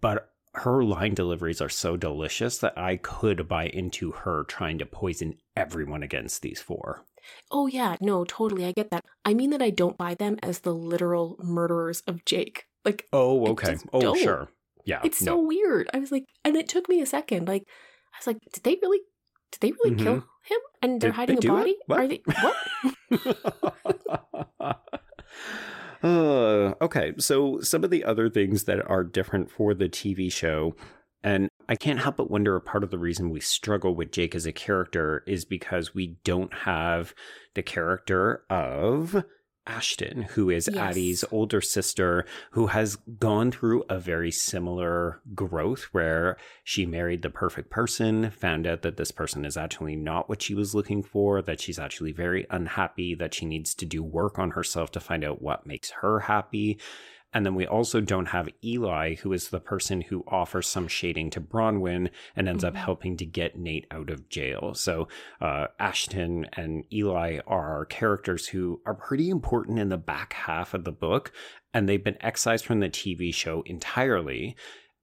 but 0.00 0.30
her 0.54 0.82
line 0.82 1.14
deliveries 1.14 1.60
are 1.60 1.68
so 1.68 1.96
delicious 1.96 2.58
that 2.58 2.76
I 2.76 2.96
could 2.96 3.46
buy 3.46 3.66
into 3.66 4.10
her 4.10 4.42
trying 4.44 4.78
to 4.78 4.86
poison 4.86 5.36
everyone 5.54 6.02
against 6.02 6.42
these 6.42 6.60
four. 6.60 7.04
Oh 7.52 7.68
yeah, 7.68 7.96
no, 8.00 8.24
totally, 8.24 8.64
I 8.64 8.72
get 8.72 8.90
that. 8.90 9.04
I 9.24 9.34
mean 9.34 9.50
that 9.50 9.62
I 9.62 9.70
don't 9.70 9.96
buy 9.96 10.16
them 10.16 10.38
as 10.42 10.60
the 10.60 10.74
literal 10.74 11.36
murderers 11.40 12.02
of 12.08 12.24
Jake. 12.24 12.66
Like, 12.84 13.06
oh, 13.12 13.46
okay, 13.50 13.76
oh, 13.92 14.00
don't. 14.00 14.18
sure 14.18 14.48
yeah 14.84 15.00
it's 15.04 15.22
no. 15.22 15.36
so 15.36 15.46
weird. 15.46 15.88
I 15.92 15.98
was 15.98 16.12
like 16.12 16.24
and 16.44 16.56
it 16.56 16.68
took 16.68 16.88
me 16.88 17.00
a 17.00 17.06
second 17.06 17.48
like 17.48 17.64
i 18.14 18.18
was 18.18 18.26
like 18.26 18.38
did 18.52 18.62
they 18.62 18.78
really 18.82 19.00
did 19.52 19.60
they 19.60 19.72
really 19.72 19.96
mm-hmm. 19.96 20.04
kill 20.04 20.14
him? 20.14 20.58
And 20.82 21.00
they're 21.00 21.10
did 21.10 21.16
hiding 21.16 21.40
they 21.40 21.48
a 21.48 21.52
body? 21.52 21.76
Are 21.90 22.08
they 22.08 22.22
what? 22.40 22.56
Uh, 26.02 26.72
okay 26.80 27.12
so 27.18 27.60
some 27.60 27.84
of 27.84 27.90
the 27.90 28.04
other 28.04 28.30
things 28.30 28.64
that 28.64 28.80
are 28.88 29.04
different 29.04 29.50
for 29.50 29.74
the 29.74 29.86
tv 29.86 30.32
show 30.32 30.74
and 31.22 31.48
I 31.68 31.76
can't 31.76 32.00
help 32.00 32.16
but 32.16 32.30
wonder 32.30 32.56
a 32.56 32.60
part 32.60 32.82
of 32.82 32.90
the 32.90 32.98
reason 32.98 33.30
we 33.30 33.40
struggle 33.40 33.94
with 33.94 34.10
Jake 34.10 34.34
as 34.34 34.46
a 34.46 34.52
character 34.52 35.22
is 35.26 35.44
because 35.44 35.94
we 35.94 36.16
don't 36.24 36.52
have 36.52 37.14
the 37.54 37.62
character 37.62 38.44
of 38.48 39.24
Ashton, 39.66 40.22
who 40.22 40.50
is 40.50 40.68
yes. 40.72 40.76
Addie's 40.76 41.24
older 41.30 41.60
sister, 41.60 42.24
who 42.52 42.68
has 42.68 42.96
gone 42.96 43.52
through 43.52 43.84
a 43.88 43.98
very 43.98 44.30
similar 44.30 45.20
growth 45.34 45.84
where 45.92 46.36
she 46.64 46.86
married 46.86 47.22
the 47.22 47.30
perfect 47.30 47.70
person, 47.70 48.30
found 48.30 48.66
out 48.66 48.82
that 48.82 48.96
this 48.96 49.12
person 49.12 49.44
is 49.44 49.56
actually 49.56 49.96
not 49.96 50.28
what 50.28 50.42
she 50.42 50.54
was 50.54 50.74
looking 50.74 51.02
for, 51.02 51.42
that 51.42 51.60
she's 51.60 51.78
actually 51.78 52.12
very 52.12 52.46
unhappy, 52.50 53.14
that 53.14 53.34
she 53.34 53.46
needs 53.46 53.74
to 53.74 53.86
do 53.86 54.02
work 54.02 54.38
on 54.38 54.52
herself 54.52 54.90
to 54.92 55.00
find 55.00 55.24
out 55.24 55.42
what 55.42 55.66
makes 55.66 55.90
her 56.00 56.20
happy. 56.20 56.78
And 57.32 57.46
then 57.46 57.54
we 57.54 57.66
also 57.66 58.00
don't 58.00 58.26
have 58.26 58.48
Eli, 58.64 59.14
who 59.16 59.32
is 59.32 59.48
the 59.48 59.60
person 59.60 60.00
who 60.00 60.24
offers 60.26 60.66
some 60.66 60.88
shading 60.88 61.30
to 61.30 61.40
Bronwyn 61.40 62.10
and 62.34 62.48
ends 62.48 62.64
mm-hmm. 62.64 62.76
up 62.76 62.82
helping 62.82 63.16
to 63.18 63.26
get 63.26 63.58
Nate 63.58 63.86
out 63.90 64.10
of 64.10 64.28
jail. 64.28 64.74
So 64.74 65.06
uh, 65.40 65.68
Ashton 65.78 66.46
and 66.54 66.84
Eli 66.92 67.38
are 67.46 67.84
characters 67.86 68.48
who 68.48 68.80
are 68.84 68.94
pretty 68.94 69.30
important 69.30 69.78
in 69.78 69.90
the 69.90 69.96
back 69.96 70.32
half 70.32 70.74
of 70.74 70.84
the 70.84 70.92
book, 70.92 71.32
and 71.72 71.88
they've 71.88 72.02
been 72.02 72.18
excised 72.20 72.64
from 72.64 72.80
the 72.80 72.88
TV 72.88 73.32
show 73.32 73.62
entirely. 73.62 74.56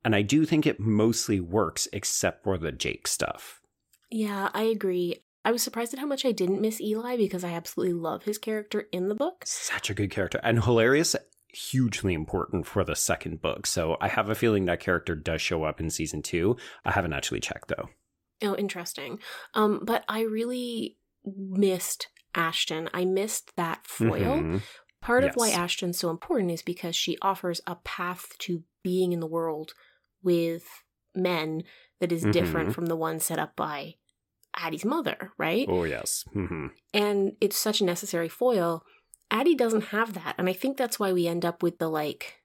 And 0.03 0.13
I 0.15 0.21
do 0.21 0.45
think 0.45 0.65
it 0.65 0.79
mostly 0.79 1.39
works 1.39 1.87
except 1.93 2.43
for 2.43 2.57
the 2.57 2.71
Jake 2.71 3.07
stuff. 3.07 3.61
Yeah, 4.09 4.49
I 4.53 4.63
agree. 4.63 5.23
I 5.45 5.51
was 5.51 5.63
surprised 5.63 5.93
at 5.93 5.99
how 5.99 6.05
much 6.05 6.25
I 6.25 6.33
didn't 6.33 6.59
miss 6.59 6.81
Eli 6.81 7.15
because 7.15 7.45
I 7.45 7.51
absolutely 7.51 7.93
love 7.93 8.23
his 8.23 8.37
character 8.37 8.87
in 8.91 9.07
the 9.07 9.15
book. 9.15 9.43
Such 9.45 9.89
a 9.89 9.93
good 9.93 10.11
character 10.11 10.41
and 10.43 10.61
hilarious 10.61 11.15
hugely 11.53 12.13
important 12.13 12.65
for 12.65 12.83
the 12.83 12.95
second 12.95 13.41
book. 13.41 13.65
So 13.65 13.97
I 14.01 14.07
have 14.07 14.29
a 14.29 14.36
feeling 14.36 14.65
that 14.65 14.79
character 14.79 15.15
does 15.15 15.41
show 15.41 15.63
up 15.63 15.79
in 15.79 15.89
season 15.89 16.21
two. 16.21 16.57
I 16.86 16.91
haven't 16.91 17.13
actually 17.13 17.39
checked 17.39 17.69
though. 17.69 17.89
Oh, 18.41 18.55
interesting. 18.55 19.19
Um, 19.53 19.81
but 19.83 20.03
I 20.07 20.21
really 20.21 20.97
missed 21.25 22.07
Ashton. 22.36 22.89
I 22.93 23.05
missed 23.05 23.55
that 23.55 23.86
foil. 23.86 24.38
Mm-hmm. 24.38 24.57
Part 25.01 25.23
yes. 25.23 25.31
of 25.31 25.38
why 25.38 25.49
Ashton's 25.49 25.97
so 25.97 26.10
important 26.10 26.51
is 26.51 26.62
because 26.62 26.95
she 26.95 27.17
offers 27.21 27.62
a 27.65 27.75
path 27.75 28.38
to 28.39 28.63
being 28.83 29.12
in 29.12 29.19
the 29.19 29.27
world 29.27 29.73
with 30.23 30.65
men 31.15 31.63
that 31.99 32.12
is 32.12 32.21
mm-hmm. 32.21 32.31
different 32.31 32.73
from 32.73 32.88
the 32.88 32.95
one 32.95 33.19
set 33.19 33.39
up 33.39 33.55
by 33.55 33.95
Addie's 34.55 34.86
mother, 34.86 35.31
right? 35.38 35.67
Oh, 35.69 35.83
yes. 35.83 36.25
Mm-hmm. 36.36 36.67
And 36.93 37.36
it's 37.39 37.57
such 37.57 37.81
a 37.81 37.86
necessary 37.86 38.29
foil 38.29 38.83
Addie 39.29 39.55
doesn't 39.55 39.85
have 39.85 40.13
that. 40.13 40.35
And 40.37 40.49
I 40.49 40.53
think 40.53 40.77
that's 40.77 40.99
why 40.99 41.13
we 41.13 41.27
end 41.27 41.45
up 41.45 41.61
with 41.61 41.79
the 41.79 41.89
like 41.89 42.41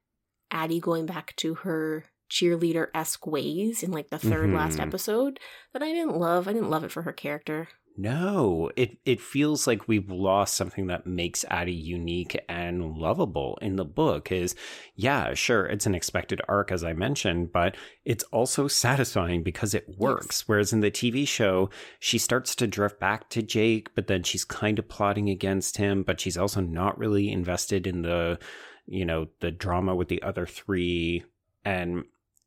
Addie 0.51 0.81
going 0.81 1.07
back 1.07 1.35
to 1.37 1.55
her 1.55 2.05
cheerleader 2.31 2.89
esque 2.95 3.27
ways 3.27 3.83
in 3.83 3.91
like 3.91 4.09
the 4.09 4.17
3rd 4.17 4.47
mm-hmm. 4.47 4.57
last 4.57 4.81
episode 4.81 5.39
that 5.73 5.83
I 5.83 5.93
didn't 5.93 6.17
love. 6.17 6.49
I 6.49 6.53
didn't 6.53 6.71
love 6.71 6.85
it 6.85 6.91
for 6.91 7.03
her 7.03 7.13
character. 7.13 7.69
No, 7.97 8.71
it 8.75 8.97
it 9.05 9.21
feels 9.21 9.67
like 9.67 9.87
we've 9.87 10.11
lost 10.11 10.55
something 10.55 10.87
that 10.87 11.07
makes 11.07 11.45
Addie 11.51 11.73
unique 11.73 12.43
and 12.49 12.97
lovable 12.97 13.59
in 13.61 13.77
the 13.77 13.85
book. 13.85 14.33
Is 14.33 14.55
yeah, 14.97 15.35
sure, 15.35 15.67
it's 15.67 15.85
an 15.85 15.95
expected 15.95 16.41
arc 16.49 16.73
as 16.73 16.85
I 16.85 16.95
mentioned, 16.95 17.53
but 17.53 17.77
it's 18.05 18.25
also 18.25 18.67
satisfying 18.67 19.43
because 19.43 19.75
it 19.75 19.87
works. 19.99 20.41
Yes. 20.41 20.49
Whereas 20.49 20.73
in 20.73 20.81
the 20.81 20.91
TV 20.91 21.29
show, 21.29 21.69
she 21.99 22.17
starts 22.17 22.55
to 22.57 22.67
drift 22.67 22.99
back 22.99 23.29
to 23.31 23.43
Jake, 23.43 23.95
but 23.95 24.07
then 24.07 24.23
she's 24.23 24.45
kind 24.45 24.79
of 24.79 24.89
plotting 24.89 25.29
against 25.29 25.77
him, 25.77 26.03
but 26.03 26.21
she's 26.21 26.39
also 26.39 26.61
not 26.63 26.99
really 26.99 27.31
invested 27.31 27.87
in 27.87 28.03
the 28.03 28.39
you 28.87 29.05
know 29.05 29.29
the 29.41 29.51
drama 29.51 29.95
with 29.95 30.09
the 30.09 30.23
other 30.23 30.47
three, 30.47 31.25
and 31.65 32.05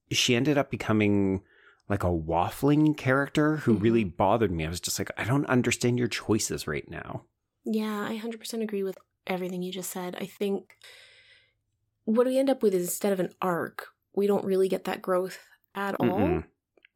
she 0.10 0.36
ended 0.36 0.58
up 0.58 0.72
becoming 0.72 1.44
like 1.90 2.04
a 2.04 2.08
waffling 2.08 2.98
character 2.98 3.58
who 3.58 3.74
mm-hmm. 3.74 3.84
really 3.84 4.04
bothered 4.04 4.52
me. 4.52 4.66
I 4.66 4.70
was 4.70 4.80
just 4.80 5.00
like, 5.00 5.12
I 5.18 5.24
don't 5.24 5.46
understand 5.46 6.00
your 6.00 6.08
choices 6.08 6.68
right 6.68 6.90
now. 6.90 7.24
Yeah, 7.64 8.08
I 8.08 8.20
100% 8.24 8.62
agree 8.62 8.84
with 8.84 8.98
everything 9.28 9.62
you 9.62 9.72
just 9.72 9.92
said. 9.92 10.16
I 10.20 10.26
think 10.26 10.78
what 12.06 12.28
we 12.28 12.38
end 12.38 12.50
up 12.50 12.64
with 12.64 12.74
is 12.74 12.86
instead 12.86 13.14
of 13.14 13.20
an 13.20 13.32
arc, 13.42 13.88
we 14.16 14.28
don't 14.28 14.46
really 14.46 14.68
get 14.70 14.86
that 14.86 15.02
growth 15.02 15.40
at 15.74 15.96
all. 16.00 16.20
Mm-mm. 16.20 16.44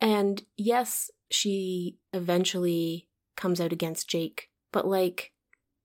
And 0.02 0.42
yes, 0.58 1.12
she 1.30 1.98
eventually 2.14 3.08
comes 3.36 3.60
out 3.60 3.74
against 3.74 4.10
Jake, 4.10 4.50
but 4.72 4.88
like 4.88 5.32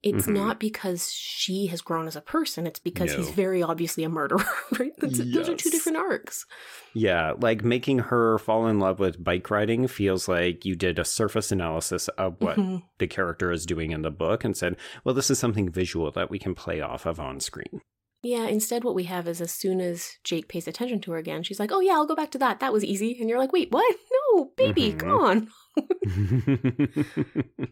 it's 0.04 0.24
mm-hmm. 0.24 0.34
not 0.34 0.60
because 0.60 1.10
she 1.10 1.66
has 1.68 1.80
grown 1.80 2.06
as 2.06 2.14
a 2.14 2.20
person. 2.20 2.66
It's 2.66 2.78
because 2.78 3.12
no. 3.12 3.16
he's 3.16 3.30
very 3.30 3.62
obviously 3.62 4.04
a 4.04 4.10
murderer, 4.10 4.44
right? 4.78 4.92
Yes. 5.02 5.18
Those 5.18 5.48
are 5.48 5.56
two 5.56 5.70
different 5.70 5.96
arcs. 5.96 6.44
Yeah, 6.92 7.32
like 7.38 7.64
making 7.64 8.00
her 8.00 8.38
fall 8.38 8.66
in 8.66 8.78
love 8.78 9.00
with 9.00 9.24
bike 9.24 9.50
riding 9.50 9.88
feels 9.88 10.28
like 10.28 10.66
you 10.66 10.76
did 10.76 10.98
a 10.98 11.06
surface 11.06 11.50
analysis 11.50 12.08
of 12.08 12.36
what 12.38 12.58
mm-hmm. 12.58 12.84
the 12.98 13.06
character 13.06 13.50
is 13.50 13.64
doing 13.64 13.92
in 13.92 14.02
the 14.02 14.10
book 14.10 14.44
and 14.44 14.54
said, 14.54 14.76
well, 15.04 15.14
this 15.14 15.30
is 15.30 15.38
something 15.38 15.70
visual 15.70 16.10
that 16.10 16.30
we 16.30 16.38
can 16.38 16.54
play 16.54 16.82
off 16.82 17.06
of 17.06 17.18
on 17.18 17.40
screen. 17.40 17.80
Yeah, 18.22 18.46
instead, 18.46 18.84
what 18.84 18.94
we 18.94 19.04
have 19.04 19.26
is 19.26 19.40
as 19.40 19.52
soon 19.52 19.80
as 19.80 20.18
Jake 20.22 20.48
pays 20.48 20.68
attention 20.68 21.00
to 21.02 21.12
her 21.12 21.18
again, 21.18 21.42
she's 21.42 21.60
like, 21.60 21.72
oh, 21.72 21.80
yeah, 21.80 21.92
I'll 21.92 22.06
go 22.06 22.14
back 22.14 22.30
to 22.32 22.38
that. 22.38 22.60
That 22.60 22.72
was 22.74 22.84
easy. 22.84 23.16
And 23.18 23.28
you're 23.28 23.38
like, 23.38 23.52
wait, 23.52 23.70
what? 23.70 23.96
No, 24.34 24.50
baby, 24.56 24.92
mm-hmm. 24.92 24.98
come 24.98 25.20
on. 25.20 25.48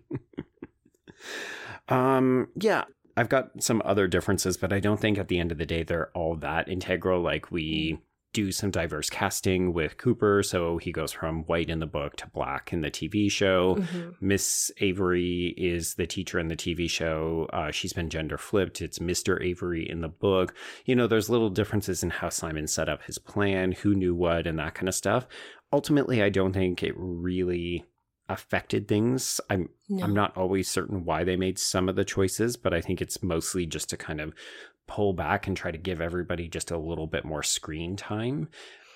Um, 1.93 2.49
yeah, 2.57 2.85
I've 3.17 3.29
got 3.29 3.63
some 3.63 3.83
other 3.85 4.09
differences, 4.09 4.57
but 4.57 4.73
I 4.73 4.81
don't 4.81 5.01
think 5.01 5.19
at 5.19 5.29
the 5.29 5.39
end 5.39 5.53
of 5.53 5.59
the 5.59 5.67
day 5.67 5.83
they're 5.83 6.11
all 6.15 6.37
that 6.37 6.69
integral. 6.69 7.21
Like 7.21 7.51
we 7.51 7.99
do 8.33 8.51
some 8.51 8.71
diverse 8.71 9.11
casting 9.11 9.75
with 9.75 9.99
Cooper, 9.99 10.43
so 10.43 10.79
he 10.79 10.91
goes 10.91 11.13
from 11.13 11.43
white 11.43 11.69
in 11.69 11.81
the 11.81 11.87
book 11.87 12.17
to 12.17 12.27
black 12.29 12.73
in 12.73 12.81
the 12.81 12.91
TV 12.91 13.31
show. 13.31 13.77
Mm-hmm. 13.77 14.11
Miss 14.23 14.71
Avery 14.81 15.55
is 15.59 15.95
the 15.97 16.07
teacher 16.07 16.39
in 16.39 16.49
the 16.49 16.57
TV 16.57 16.89
show. 16.89 17.47
Uh, 17.53 17.71
she's 17.71 17.93
been 17.93 18.09
gender 18.09 18.39
flipped. 18.39 18.81
It's 18.81 18.99
Mr. 18.99 19.43
Avery 19.43 19.89
in 19.89 20.01
the 20.01 20.09
book. 20.09 20.55
You 20.87 20.97
know, 20.97 21.07
there's 21.07 21.29
little 21.29 21.51
differences 21.51 22.03
in 22.03 22.09
how 22.09 22.31
Simon 22.31 22.67
set 22.67 22.89
up 22.89 23.03
his 23.03 23.19
plan, 23.19 23.73
who 23.73 23.95
knew 23.95 24.15
what, 24.15 24.47
and 24.47 24.59
that 24.59 24.75
kind 24.75 24.89
of 24.89 24.95
stuff. 24.95 25.27
Ultimately, 25.71 26.23
I 26.23 26.31
don't 26.31 26.55
think 26.55 26.83
it 26.83 26.95
really 26.97 27.85
affected 28.33 28.89
things. 28.89 29.41
I'm 29.49 29.69
no. 29.89 30.05
I'm 30.05 30.15
not 30.15 30.37
always 30.37 30.69
certain 30.69 31.05
why 31.05 31.25
they 31.25 31.37
made 31.37 31.59
some 31.59 31.89
of 31.89 31.97
the 31.97 32.05
choices, 32.05 32.57
but 32.57 32.75
I 32.75 32.81
think 32.81 33.01
it's 33.01 33.23
mostly 33.23 33.67
just 33.67 33.91
to 33.91 33.97
kind 33.97 34.21
of 34.21 34.33
pull 34.89 35.13
back 35.13 35.47
and 35.47 35.57
try 35.57 35.71
to 35.71 35.79
give 35.79 36.01
everybody 36.01 36.49
just 36.49 36.71
a 36.71 36.79
little 36.79 37.07
bit 37.07 37.25
more 37.25 37.43
screen 37.43 37.97
time. 37.97 38.49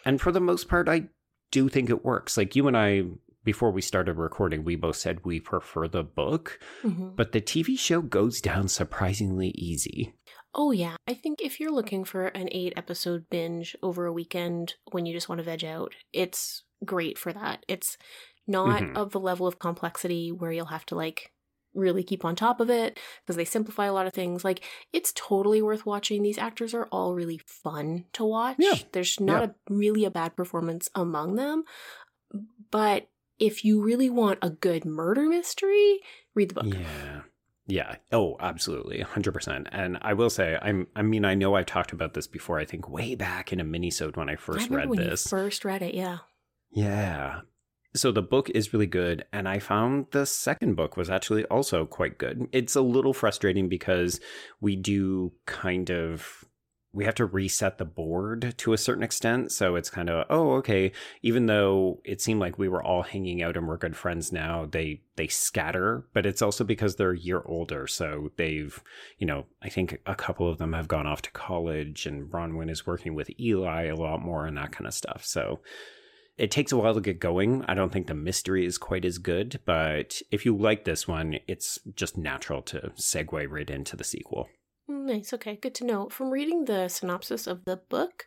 And 0.04 0.20
for 0.20 0.32
the 0.32 0.40
most 0.40 0.68
part, 0.68 0.88
I 0.88 1.04
do 1.50 1.68
think 1.68 1.90
it 1.90 2.04
works. 2.04 2.36
Like 2.36 2.56
you 2.56 2.66
and 2.66 2.76
I 2.76 3.04
before 3.44 3.70
we 3.70 3.80
started 3.80 4.14
recording, 4.14 4.64
we 4.64 4.74
both 4.74 4.96
said 4.96 5.24
we 5.24 5.38
prefer 5.38 5.86
the 5.86 6.02
book, 6.02 6.58
mm-hmm. 6.82 7.10
but 7.14 7.30
the 7.30 7.40
TV 7.40 7.78
show 7.78 8.02
goes 8.02 8.40
down 8.40 8.66
surprisingly 8.66 9.50
easy. 9.50 10.14
Oh, 10.52 10.72
yeah. 10.72 10.96
I 11.06 11.14
think 11.14 11.40
if 11.40 11.60
you're 11.60 11.70
looking 11.70 12.04
for 12.04 12.26
an 12.28 12.48
eight 12.50 12.72
episode 12.76 13.26
binge 13.30 13.76
over 13.82 14.06
a 14.06 14.12
weekend 14.12 14.74
when 14.90 15.06
you 15.06 15.12
just 15.12 15.28
want 15.28 15.38
to 15.38 15.44
veg 15.44 15.64
out, 15.64 15.92
it's 16.12 16.64
great 16.84 17.18
for 17.18 17.32
that. 17.32 17.64
It's 17.68 17.98
not 18.46 18.82
mm-hmm. 18.82 18.96
of 18.96 19.10
the 19.12 19.20
level 19.20 19.46
of 19.46 19.58
complexity 19.58 20.32
where 20.32 20.52
you'll 20.52 20.66
have 20.66 20.86
to 20.86 20.94
like 20.94 21.32
really 21.74 22.02
keep 22.02 22.24
on 22.24 22.34
top 22.34 22.60
of 22.60 22.70
it 22.70 22.98
because 23.22 23.36
they 23.36 23.44
simplify 23.44 23.86
a 23.86 23.92
lot 23.92 24.06
of 24.06 24.12
things. 24.12 24.44
Like 24.44 24.64
it's 24.92 25.12
totally 25.14 25.60
worth 25.60 25.84
watching. 25.84 26.22
These 26.22 26.38
actors 26.38 26.72
are 26.74 26.86
all 26.86 27.14
really 27.14 27.40
fun 27.46 28.06
to 28.14 28.24
watch. 28.24 28.56
Yeah. 28.58 28.76
There's 28.92 29.20
not 29.20 29.42
Yeah. 29.42 29.48
a 29.48 29.74
really 29.74 30.04
a 30.04 30.10
bad 30.10 30.36
performance 30.36 30.88
among 30.94 31.36
them. 31.36 31.64
But 32.70 33.08
if 33.38 33.64
you 33.64 33.82
really 33.82 34.08
want 34.10 34.38
a 34.42 34.50
good 34.50 34.84
murder 34.84 35.28
mystery, 35.28 36.00
read 36.34 36.48
the 36.48 36.54
book. 36.54 36.74
Yeah. 36.74 37.22
Yeah. 37.68 37.96
Oh, 38.12 38.36
absolutely. 38.40 39.02
100%. 39.02 39.66
And 39.72 39.98
I 40.00 40.14
will 40.14 40.30
say, 40.30 40.56
I'm, 40.62 40.86
I 40.94 41.02
mean, 41.02 41.24
I 41.24 41.34
know 41.34 41.56
I've 41.56 41.66
talked 41.66 41.92
about 41.92 42.14
this 42.14 42.26
before, 42.26 42.58
I 42.58 42.64
think 42.64 42.88
way 42.88 43.14
back 43.14 43.52
in 43.52 43.60
a 43.60 43.64
minisode 43.64 44.16
when 44.16 44.28
I 44.28 44.32
I 44.32 44.36
first 44.36 44.70
remember 44.70 44.76
read 44.76 44.88
when 44.88 44.98
this. 45.10 45.26
you 45.26 45.30
first 45.30 45.64
read 45.64 45.82
it, 45.82 45.94
yeah. 45.94 46.18
Yeah. 46.70 47.40
So 47.96 48.12
the 48.12 48.22
book 48.22 48.50
is 48.50 48.72
really 48.72 48.86
good, 48.86 49.24
and 49.32 49.48
I 49.48 49.58
found 49.58 50.06
the 50.10 50.26
second 50.26 50.74
book 50.76 50.96
was 50.96 51.08
actually 51.08 51.44
also 51.46 51.86
quite 51.86 52.18
good. 52.18 52.46
It's 52.52 52.76
a 52.76 52.82
little 52.82 53.14
frustrating 53.14 53.68
because 53.68 54.20
we 54.60 54.76
do 54.76 55.32
kind 55.46 55.90
of 55.90 56.44
we 56.96 57.04
have 57.04 57.14
to 57.14 57.26
reset 57.26 57.76
the 57.76 57.84
board 57.84 58.54
to 58.56 58.72
a 58.72 58.78
certain 58.78 59.02
extent. 59.02 59.52
So 59.52 59.76
it's 59.76 59.90
kind 59.90 60.08
of, 60.08 60.24
oh, 60.30 60.52
okay. 60.54 60.92
Even 61.20 61.44
though 61.44 62.00
it 62.04 62.22
seemed 62.22 62.40
like 62.40 62.58
we 62.58 62.68
were 62.68 62.82
all 62.82 63.02
hanging 63.02 63.42
out 63.42 63.54
and 63.54 63.68
we're 63.68 63.76
good 63.76 63.94
friends 63.94 64.32
now, 64.32 64.66
they 64.70 65.02
they 65.16 65.26
scatter. 65.26 66.06
But 66.14 66.24
it's 66.24 66.40
also 66.40 66.64
because 66.64 66.96
they're 66.96 67.10
a 67.10 67.18
year 67.18 67.42
older. 67.44 67.86
So 67.86 68.30
they've, 68.38 68.82
you 69.18 69.26
know, 69.26 69.44
I 69.62 69.68
think 69.68 69.98
a 70.06 70.14
couple 70.14 70.48
of 70.48 70.56
them 70.56 70.72
have 70.72 70.88
gone 70.88 71.06
off 71.06 71.20
to 71.22 71.30
college 71.32 72.06
and 72.06 72.30
Bronwyn 72.30 72.70
is 72.70 72.86
working 72.86 73.14
with 73.14 73.30
Eli 73.38 73.84
a 73.84 73.94
lot 73.94 74.22
more 74.22 74.46
and 74.46 74.56
that 74.56 74.72
kind 74.72 74.86
of 74.86 74.94
stuff. 74.94 75.22
So 75.22 75.60
it 76.38 76.50
takes 76.50 76.72
a 76.72 76.76
while 76.76 76.94
to 76.94 77.00
get 77.00 77.18
going. 77.18 77.64
I 77.66 77.74
don't 77.74 77.92
think 77.92 78.06
the 78.06 78.14
mystery 78.14 78.66
is 78.66 78.78
quite 78.78 79.04
as 79.04 79.18
good, 79.18 79.60
but 79.64 80.20
if 80.30 80.44
you 80.44 80.56
like 80.56 80.84
this 80.84 81.08
one, 81.08 81.38
it's 81.46 81.78
just 81.94 82.18
natural 82.18 82.62
to 82.62 82.92
segue 82.96 83.50
right 83.50 83.70
into 83.70 83.96
the 83.96 84.04
sequel. 84.04 84.48
Nice. 84.88 85.32
Okay. 85.32 85.56
Good 85.56 85.74
to 85.76 85.84
know. 85.84 86.08
From 86.08 86.30
reading 86.30 86.66
the 86.66 86.88
synopsis 86.88 87.46
of 87.46 87.64
the 87.64 87.76
book, 87.76 88.26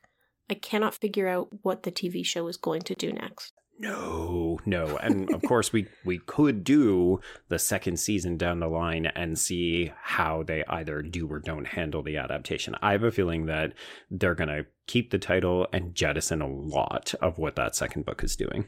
I 0.49 0.55
cannot 0.55 0.95
figure 0.95 1.27
out 1.27 1.49
what 1.61 1.83
the 1.83 1.91
TV 1.91 2.25
show 2.25 2.47
is 2.47 2.57
going 2.57 2.81
to 2.81 2.95
do 2.95 3.13
next. 3.13 3.53
No, 3.81 4.59
no. 4.65 4.97
And 4.97 5.33
of 5.33 5.41
course 5.43 5.71
we 5.71 5.87
we 6.03 6.19
could 6.19 6.65
do 6.65 7.21
the 7.47 7.57
second 7.57 7.97
season 7.97 8.35
down 8.35 8.59
the 8.59 8.67
line 8.67 9.05
and 9.05 9.39
see 9.39 9.93
how 10.01 10.43
they 10.43 10.65
either 10.67 11.01
do 11.01 11.31
or 11.31 11.39
don't 11.39 11.65
handle 11.65 12.03
the 12.03 12.17
adaptation. 12.17 12.75
I 12.81 12.91
have 12.91 13.03
a 13.03 13.11
feeling 13.11 13.45
that 13.45 13.73
they're 14.11 14.35
going 14.35 14.49
to 14.49 14.65
keep 14.85 15.11
the 15.11 15.17
title 15.17 15.65
and 15.71 15.95
jettison 15.95 16.41
a 16.41 16.47
lot 16.47 17.13
of 17.21 17.37
what 17.37 17.55
that 17.55 17.73
second 17.73 18.05
book 18.05 18.21
is 18.21 18.35
doing. 18.35 18.65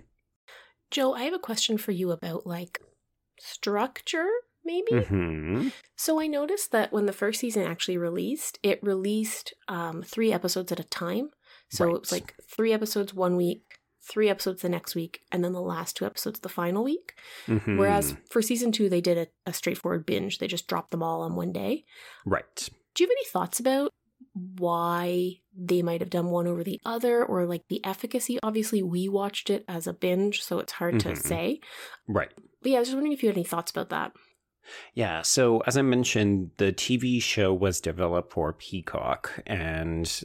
Joe, 0.91 1.13
I 1.13 1.23
have 1.23 1.33
a 1.33 1.39
question 1.39 1.77
for 1.77 1.91
you 1.91 2.11
about 2.11 2.47
like 2.47 2.79
structure, 3.37 4.29
maybe? 4.63 4.91
Mm-hmm. 4.91 5.67
So 5.97 6.21
I 6.21 6.27
noticed 6.27 6.71
that 6.71 6.93
when 6.93 7.05
the 7.05 7.13
first 7.13 7.41
season 7.41 7.63
actually 7.63 7.97
released, 7.97 8.59
it 8.63 8.81
released 8.81 9.53
um, 9.67 10.03
three 10.03 10.31
episodes 10.31 10.71
at 10.71 10.79
a 10.79 10.85
time. 10.85 11.31
So 11.69 11.95
it 11.95 12.01
was 12.01 12.11
like 12.11 12.35
three 12.49 12.73
episodes 12.73 13.13
one 13.13 13.37
week, 13.37 13.70
three 14.03 14.29
episodes 14.29 14.61
the 14.61 14.69
next 14.69 14.95
week, 14.95 15.21
and 15.31 15.43
then 15.43 15.53
the 15.53 15.61
last 15.61 15.95
two 15.95 16.05
episodes 16.05 16.39
the 16.39 16.49
final 16.49 16.83
week. 16.83 17.13
Mm-hmm. 17.47 17.77
Whereas 17.77 18.15
for 18.29 18.41
season 18.41 18.71
two, 18.71 18.89
they 18.89 19.01
did 19.01 19.17
a, 19.17 19.27
a 19.49 19.53
straightforward 19.53 20.05
binge. 20.05 20.39
They 20.39 20.47
just 20.47 20.67
dropped 20.67 20.91
them 20.91 21.03
all 21.03 21.21
on 21.21 21.35
one 21.35 21.51
day. 21.51 21.85
right. 22.25 22.69
Do 22.93 23.03
you 23.03 23.07
have 23.07 23.15
any 23.17 23.25
thoughts 23.29 23.59
about 23.59 23.93
why 24.57 25.39
they 25.57 25.81
might 25.81 26.01
have 26.01 26.09
done 26.09 26.27
one 26.29 26.47
over 26.47 26.63
the 26.63 26.79
other 26.85 27.23
or 27.23 27.45
like 27.45 27.63
the 27.69 27.83
efficacy? 27.85 28.37
Obviously, 28.43 28.81
we 28.83 29.07
watched 29.07 29.49
it 29.49 29.63
as 29.67 29.87
a 29.87 29.93
binge, 29.93 30.41
so 30.43 30.59
it's 30.59 30.73
hard 30.73 30.99
to 31.01 31.09
Mhm. 31.09 31.17
say. 31.17 31.59
Right. 32.07 32.31
But 32.61 32.71
yeah, 32.71 32.77
I 32.77 32.79
was 32.79 32.89
just 32.89 32.95
wondering 32.95 33.13
if 33.13 33.23
you 33.23 33.29
had 33.29 33.37
any 33.37 33.43
thoughts 33.45 33.71
about 33.71 33.89
that. 33.89 34.13
Yeah, 34.93 35.21
so 35.23 35.59
as 35.61 35.75
I 35.75 35.81
mentioned, 35.81 36.51
the 36.57 36.71
TV 36.71 37.19
show 37.21 37.53
was 37.53 37.81
developed 37.81 38.31
for 38.31 38.53
Peacock, 38.53 39.41
and 39.47 40.21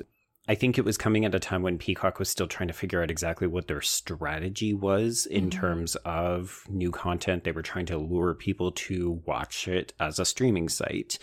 I 0.49 0.55
think 0.55 0.79
it 0.79 0.85
was 0.85 0.97
coming 0.97 1.25
at 1.25 1.35
a 1.35 1.41
time 1.41 1.63
when 1.63 1.77
Peacock 1.79 2.19
was 2.19 2.29
still 2.29 2.47
trying 2.47 2.69
to 2.69 2.75
figure 2.75 3.03
out 3.03 3.11
exactly 3.11 3.47
what 3.49 3.67
their 3.67 3.81
strategy 3.81 4.73
was 4.73 5.27
in 5.27 5.47
Mhm. 5.47 5.51
terms 5.53 5.97
of 6.05 6.65
new 6.69 6.91
content. 6.93 7.43
They 7.45 7.53
were 7.53 7.63
trying 7.63 7.87
to 7.87 7.99
lure 7.99 8.35
people 8.35 8.71
to 8.73 9.23
watch 9.27 9.67
it 9.67 9.93
as 9.99 10.19
a 10.19 10.25
streaming 10.25 10.69
site, 10.69 11.19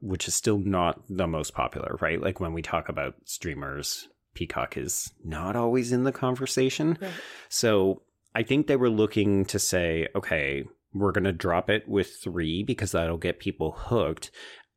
which 0.00 0.28
is 0.28 0.34
still 0.34 0.58
not 0.58 1.02
the 1.08 1.26
most 1.26 1.54
popular, 1.54 1.96
right? 2.00 2.20
Like 2.20 2.38
when 2.38 2.52
we 2.52 2.62
talk 2.62 2.88
about 2.88 3.14
streamers, 3.24 4.08
Peacock 4.34 4.76
is 4.76 5.12
not 5.24 5.56
always 5.56 5.90
in 5.90 6.04
the 6.04 6.12
conversation. 6.12 6.96
Right. 7.00 7.10
So 7.48 8.02
I 8.34 8.44
think 8.44 8.66
they 8.68 8.76
were 8.76 8.90
looking 8.90 9.44
to 9.46 9.58
say, 9.58 10.06
okay, 10.14 10.64
we're 10.94 11.12
going 11.12 11.24
to 11.24 11.32
drop 11.32 11.68
it 11.68 11.88
with 11.88 12.14
three 12.22 12.62
because 12.62 12.92
that'll 12.92 13.18
get 13.18 13.40
people 13.40 13.72
hooked. 13.72 14.30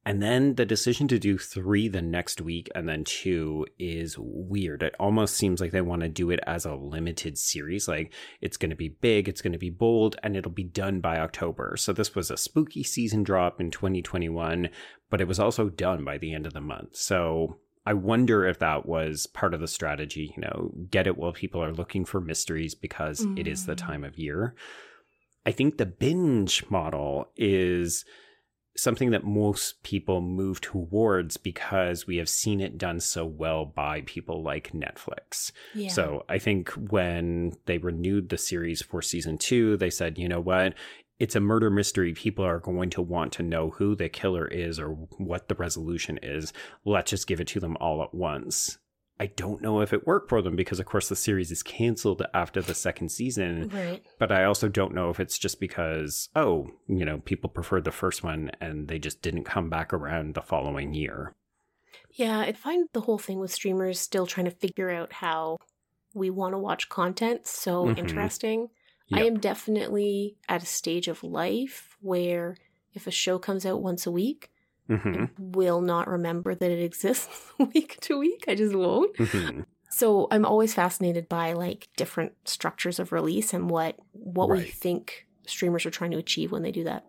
And 0.04 0.22
then 0.22 0.56
the 0.56 0.66
decision 0.66 1.08
to 1.10 1.20
do 1.20 1.38
three 1.38 1.88
the 1.88 2.02
next 2.02 2.42
week 2.42 2.70
and 2.74 2.90
then 2.90 3.04
two 3.04 3.68
is 3.78 4.18
weird. 4.18 4.82
It 4.82 4.96
almost 5.00 5.36
seems 5.36 5.62
like 5.62 5.72
they 5.72 5.82
want 5.82 6.02
to 6.02 6.10
do 6.10 6.32
it 6.32 6.40
as 6.48 6.66
a 6.66 6.74
limited 6.74 7.38
series. 7.38 7.88
Like 7.88 8.12
it's 8.42 8.58
going 8.58 8.72
to 8.72 8.76
be 8.76 8.90
big, 8.90 9.30
it's 9.30 9.42
going 9.44 9.54
to 9.54 9.60
be 9.60 9.70
bold, 9.70 10.16
and 10.24 10.36
it'll 10.36 10.52
be 10.52 10.64
done 10.64 11.02
by 11.02 11.20
October. 11.20 11.76
So 11.78 11.94
this 11.94 12.16
was 12.16 12.32
a 12.32 12.38
spooky 12.38 12.82
season 12.82 13.22
drop 13.22 13.62
in 13.62 13.70
2021, 13.70 14.70
but 15.12 15.22
it 15.22 15.28
was 15.28 15.40
also 15.40 15.70
done 15.70 16.04
by 16.04 16.18
the 16.18 16.34
end 16.34 16.48
of 16.48 16.54
the 16.54 16.62
month. 16.62 16.96
So 16.96 17.58
I 17.86 17.94
wonder 17.94 18.44
if 18.46 18.58
that 18.58 18.88
was 18.88 19.28
part 19.28 19.54
of 19.54 19.60
the 19.60 19.68
strategy, 19.68 20.34
you 20.36 20.42
know, 20.42 20.72
get 20.90 21.06
it 21.06 21.18
while 21.18 21.32
people 21.34 21.64
are 21.64 21.74
looking 21.74 22.06
for 22.06 22.20
mysteries 22.20 22.74
because 22.74 23.26
it 23.38 23.48
is 23.48 23.66
the 23.68 23.74
Mm. 23.74 23.78
time 23.78 24.04
of 24.04 24.18
year. 24.18 24.56
I 25.46 25.52
think 25.52 25.78
the 25.78 25.86
binge 25.86 26.64
model 26.70 27.32
is 27.36 28.04
something 28.76 29.12
that 29.12 29.24
most 29.24 29.84
people 29.84 30.22
move 30.22 30.62
towards 30.62 31.38
because 31.38 32.08
we 32.08 32.18
have 32.18 32.30
seen 32.30 32.62
it 32.62 32.78
done 32.78 33.00
so 33.00 33.26
well 33.26 33.66
by 33.66 34.02
people 34.02 34.42
like 34.42 34.72
Netflix. 34.72 35.52
Yeah. 35.76 35.90
So 35.90 36.26
I 36.30 36.38
think 36.40 36.70
when 36.70 37.54
they 37.66 37.78
renewed 37.78 38.30
the 38.30 38.38
series 38.38 38.82
for 38.82 39.02
season 39.02 39.38
two, 39.38 39.78
they 39.78 39.90
said, 39.90 40.18
you 40.18 40.30
know 40.30 40.40
what? 40.40 40.74
It's 41.20 41.36
a 41.36 41.40
murder 41.40 41.70
mystery. 41.70 42.14
People 42.14 42.46
are 42.46 42.60
going 42.60 42.90
to 42.92 43.02
want 43.02 43.34
to 43.34 43.44
know 43.44 43.70
who 43.70 43.96
the 43.96 44.10
killer 44.10 44.48
is 44.48 44.80
or 44.80 44.90
what 45.18 45.50
the 45.50 45.56
resolution 45.56 46.18
is. 46.24 46.52
Let's 46.84 47.12
just 47.12 47.28
give 47.28 47.40
it 47.40 47.48
to 47.50 47.60
them 47.60 47.78
all 47.80 48.02
at 48.02 48.14
once. 48.14 48.80
I 49.22 49.28
don't 49.28 49.62
know 49.62 49.82
if 49.82 49.94
it 49.94 50.08
worked 50.08 50.30
for 50.30 50.42
them 50.42 50.56
because, 50.56 50.80
of 50.80 50.88
course, 50.88 51.08
the 51.08 51.16
series 51.16 51.52
is 51.52 51.62
canceled 51.62 52.26
after 52.34 52.60
the 52.60 52.74
second 52.74 53.10
season. 53.10 53.70
right. 53.70 54.04
But 54.18 54.32
I 54.32 54.46
also 54.46 54.68
don't 54.68 54.96
know 54.96 55.12
if 55.12 55.20
it's 55.20 55.38
just 55.38 55.60
because, 55.60 56.30
oh, 56.36 56.72
you 56.88 57.06
know, 57.06 57.20
people 57.20 57.48
preferred 57.48 57.84
the 57.84 57.92
first 57.92 58.24
one 58.24 58.50
and 58.60 58.88
they 58.88 58.98
just 58.98 59.22
didn't 59.22 59.44
come 59.44 59.70
back 59.70 59.94
around 59.94 60.34
the 60.34 60.42
following 60.42 60.96
year. 60.96 61.36
Yeah, 62.14 62.40
I 62.40 62.52
find 62.54 62.88
the 62.94 63.02
whole 63.02 63.20
thing 63.20 63.40
with 63.40 63.52
streamers 63.52 64.00
still 64.00 64.26
trying 64.26 64.46
to 64.46 64.52
figure 64.52 64.90
out 64.90 65.14
how 65.14 65.58
we 66.16 66.32
want 66.32 66.54
to 66.56 66.58
watch 66.58 66.90
content 66.90 67.46
so 67.46 67.86
Mhm. 67.86 68.00
interesting. 68.00 68.70
I 69.14 69.26
am 69.26 69.40
definitely 69.40 70.38
at 70.50 70.64
a 70.64 70.66
stage 70.66 71.08
of 71.08 71.24
life 71.24 71.96
where 72.02 72.56
if 72.94 73.06
a 73.06 73.12
show 73.12 73.38
comes 73.38 73.68
out 73.68 73.84
once 73.84 74.08
a 74.08 74.12
week, 74.12 74.50
hmm 74.98 75.24
I 75.24 75.30
will 75.38 75.82
not 75.82 76.08
remember 76.08 76.56
that 76.56 76.72
it 76.72 76.84
exists 76.84 77.52
week 77.74 77.98
to 78.02 78.18
week. 78.20 78.46
I 78.48 78.56
just 78.56 78.76
won't. 78.76 79.16
hmm 79.18 79.62
So 79.90 80.28
I'm 80.32 80.46
always 80.46 80.74
fascinated 80.74 81.28
by 81.30 81.54
like 81.54 81.88
different 81.98 82.34
structures 82.46 83.00
of 83.00 83.12
release 83.12 83.54
and 83.54 83.70
what 83.70 83.98
what 84.12 84.50
we 84.50 84.62
think 84.64 85.28
streamers 85.46 85.86
are 85.86 85.92
trying 85.92 86.12
to 86.12 86.18
achieve 86.18 86.52
when 86.52 86.64
they 86.64 86.72
do 86.72 86.84
that. 86.86 87.06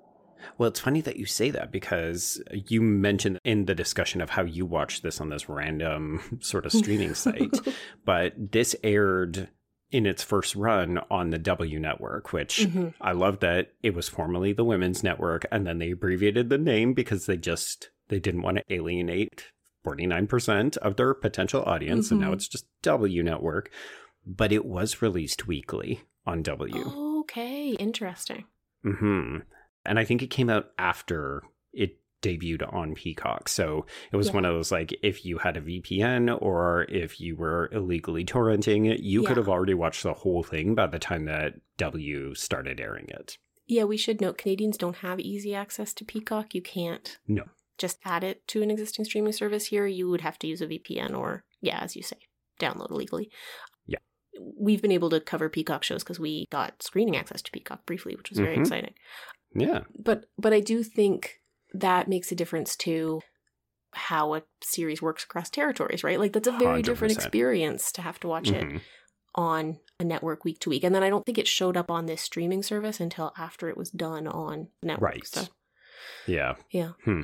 Well, 0.59 0.69
it's 0.69 0.81
funny 0.81 1.01
that 1.03 1.17
you 1.17 1.27
say 1.27 1.51
that 1.51 1.71
because 1.71 2.43
you 2.53 2.83
mentioned 2.83 3.39
in 3.45 3.67
the 3.67 3.75
discussion 3.75 4.21
of 4.21 4.31
how 4.31 4.43
you 4.43 4.67
watched 4.67 5.03
this 5.03 5.21
on 5.21 5.29
this 5.29 5.49
random 5.49 6.21
sort 6.41 6.67
of 6.67 6.73
streaming 6.73 7.15
site, 7.15 7.57
but 8.05 8.35
this 8.53 8.75
aired 8.83 9.49
in 9.93 10.07
its 10.07 10.23
first 10.23 10.57
run 10.57 10.99
on 11.11 11.31
the 11.31 11.39
W 11.39 11.79
network, 11.79 12.33
which 12.33 12.67
Mhm. 12.67 12.95
I 13.01 13.13
love 13.13 13.39
that 13.41 13.73
it 13.83 13.95
was 13.95 14.09
formerly 14.09 14.53
the 14.53 14.65
Women's 14.65 15.05
Network 15.05 15.45
and 15.53 15.67
then 15.67 15.79
they 15.79 15.91
abbreviated 15.93 16.49
the 16.49 16.59
name 16.59 16.95
because 16.95 17.27
they 17.27 17.37
just 17.37 17.91
they 18.09 18.19
didn't 18.19 18.43
want 18.43 18.57
to 18.59 18.65
alienate 18.75 19.53
49% 19.85 20.77
of 20.79 20.97
their 20.97 21.15
potential 21.15 21.63
audience 21.65 22.11
and 22.11 22.21
now 22.21 22.31
Mhm. 22.31 22.35
it's 22.35 22.49
just 22.49 22.67
W 22.83 23.23
network, 23.23 23.71
but 24.27 24.53
it 24.53 24.65
was 24.65 25.01
released 25.03 25.47
weekly 25.47 26.01
on 26.27 26.43
W. 26.43 26.85
Okay, 27.21 27.71
interesting. 27.79 28.45
hmm 28.83 29.39
And 29.85 29.99
I 29.99 30.05
think 30.05 30.23
it 30.23 30.29
came 30.31 30.49
out 30.51 30.73
after 30.79 31.43
it 31.73 31.99
debuted 32.23 32.73
on 32.73 32.95
Peacock. 32.95 33.49
So 33.49 33.85
it 34.13 34.17
was 34.17 34.29
Yeah. 34.29 34.35
one 34.35 34.45
of 34.45 34.55
those 34.55 34.73
like 34.73 34.97
if 35.03 35.25
you 35.27 35.39
had 35.39 35.57
a 35.57 35.61
VPN 35.61 36.31
or 36.41 36.87
if 36.89 37.21
you 37.21 37.37
were 37.37 37.69
illegally 37.73 38.25
torrenting 38.25 38.97
you 39.01 39.25
could 39.25 39.37
have 39.37 39.49
already 39.49 39.75
watched 39.75 40.03
the 40.05 40.15
whole 40.15 40.43
thing 40.43 40.75
by 40.75 40.87
the 40.87 40.99
time 40.99 41.25
that 41.27 41.55
W 41.79 42.35
started 42.35 42.81
airing 42.81 43.07
it. 43.09 43.39
Yeah, 43.67 43.85
we 43.85 43.97
should 43.97 44.21
note 44.21 44.39
Canadians 44.39 44.77
don't 44.79 44.97
have 44.97 45.21
easy 45.21 45.55
access 45.55 45.93
to 45.95 46.05
Peacock. 46.05 46.55
You 46.55 46.63
can't 46.63 47.19
No. 47.27 47.45
just 47.79 47.99
add 48.05 48.23
it 48.25 48.47
to 48.49 48.63
an 48.63 48.71
existing 48.71 49.05
streaming 49.05 49.33
service 49.33 49.67
here. 49.67 49.87
You 49.87 50.09
would 50.11 50.21
have 50.21 50.39
to 50.41 50.47
use 50.47 50.61
a 50.61 50.67
VPN 50.67 51.15
or, 51.15 51.45
yeah, 51.61 51.81
as 51.81 51.97
you 51.97 52.03
say, 52.03 52.19
download 52.61 52.91
illegally. 52.91 53.31
Yeah. 53.87 53.99
We've 54.41 54.83
been 54.83 54.93
able 54.93 55.11
to 55.11 55.21
cover 55.21 55.49
Peacock 55.49 55.83
shows 55.85 56.03
because 56.03 56.21
we 56.21 56.47
got 56.51 56.83
screening 56.83 57.17
access 57.17 57.43
to 57.43 57.51
Peacock 57.51 57.87
briefly, 57.87 58.15
which 58.15 58.31
was 58.31 58.39
very 58.39 58.57
Mhm. 58.57 58.61
exciting. 58.61 58.95
Yeah. 59.55 59.85
But 59.99 60.27
but 60.39 60.53
I 60.53 60.61
do 60.61 60.83
think 60.83 61.41
that 61.75 62.09
makes 62.09 62.33
a 62.33 62.35
difference 62.35 62.77
to 62.77 63.21
how 63.93 64.35
a 64.35 64.43
series 64.63 65.03
works 65.03 65.25
across 65.25 65.51
territories, 65.51 66.03
right? 66.03 66.19
Like 66.19 66.33
that's 66.33 66.49
a 66.49 66.53
very 66.53 66.83
100%. 66.83 66.85
different 66.85 67.13
experience 67.13 67.93
to 67.93 68.03
have 68.03 68.19
to 68.21 68.29
watch 68.29 68.51
mm-hmm. 68.51 68.77
it 68.77 68.83
on 69.35 69.79
a 69.99 70.05
network 70.05 70.45
week 70.45 70.59
to 70.61 70.71
week. 70.71 70.85
And 70.85 70.95
then 70.95 71.03
I 71.03 71.09
don't 71.09 71.25
think 71.25 71.39
it 71.39 71.49
showed 71.49 71.77
up 71.77 71.91
on 71.91 72.07
this 72.07 72.21
streaming 72.23 72.63
service 72.63 73.01
until 73.01 73.33
after 73.37 73.69
it 73.69 73.77
was 73.77 73.91
done 73.91 74.27
on 74.27 74.69
network. 74.83 75.13
Right. 75.13 75.27
So, 75.27 75.45
yeah. 76.27 76.55
Yeah. 76.71 76.93
Hmm. 77.05 77.23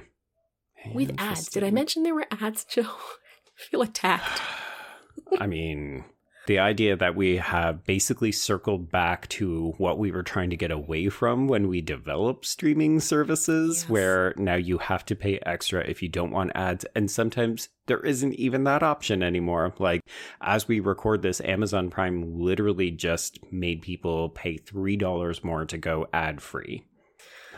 With 0.94 1.14
ads. 1.18 1.48
Did 1.48 1.64
I 1.64 1.70
mention 1.70 2.02
there 2.02 2.14
were 2.14 2.26
ads, 2.30 2.64
Joe? 2.64 2.82
I 2.82 3.70
feel 3.70 3.82
attacked. 3.82 4.40
I 5.40 5.46
mean, 5.46 6.04
the 6.48 6.58
idea 6.58 6.96
that 6.96 7.14
we 7.14 7.36
have 7.36 7.84
basically 7.84 8.32
circled 8.32 8.90
back 8.90 9.28
to 9.28 9.74
what 9.76 9.98
we 9.98 10.10
were 10.10 10.22
trying 10.22 10.48
to 10.48 10.56
get 10.56 10.70
away 10.70 11.10
from 11.10 11.46
when 11.46 11.68
we 11.68 11.82
developed 11.82 12.46
streaming 12.46 13.00
services, 13.00 13.82
yes. 13.82 13.90
where 13.90 14.32
now 14.38 14.54
you 14.54 14.78
have 14.78 15.04
to 15.04 15.14
pay 15.14 15.38
extra 15.44 15.84
if 15.86 16.02
you 16.02 16.08
don't 16.08 16.30
want 16.30 16.50
ads. 16.54 16.86
And 16.94 17.10
sometimes 17.10 17.68
there 17.84 18.00
isn't 18.00 18.32
even 18.36 18.64
that 18.64 18.82
option 18.82 19.22
anymore. 19.22 19.74
Like, 19.78 20.00
as 20.40 20.66
we 20.66 20.80
record 20.80 21.20
this, 21.20 21.42
Amazon 21.42 21.90
Prime 21.90 22.40
literally 22.40 22.90
just 22.92 23.38
made 23.52 23.82
people 23.82 24.30
pay 24.30 24.56
$3 24.56 25.44
more 25.44 25.66
to 25.66 25.76
go 25.76 26.06
ad 26.14 26.40
free. 26.40 26.82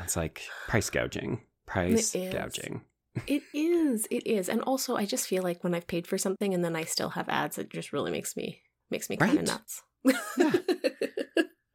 That's 0.00 0.16
like 0.16 0.42
price 0.66 0.90
gouging. 0.90 1.42
Price 1.64 2.10
gouging. 2.10 2.80
it 3.28 3.44
is. 3.54 4.08
It 4.10 4.26
is. 4.26 4.48
And 4.48 4.62
also, 4.62 4.96
I 4.96 5.06
just 5.06 5.28
feel 5.28 5.44
like 5.44 5.62
when 5.62 5.76
I've 5.76 5.86
paid 5.86 6.08
for 6.08 6.18
something 6.18 6.52
and 6.52 6.64
then 6.64 6.74
I 6.74 6.82
still 6.82 7.10
have 7.10 7.28
ads, 7.28 7.56
it 7.56 7.70
just 7.70 7.92
really 7.92 8.10
makes 8.10 8.36
me 8.36 8.62
makes 8.90 9.10
me 9.10 9.16
kind 9.16 9.38
of 9.38 9.46
nuts. 9.46 9.82
Yeah. 10.04 10.20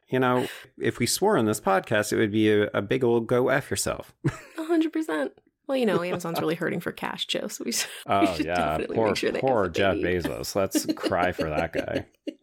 you 0.10 0.20
know, 0.20 0.48
if 0.80 1.00
we 1.00 1.06
swore 1.06 1.38
on 1.38 1.46
this 1.46 1.62
podcast, 1.62 2.12
it 2.12 2.18
would 2.18 2.32
be 2.32 2.52
a, 2.52 2.70
a 2.74 2.82
big 2.82 3.04
old 3.04 3.28
go 3.28 3.50
f 3.50 3.70
yourself. 3.70 4.14
hundred 4.58 4.92
percent. 4.94 5.34
Well, 5.68 5.78
you 5.78 5.86
know, 5.86 6.04
Amazon's 6.04 6.40
really 6.40 6.56
hurting 6.56 6.80
for 6.80 6.92
cash, 6.92 7.26
Joe. 7.28 7.48
So 7.48 7.64
we 7.64 7.72
should, 7.72 7.90
oh 8.08 8.22
we 8.22 8.38
should 8.38 8.46
yeah, 8.46 8.80
poor 8.94 9.16
sure 9.16 9.32
poor 9.34 9.70
Jeff 9.70 9.96
Bezos. 9.96 10.56
Let's 10.56 10.86
cry 10.94 11.32
for 11.32 11.50
that 11.50 11.74
guy. 11.74 12.06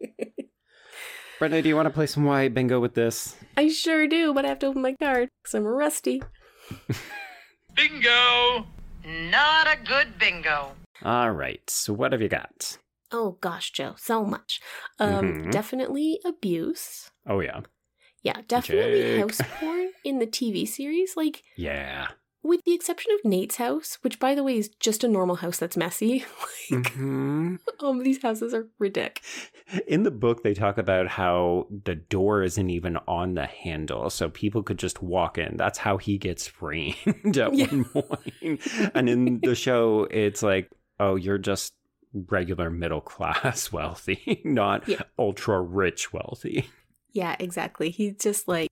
Brenna, 1.39 1.61
do 1.61 1.67
you 1.67 1.75
want 1.75 1.87
to 1.87 1.93
play 1.93 2.05
some 2.05 2.23
Why 2.23 2.47
Bingo 2.47 2.79
with 2.79 2.93
this? 2.93 3.35
I 3.57 3.67
sure 3.67 4.07
do, 4.07 4.33
but 4.33 4.45
I 4.45 4.49
have 4.49 4.59
to 4.59 4.67
open 4.67 4.81
my 4.81 4.93
card 4.93 5.29
because 5.41 5.55
I'm 5.55 5.65
rusty. 5.65 6.21
bingo! 7.75 8.65
Not 9.05 9.67
a 9.67 9.77
good 9.83 10.17
bingo. 10.17 10.71
All 11.03 11.31
right. 11.31 11.61
So 11.69 11.91
what 11.91 12.13
have 12.13 12.21
you 12.21 12.29
got? 12.29 12.77
Oh 13.13 13.37
gosh, 13.41 13.71
Joe, 13.71 13.93
so 13.95 14.25
much. 14.25 14.59
Um, 14.99 15.25
mm-hmm. 15.25 15.49
Definitely 15.51 16.19
abuse. 16.25 17.11
Oh 17.27 17.39
yeah. 17.39 17.61
Yeah, 18.23 18.41
definitely 18.47 19.01
Jake. 19.01 19.19
house 19.19 19.41
porn 19.59 19.89
in 20.03 20.17
the 20.19 20.25
TV 20.25 20.67
series. 20.67 21.15
Like, 21.15 21.43
yeah. 21.55 22.07
With 22.41 22.61
the 22.65 22.73
exception 22.73 23.13
of 23.13 23.29
Nate's 23.29 23.55
house, 23.55 23.99
which 24.01 24.19
by 24.19 24.35
the 24.35 24.43
way 24.43 24.57
is 24.57 24.69
just 24.79 25.03
a 25.03 25.07
normal 25.07 25.37
house 25.37 25.59
that's 25.59 25.77
messy. 25.77 26.25
like, 26.71 26.83
mm-hmm. 26.83 27.55
um, 27.85 28.03
these 28.03 28.21
houses 28.21 28.53
are 28.53 28.67
ridiculous. 28.79 29.49
In 29.87 30.03
the 30.03 30.11
book, 30.11 30.43
they 30.43 30.53
talk 30.53 30.77
about 30.77 31.07
how 31.07 31.67
the 31.85 31.95
door 31.95 32.43
isn't 32.43 32.69
even 32.69 32.97
on 33.07 33.35
the 33.35 33.45
handle, 33.45 34.09
so 34.09 34.29
people 34.29 34.63
could 34.63 34.79
just 34.79 35.01
walk 35.01 35.37
in. 35.37 35.55
That's 35.55 35.77
how 35.77 35.97
he 35.97 36.17
gets 36.17 36.47
framed 36.47 37.37
at 37.37 37.53
yeah. 37.53 37.67
one 37.67 37.85
point. 37.85 38.61
and 38.93 39.07
in 39.07 39.39
the 39.41 39.55
show, 39.55 40.07
it's 40.11 40.43
like, 40.43 40.69
oh, 40.99 41.15
you're 41.15 41.37
just 41.37 41.73
regular 42.13 42.69
middle 42.69 43.01
class 43.01 43.71
wealthy, 43.71 44.41
not 44.43 44.87
yeah. 44.87 45.01
ultra 45.17 45.61
rich 45.61 46.13
wealthy. 46.13 46.69
Yeah, 47.11 47.35
exactly. 47.39 47.89
He's 47.89 48.15
just 48.17 48.47
like, 48.47 48.69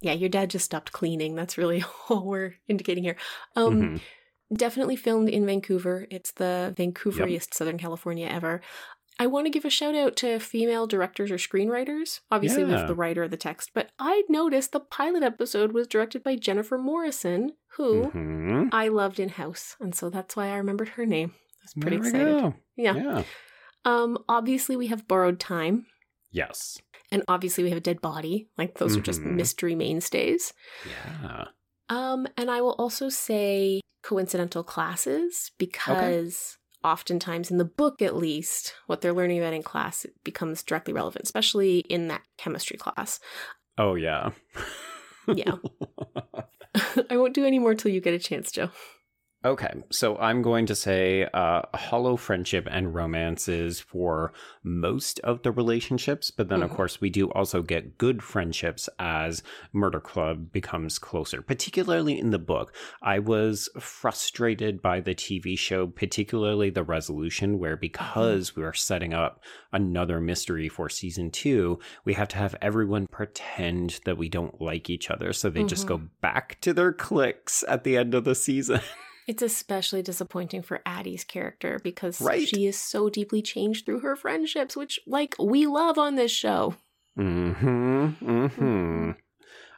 yeah, 0.00 0.12
your 0.12 0.28
dad 0.28 0.50
just 0.50 0.64
stopped 0.64 0.92
cleaning. 0.92 1.34
That's 1.34 1.56
really 1.56 1.84
all 2.08 2.24
we're 2.24 2.54
indicating 2.68 3.04
here. 3.04 3.16
Um, 3.54 3.80
mm-hmm. 3.80 3.96
Definitely 4.54 4.96
filmed 4.96 5.28
in 5.28 5.44
Vancouver. 5.44 6.06
It's 6.10 6.30
the 6.32 6.72
Vancouveriest 6.76 7.30
yep. 7.30 7.54
Southern 7.54 7.78
California 7.78 8.28
ever. 8.28 8.60
I 9.18 9.26
want 9.26 9.46
to 9.46 9.50
give 9.50 9.64
a 9.64 9.70
shout 9.70 9.94
out 9.94 10.14
to 10.16 10.38
female 10.38 10.86
directors 10.86 11.30
or 11.30 11.36
screenwriters. 11.36 12.20
Obviously, 12.30 12.64
yeah. 12.64 12.84
the 12.84 12.94
writer 12.94 13.22
of 13.22 13.30
the 13.30 13.36
text, 13.36 13.70
but 13.72 13.90
I 13.98 14.24
noticed 14.28 14.72
the 14.72 14.80
pilot 14.80 15.22
episode 15.22 15.72
was 15.72 15.86
directed 15.86 16.22
by 16.22 16.36
Jennifer 16.36 16.76
Morrison, 16.76 17.52
who 17.76 18.04
mm-hmm. 18.04 18.68
I 18.72 18.88
loved 18.88 19.18
in 19.18 19.30
House. 19.30 19.74
And 19.80 19.94
so 19.94 20.10
that's 20.10 20.36
why 20.36 20.48
I 20.48 20.56
remembered 20.56 20.90
her 20.90 21.06
name 21.06 21.32
I 21.34 21.64
was 21.64 21.74
pretty 21.80 21.96
there 21.96 22.06
excited. 22.06 22.54
Yeah. 22.76 22.94
yeah. 22.94 23.22
Um, 23.84 24.18
obviously, 24.28 24.76
we 24.76 24.88
have 24.88 25.08
borrowed 25.08 25.40
time. 25.40 25.86
Yes. 26.30 26.78
And 27.10 27.22
obviously, 27.28 27.64
we 27.64 27.70
have 27.70 27.78
a 27.78 27.82
dead 27.82 28.00
body. 28.00 28.48
Like 28.58 28.78
those 28.78 28.92
mm-hmm. 28.92 29.00
are 29.00 29.04
just 29.04 29.20
mm-hmm. 29.20 29.36
mystery 29.36 29.74
mainstays. 29.74 30.52
Yeah. 30.88 31.44
Um, 31.88 32.26
and 32.36 32.50
I 32.50 32.60
will 32.60 32.74
also 32.78 33.08
say 33.08 33.80
coincidental 34.02 34.64
classes 34.64 35.52
because 35.58 36.58
okay. 36.84 36.90
oftentimes 36.90 37.50
in 37.50 37.58
the 37.58 37.64
book, 37.64 38.02
at 38.02 38.16
least, 38.16 38.74
what 38.86 39.00
they're 39.00 39.12
learning 39.12 39.38
about 39.38 39.54
in 39.54 39.62
class 39.62 40.04
becomes 40.24 40.62
directly 40.62 40.92
relevant, 40.92 41.24
especially 41.24 41.78
in 41.78 42.08
that 42.08 42.22
chemistry 42.38 42.76
class. 42.76 43.20
Oh 43.78 43.94
yeah. 43.94 44.30
yeah. 45.28 45.56
I 47.10 47.16
won't 47.16 47.34
do 47.34 47.44
any 47.44 47.58
more 47.58 47.74
till 47.74 47.90
you 47.90 48.00
get 48.00 48.14
a 48.14 48.18
chance, 48.18 48.50
Joe. 48.50 48.70
Okay, 49.46 49.72
so 49.90 50.16
I'm 50.16 50.42
going 50.42 50.66
to 50.66 50.74
say 50.74 51.28
uh, 51.32 51.62
hollow 51.72 52.16
friendship 52.16 52.66
and 52.68 52.92
romances 52.92 53.78
for 53.78 54.32
most 54.64 55.20
of 55.20 55.42
the 55.42 55.52
relationships, 55.52 56.32
but 56.32 56.48
then, 56.48 56.62
mm-hmm. 56.62 56.70
of 56.70 56.76
course, 56.76 57.00
we 57.00 57.10
do 57.10 57.30
also 57.30 57.62
get 57.62 57.96
good 57.96 58.24
friendships 58.24 58.88
as 58.98 59.44
Murder 59.72 60.00
Club 60.00 60.50
becomes 60.50 60.98
closer, 60.98 61.42
particularly 61.42 62.18
in 62.18 62.30
the 62.30 62.40
book. 62.40 62.74
I 63.00 63.20
was 63.20 63.68
frustrated 63.78 64.82
by 64.82 64.98
the 64.98 65.14
TV 65.14 65.56
show, 65.56 65.86
particularly 65.86 66.70
the 66.70 66.82
resolution, 66.82 67.60
where 67.60 67.76
because 67.76 68.50
mm-hmm. 68.50 68.62
we 68.62 68.66
are 68.66 68.74
setting 68.74 69.14
up 69.14 69.44
another 69.72 70.20
mystery 70.20 70.68
for 70.68 70.88
season 70.88 71.30
two, 71.30 71.78
we 72.04 72.14
have 72.14 72.26
to 72.28 72.36
have 72.36 72.56
everyone 72.60 73.06
pretend 73.06 74.00
that 74.06 74.18
we 74.18 74.28
don't 74.28 74.60
like 74.60 74.90
each 74.90 75.08
other. 75.08 75.32
So 75.32 75.50
they 75.50 75.60
mm-hmm. 75.60 75.68
just 75.68 75.86
go 75.86 75.98
mm-hmm. 75.98 76.06
back 76.20 76.60
to 76.62 76.74
their 76.74 76.92
cliques 76.92 77.62
at 77.68 77.84
the 77.84 77.96
end 77.96 78.12
of 78.12 78.24
the 78.24 78.34
season. 78.34 78.80
It's 79.26 79.42
especially 79.42 80.02
disappointing 80.02 80.62
for 80.62 80.80
Addie's 80.86 81.24
character 81.24 81.80
because 81.82 82.20
right? 82.20 82.46
she 82.46 82.66
is 82.66 82.78
so 82.78 83.08
deeply 83.08 83.42
changed 83.42 83.84
through 83.84 84.00
her 84.00 84.14
friendships, 84.14 84.76
which, 84.76 85.00
like, 85.06 85.34
we 85.38 85.66
love 85.66 85.98
on 85.98 86.14
this 86.14 86.30
show. 86.30 86.76
Hmm. 87.16 87.52
Hmm. 87.52 89.10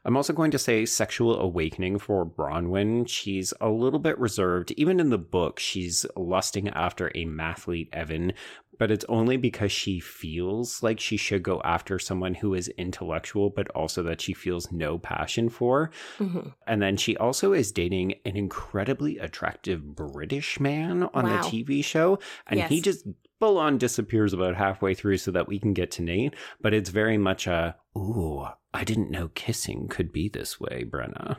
I'm 0.05 0.17
also 0.17 0.33
going 0.33 0.51
to 0.53 0.59
say 0.59 0.87
sexual 0.87 1.39
awakening 1.39 1.99
for 1.99 2.25
Bronwyn. 2.25 3.09
She's 3.09 3.53
a 3.61 3.69
little 3.69 3.99
bit 3.99 4.19
reserved. 4.19 4.73
Even 4.73 5.01
in 5.01 5.11
the 5.11 5.19
book, 5.19 5.59
she's 5.59 6.07
lusting 6.17 6.69
after 6.69 7.09
a 7.09 7.27
mathlete 7.27 7.89
Evan, 7.93 8.33
but 8.79 8.91
it's 8.91 9.05
only 9.09 9.37
because 9.37 9.73
she 9.73 10.01
feels 10.01 10.83
like 10.83 11.01
she 11.01 11.17
should 11.17 11.43
go 11.43 11.61
after 11.65 11.99
someone 11.99 12.35
who 12.35 12.55
is 12.55 12.69
intellectual, 12.79 13.51
but 13.51 13.69
also 13.71 14.03
that 14.05 14.21
she 14.21 14.33
feels 14.33 14.71
no 14.73 14.99
passion 14.99 15.49
for. 15.49 15.91
Mm-hmm. 16.19 16.51
And 16.67 16.81
then 16.81 16.97
she 16.97 17.17
also 17.17 17.53
is 17.53 17.73
dating 17.73 18.15
an 18.25 18.37
incredibly 18.37 19.19
attractive 19.19 19.97
British 19.97 20.61
man 20.61 21.09
on 21.15 21.25
wow. 21.25 21.43
the 21.43 21.49
TV 21.49 21.85
show. 21.85 22.19
And 22.47 22.59
yes. 22.59 22.71
he 22.71 22.81
just 22.81 23.07
full 23.41 23.59
on 23.59 23.79
disappears 23.79 24.33
about 24.33 24.57
halfway 24.57 24.95
through 24.95 25.19
so 25.19 25.31
that 25.33 25.49
we 25.49 25.59
can 25.59 25.73
get 25.73 25.91
to 25.93 26.03
Nate. 26.03 26.35
But 26.61 26.75
it's 26.75 26.91
very 26.91 27.19
much 27.19 27.47
a, 27.47 27.77
ooh, 27.97 28.47
I 28.73 28.85
didn't 28.85 29.11
know 29.11 29.29
kissing 29.35 29.89
could 29.89 30.13
be 30.13 30.29
this 30.29 30.61
way, 30.61 30.85
Brenna. 30.89 31.37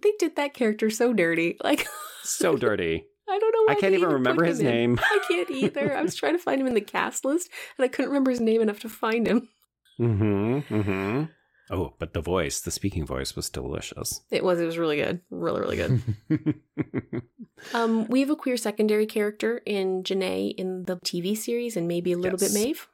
They 0.00 0.12
did 0.18 0.36
that 0.36 0.54
character 0.54 0.90
so 0.90 1.12
dirty. 1.12 1.56
Like, 1.62 1.86
so 2.22 2.56
dirty. 2.56 3.06
I 3.28 3.38
don't 3.38 3.52
know. 3.52 3.72
I 3.72 3.76
can't 3.76 3.94
even 3.94 4.10
remember 4.10 4.44
his 4.44 4.60
name. 4.60 4.98
I 5.02 5.20
can't 5.28 5.50
either. 5.50 5.96
I 5.96 6.02
was 6.02 6.14
trying 6.14 6.34
to 6.34 6.38
find 6.38 6.60
him 6.60 6.66
in 6.66 6.74
the 6.74 6.80
cast 6.80 7.24
list, 7.24 7.48
and 7.78 7.84
I 7.84 7.88
couldn't 7.88 8.10
remember 8.10 8.30
his 8.30 8.40
name 8.40 8.60
enough 8.60 8.80
to 8.80 8.88
find 8.88 9.26
him. 9.26 9.48
Mm-hmm. 9.98 10.74
Mm-hmm. 10.74 11.24
Oh, 11.70 11.94
but 11.98 12.12
the 12.12 12.20
voice, 12.20 12.60
the 12.60 12.70
speaking 12.70 13.06
voice, 13.06 13.34
was 13.34 13.48
delicious. 13.48 14.20
It 14.30 14.44
was. 14.44 14.60
It 14.60 14.66
was 14.66 14.76
really 14.76 14.96
good. 14.96 15.20
Really, 15.30 15.60
really 15.60 15.76
good. 15.76 16.60
um, 17.74 18.06
we 18.08 18.20
have 18.20 18.30
a 18.30 18.36
queer 18.36 18.58
secondary 18.58 19.06
character 19.06 19.62
in 19.64 20.02
Janae 20.02 20.54
in 20.56 20.84
the 20.84 20.96
TV 20.98 21.36
series, 21.36 21.76
and 21.76 21.88
maybe 21.88 22.12
a 22.12 22.18
little 22.18 22.38
yes. 22.38 22.52
bit 22.52 22.60
Maeve. 22.60 22.88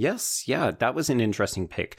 Yes, 0.00 0.44
yeah, 0.46 0.70
that 0.70 0.94
was 0.94 1.10
an 1.10 1.20
interesting 1.20 1.68
pick. 1.68 1.98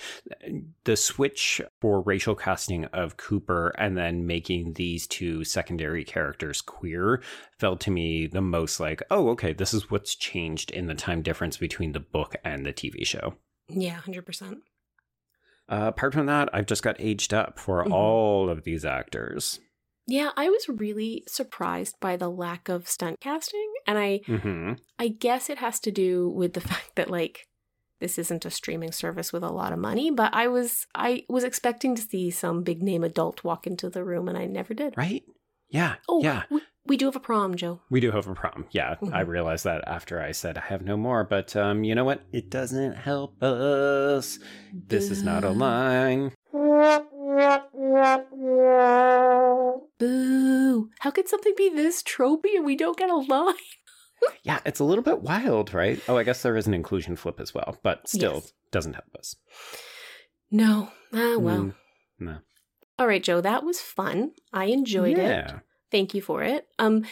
The 0.85 0.95
switch 0.95 1.61
for 1.81 2.01
racial 2.01 2.33
casting 2.33 2.85
of 2.85 3.17
Cooper 3.17 3.75
and 3.77 3.95
then 3.95 4.25
making 4.25 4.73
these 4.73 5.05
two 5.05 5.43
secondary 5.43 6.03
characters 6.03 6.63
queer 6.63 7.21
felt 7.59 7.79
to 7.81 7.91
me 7.91 8.25
the 8.25 8.41
most 8.41 8.79
like, 8.79 9.03
oh, 9.11 9.29
okay, 9.29 9.53
this 9.53 9.71
is 9.71 9.91
what's 9.91 10.15
changed 10.15 10.71
in 10.71 10.87
the 10.87 10.95
time 10.95 11.21
difference 11.21 11.57
between 11.57 11.91
the 11.91 11.99
book 11.99 12.35
and 12.43 12.65
the 12.65 12.73
TV 12.73 13.05
show. 13.05 13.35
Yeah, 13.69 13.99
100%. 13.99 14.53
Uh, 14.53 14.55
apart 15.69 16.15
from 16.15 16.25
that, 16.25 16.49
I've 16.53 16.65
just 16.65 16.81
got 16.81 16.99
aged 16.99 17.35
up 17.35 17.59
for 17.59 17.83
mm-hmm. 17.83 17.93
all 17.93 18.49
of 18.49 18.63
these 18.63 18.83
actors. 18.83 19.59
Yeah, 20.07 20.31
I 20.35 20.49
was 20.49 20.67
really 20.67 21.23
surprised 21.27 21.99
by 21.99 22.15
the 22.15 22.31
lack 22.31 22.67
of 22.67 22.89
stunt 22.89 23.19
casting, 23.19 23.71
and 23.85 23.99
I, 23.99 24.21
mm-hmm. 24.27 24.73
I 24.97 25.09
guess 25.09 25.51
it 25.51 25.59
has 25.59 25.79
to 25.81 25.91
do 25.91 26.27
with 26.29 26.53
the 26.53 26.61
fact 26.67 26.95
that 26.95 27.11
like 27.11 27.45
this 28.01 28.17
isn't 28.17 28.43
a 28.45 28.49
streaming 28.49 28.91
service 28.91 29.31
with 29.31 29.43
a 29.43 29.51
lot 29.51 29.71
of 29.71 29.79
money, 29.79 30.11
but 30.11 30.33
I 30.33 30.47
was 30.47 30.87
I 30.93 31.23
was 31.29 31.45
expecting 31.45 31.95
to 31.95 32.01
see 32.01 32.29
some 32.31 32.63
big 32.63 32.83
name 32.83 33.03
adult 33.05 33.45
walk 33.45 33.65
into 33.65 33.89
the 33.89 34.03
room 34.03 34.27
and 34.27 34.37
I 34.37 34.47
never 34.47 34.73
did. 34.73 34.97
Right? 34.97 35.23
Yeah. 35.69 35.95
Oh, 36.09 36.21
yeah. 36.21 36.43
We, 36.49 36.61
we 36.85 36.97
do 36.97 37.05
have 37.05 37.15
a 37.15 37.21
prom, 37.21 37.55
Joe. 37.55 37.79
We 37.89 38.01
do 38.01 38.11
have 38.11 38.27
a 38.27 38.33
prom. 38.33 38.65
Yeah. 38.71 38.95
Mm-hmm. 38.95 39.13
I 39.13 39.21
realized 39.21 39.63
that 39.63 39.87
after 39.87 40.21
I 40.21 40.33
said 40.33 40.57
I 40.57 40.61
have 40.61 40.81
no 40.81 40.97
more, 40.97 41.23
but 41.23 41.55
um 41.55 41.85
you 41.85 41.95
know 41.95 42.03
what? 42.03 42.23
It 42.33 42.49
doesn't 42.49 42.95
help 42.95 43.41
us. 43.41 44.39
This 44.73 45.09
is 45.09 45.23
not 45.23 45.45
a 45.45 45.51
line. 45.51 46.33
Boo. 49.99 50.89
How 50.99 51.11
could 51.11 51.29
something 51.29 51.53
be 51.55 51.69
this 51.69 52.01
tropey 52.03 52.55
and 52.55 52.65
we 52.65 52.75
don't 52.75 52.97
get 52.97 53.09
a 53.09 53.15
line? 53.15 53.53
Yeah, 54.43 54.59
it's 54.65 54.79
a 54.79 54.83
little 54.83 55.03
bit 55.03 55.21
wild, 55.21 55.73
right? 55.73 56.01
Oh, 56.07 56.17
I 56.17 56.23
guess 56.23 56.41
there 56.41 56.57
is 56.57 56.67
an 56.67 56.73
inclusion 56.73 57.15
flip 57.15 57.39
as 57.39 57.53
well, 57.53 57.77
but 57.83 58.07
still 58.07 58.35
yes. 58.35 58.53
doesn't 58.71 58.93
help 58.93 59.15
us. 59.17 59.35
No. 60.49 60.89
Ah, 61.13 61.37
well. 61.37 61.59
Mm, 61.59 61.75
no. 62.19 62.37
All 62.99 63.07
right, 63.07 63.23
Joe, 63.23 63.41
that 63.41 63.63
was 63.63 63.79
fun. 63.79 64.31
I 64.53 64.65
enjoyed 64.65 65.17
yeah. 65.17 65.55
it. 65.55 65.61
Thank 65.91 66.13
you 66.13 66.21
for 66.21 66.43
it. 66.43 66.67
Um 66.79 67.05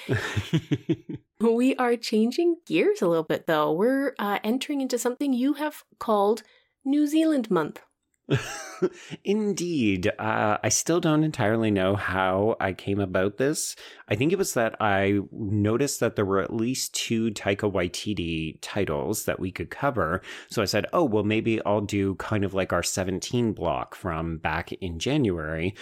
we 1.41 1.75
are 1.75 1.95
changing 1.97 2.57
gears 2.65 3.01
a 3.01 3.07
little 3.07 3.23
bit 3.23 3.45
though. 3.47 3.73
We're 3.73 4.13
uh, 4.19 4.39
entering 4.43 4.81
into 4.81 4.97
something 4.97 5.33
you 5.33 5.53
have 5.53 5.83
called 5.99 6.43
New 6.85 7.07
Zealand 7.07 7.51
month. 7.51 7.81
Indeed. 9.23 10.11
Uh, 10.19 10.57
I 10.63 10.69
still 10.69 10.99
don't 10.99 11.23
entirely 11.23 11.71
know 11.71 11.95
how 11.95 12.55
I 12.59 12.73
came 12.73 12.99
about 12.99 13.37
this. 13.37 13.75
I 14.07 14.15
think 14.15 14.31
it 14.31 14.37
was 14.37 14.53
that 14.53 14.75
I 14.79 15.19
noticed 15.31 15.99
that 15.99 16.15
there 16.15 16.25
were 16.25 16.41
at 16.41 16.53
least 16.53 16.93
two 16.93 17.31
Taika 17.31 17.71
Waititi 17.71 18.57
titles 18.61 19.25
that 19.25 19.39
we 19.39 19.51
could 19.51 19.69
cover. 19.69 20.21
So 20.49 20.61
I 20.61 20.65
said, 20.65 20.85
oh, 20.93 21.03
well, 21.03 21.23
maybe 21.23 21.63
I'll 21.65 21.81
do 21.81 22.15
kind 22.15 22.43
of 22.43 22.53
like 22.53 22.73
our 22.73 22.83
17 22.83 23.53
block 23.53 23.95
from 23.95 24.37
back 24.37 24.71
in 24.73 24.99
January 24.99 25.75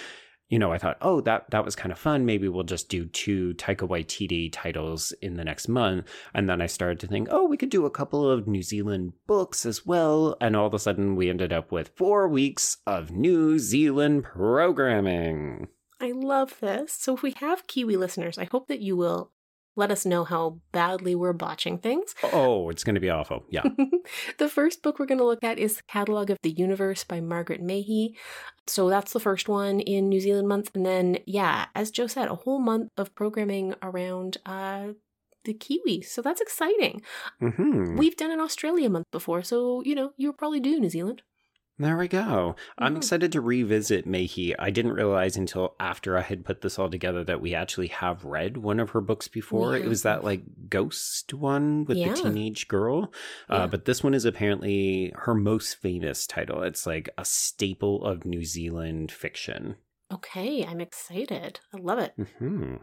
you 0.49 0.59
know, 0.59 0.71
I 0.71 0.77
thought, 0.77 0.97
oh, 1.01 1.21
that 1.21 1.49
that 1.51 1.65
was 1.65 1.75
kind 1.75 1.91
of 1.91 1.99
fun. 1.99 2.25
Maybe 2.25 2.47
we'll 2.47 2.63
just 2.63 2.89
do 2.89 3.05
two 3.05 3.53
Taika 3.55 3.87
Waititi 3.87 4.49
titles 4.51 5.11
in 5.21 5.35
the 5.35 5.43
next 5.43 5.67
month. 5.67 6.07
And 6.33 6.49
then 6.49 6.61
I 6.61 6.67
started 6.67 6.99
to 7.01 7.07
think, 7.07 7.27
oh, 7.31 7.45
we 7.45 7.57
could 7.57 7.69
do 7.69 7.85
a 7.85 7.91
couple 7.91 8.29
of 8.29 8.47
New 8.47 8.63
Zealand 8.63 9.13
books 9.27 9.65
as 9.65 9.85
well. 9.85 10.37
And 10.39 10.55
all 10.55 10.67
of 10.67 10.73
a 10.73 10.79
sudden, 10.79 11.15
we 11.15 11.29
ended 11.29 11.51
up 11.51 11.71
with 11.71 11.91
four 11.95 12.27
weeks 12.27 12.77
of 12.87 13.11
New 13.11 13.59
Zealand 13.59 14.23
programming. 14.23 15.67
I 15.99 16.11
love 16.11 16.59
this. 16.59 16.93
So, 16.93 17.15
if 17.15 17.23
we 17.23 17.31
have 17.37 17.67
Kiwi 17.67 17.97
listeners, 17.97 18.37
I 18.37 18.45
hope 18.45 18.67
that 18.67 18.81
you 18.81 18.95
will 18.95 19.31
let 19.77 19.91
us 19.91 20.05
know 20.05 20.25
how 20.25 20.59
badly 20.71 21.15
we're 21.15 21.33
botching 21.33 21.77
things. 21.77 22.15
Oh, 22.33 22.69
it's 22.69 22.83
going 22.83 22.95
to 22.95 23.01
be 23.01 23.09
awful. 23.09 23.45
Yeah. 23.49 23.63
the 24.39 24.49
first 24.49 24.81
book 24.81 24.99
we're 24.99 25.05
going 25.05 25.19
to 25.19 25.25
look 25.25 25.43
at 25.43 25.59
is 25.59 25.81
Catalogue 25.87 26.31
of 26.31 26.39
the 26.41 26.51
Universe 26.51 27.03
by 27.03 27.21
Margaret 27.21 27.61
Mahy. 27.61 28.17
So 28.65 28.89
that's 28.89 29.13
the 29.13 29.19
first 29.19 29.47
one 29.47 29.79
in 29.79 30.09
New 30.09 30.19
Zealand 30.19 30.47
month. 30.47 30.71
And 30.73 30.85
then, 30.85 31.19
yeah, 31.25 31.67
as 31.75 31.91
Joe 31.91 32.07
said, 32.07 32.27
a 32.27 32.35
whole 32.35 32.59
month 32.59 32.89
of 32.97 33.13
programming 33.15 33.75
around 33.81 34.37
uh, 34.45 34.87
the 35.45 35.53
Kiwi. 35.53 36.01
So 36.01 36.21
that's 36.21 36.41
exciting. 36.41 37.01
Mm-hmm. 37.41 37.97
We've 37.97 38.17
done 38.17 38.31
an 38.31 38.39
Australia 38.39 38.89
month 38.89 39.05
before. 39.11 39.43
So, 39.43 39.81
you 39.85 39.95
know, 39.95 40.11
you're 40.17 40.33
probably 40.33 40.59
do 40.59 40.79
New 40.79 40.89
Zealand. 40.89 41.21
There 41.79 41.97
we 41.97 42.07
go. 42.07 42.17
Mm-hmm. 42.57 42.83
I'm 42.83 42.97
excited 42.97 43.31
to 43.33 43.41
revisit 43.41 44.07
Mahy. 44.07 44.55
I 44.57 44.71
didn't 44.71 44.93
realize 44.93 45.37
until 45.37 45.75
after 45.79 46.17
I 46.17 46.21
had 46.21 46.43
put 46.43 46.61
this 46.61 46.79
all 46.79 46.89
together 46.89 47.23
that 47.25 47.39
we 47.39 47.53
actually 47.53 47.89
have 47.89 48.25
read 48.25 48.57
one 48.57 48.79
of 48.79 48.91
her 48.91 49.01
books 49.01 49.27
before. 49.27 49.77
Yeah. 49.77 49.83
It 49.83 49.87
was 49.87 50.01
that 50.01 50.23
like 50.23 50.41
ghost 50.69 51.35
one 51.35 51.85
with 51.85 51.97
yeah. 51.97 52.09
the 52.09 52.23
teenage 52.23 52.67
girl. 52.67 53.13
Uh, 53.49 53.55
yeah. 53.55 53.55
Uh, 53.55 53.67
but 53.67 53.85
this 53.85 54.03
one 54.03 54.15
is 54.15 54.25
apparently 54.25 55.13
her 55.15 55.35
most 55.35 55.75
famous 55.75 56.25
title. 56.25 56.63
It's 56.63 56.87
like 56.87 57.09
a 57.17 57.25
staple 57.25 58.03
of 58.03 58.25
New 58.25 58.43
Zealand 58.43 59.11
fiction. 59.11 59.75
Okay, 60.11 60.65
I'm 60.65 60.81
excited. 60.81 61.59
I 61.73 61.77
love 61.77 61.99
it. 61.99 62.13
Mm-hmm. 62.17 62.77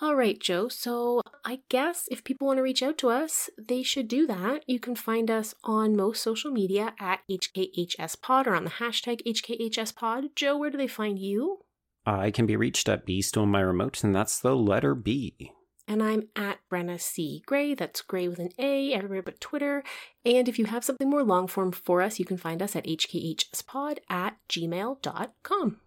All 0.00 0.14
right, 0.14 0.38
Joe. 0.38 0.68
So 0.68 1.22
I 1.44 1.60
guess 1.68 2.06
if 2.08 2.22
people 2.22 2.46
want 2.46 2.58
to 2.58 2.62
reach 2.62 2.84
out 2.84 2.98
to 2.98 3.08
us, 3.08 3.50
they 3.58 3.82
should 3.82 4.06
do 4.06 4.28
that. 4.28 4.62
You 4.68 4.78
can 4.78 4.94
find 4.94 5.28
us 5.28 5.54
on 5.64 5.96
most 5.96 6.22
social 6.22 6.52
media 6.52 6.94
at 7.00 7.20
HKHSPod 7.28 8.46
or 8.46 8.54
on 8.54 8.64
the 8.64 8.70
hashtag 8.70 9.22
HKHSPod. 9.26 10.36
Joe, 10.36 10.56
where 10.56 10.70
do 10.70 10.78
they 10.78 10.86
find 10.86 11.18
you? 11.18 11.64
I 12.06 12.30
can 12.30 12.46
be 12.46 12.54
reached 12.54 12.88
at 12.88 13.04
B 13.04 13.20
Stole 13.20 13.46
My 13.46 13.60
Remote, 13.60 14.02
and 14.04 14.14
that's 14.14 14.38
the 14.38 14.54
letter 14.54 14.94
B. 14.94 15.52
And 15.88 16.02
I'm 16.02 16.28
at 16.36 16.58
Brenna 16.70 17.00
C. 17.00 17.42
Gray. 17.44 17.74
That's 17.74 18.02
Gray 18.02 18.28
with 18.28 18.38
an 18.38 18.50
A, 18.58 18.92
everywhere 18.92 19.22
but 19.22 19.40
Twitter. 19.40 19.82
And 20.24 20.48
if 20.48 20.58
you 20.58 20.66
have 20.66 20.84
something 20.84 21.10
more 21.10 21.24
long 21.24 21.48
form 21.48 21.72
for 21.72 22.02
us, 22.02 22.18
you 22.18 22.24
can 22.24 22.36
find 22.36 22.62
us 22.62 22.76
at 22.76 22.86
HKHSPod 22.86 23.98
at 24.08 24.36
gmail.com. 24.48 25.80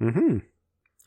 Mm-hmm. 0.00 0.38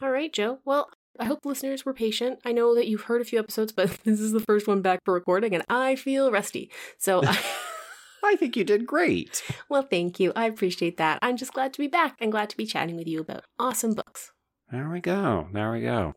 All 0.01 0.11
right, 0.11 0.31
Joe. 0.31 0.59
Well, 0.63 0.89
I 1.19 1.25
hope 1.25 1.45
listeners 1.45 1.85
were 1.85 1.93
patient. 1.93 2.39
I 2.45 2.51
know 2.51 2.75
that 2.75 2.87
you've 2.87 3.03
heard 3.03 3.21
a 3.21 3.25
few 3.25 3.39
episodes, 3.39 3.71
but 3.71 3.89
this 4.03 4.19
is 4.19 4.31
the 4.31 4.39
first 4.41 4.67
one 4.67 4.81
back 4.81 4.99
for 5.05 5.13
recording, 5.13 5.53
and 5.53 5.63
I 5.69 5.95
feel 5.95 6.31
rusty. 6.31 6.71
So 6.97 7.21
I, 7.23 7.39
I 8.23 8.35
think 8.35 8.55
you 8.55 8.63
did 8.63 8.85
great. 8.85 9.43
Well, 9.69 9.83
thank 9.83 10.19
you. 10.19 10.33
I 10.35 10.45
appreciate 10.45 10.97
that. 10.97 11.19
I'm 11.21 11.37
just 11.37 11.53
glad 11.53 11.73
to 11.73 11.79
be 11.79 11.87
back 11.87 12.15
and 12.19 12.31
glad 12.31 12.49
to 12.49 12.57
be 12.57 12.65
chatting 12.65 12.95
with 12.95 13.07
you 13.07 13.21
about 13.21 13.45
awesome 13.59 13.93
books. 13.93 14.31
There 14.71 14.89
we 14.89 14.99
go. 14.99 15.47
There 15.53 15.71
we 15.71 15.81
go. 15.81 16.13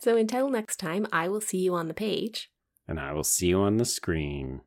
So 0.00 0.16
until 0.16 0.48
next 0.48 0.76
time, 0.76 1.06
I 1.12 1.28
will 1.28 1.40
see 1.40 1.58
you 1.58 1.74
on 1.74 1.88
the 1.88 1.94
page. 1.94 2.50
And 2.88 2.98
I 2.98 3.12
will 3.12 3.24
see 3.24 3.48
you 3.48 3.60
on 3.60 3.76
the 3.76 3.84
screen. 3.84 4.62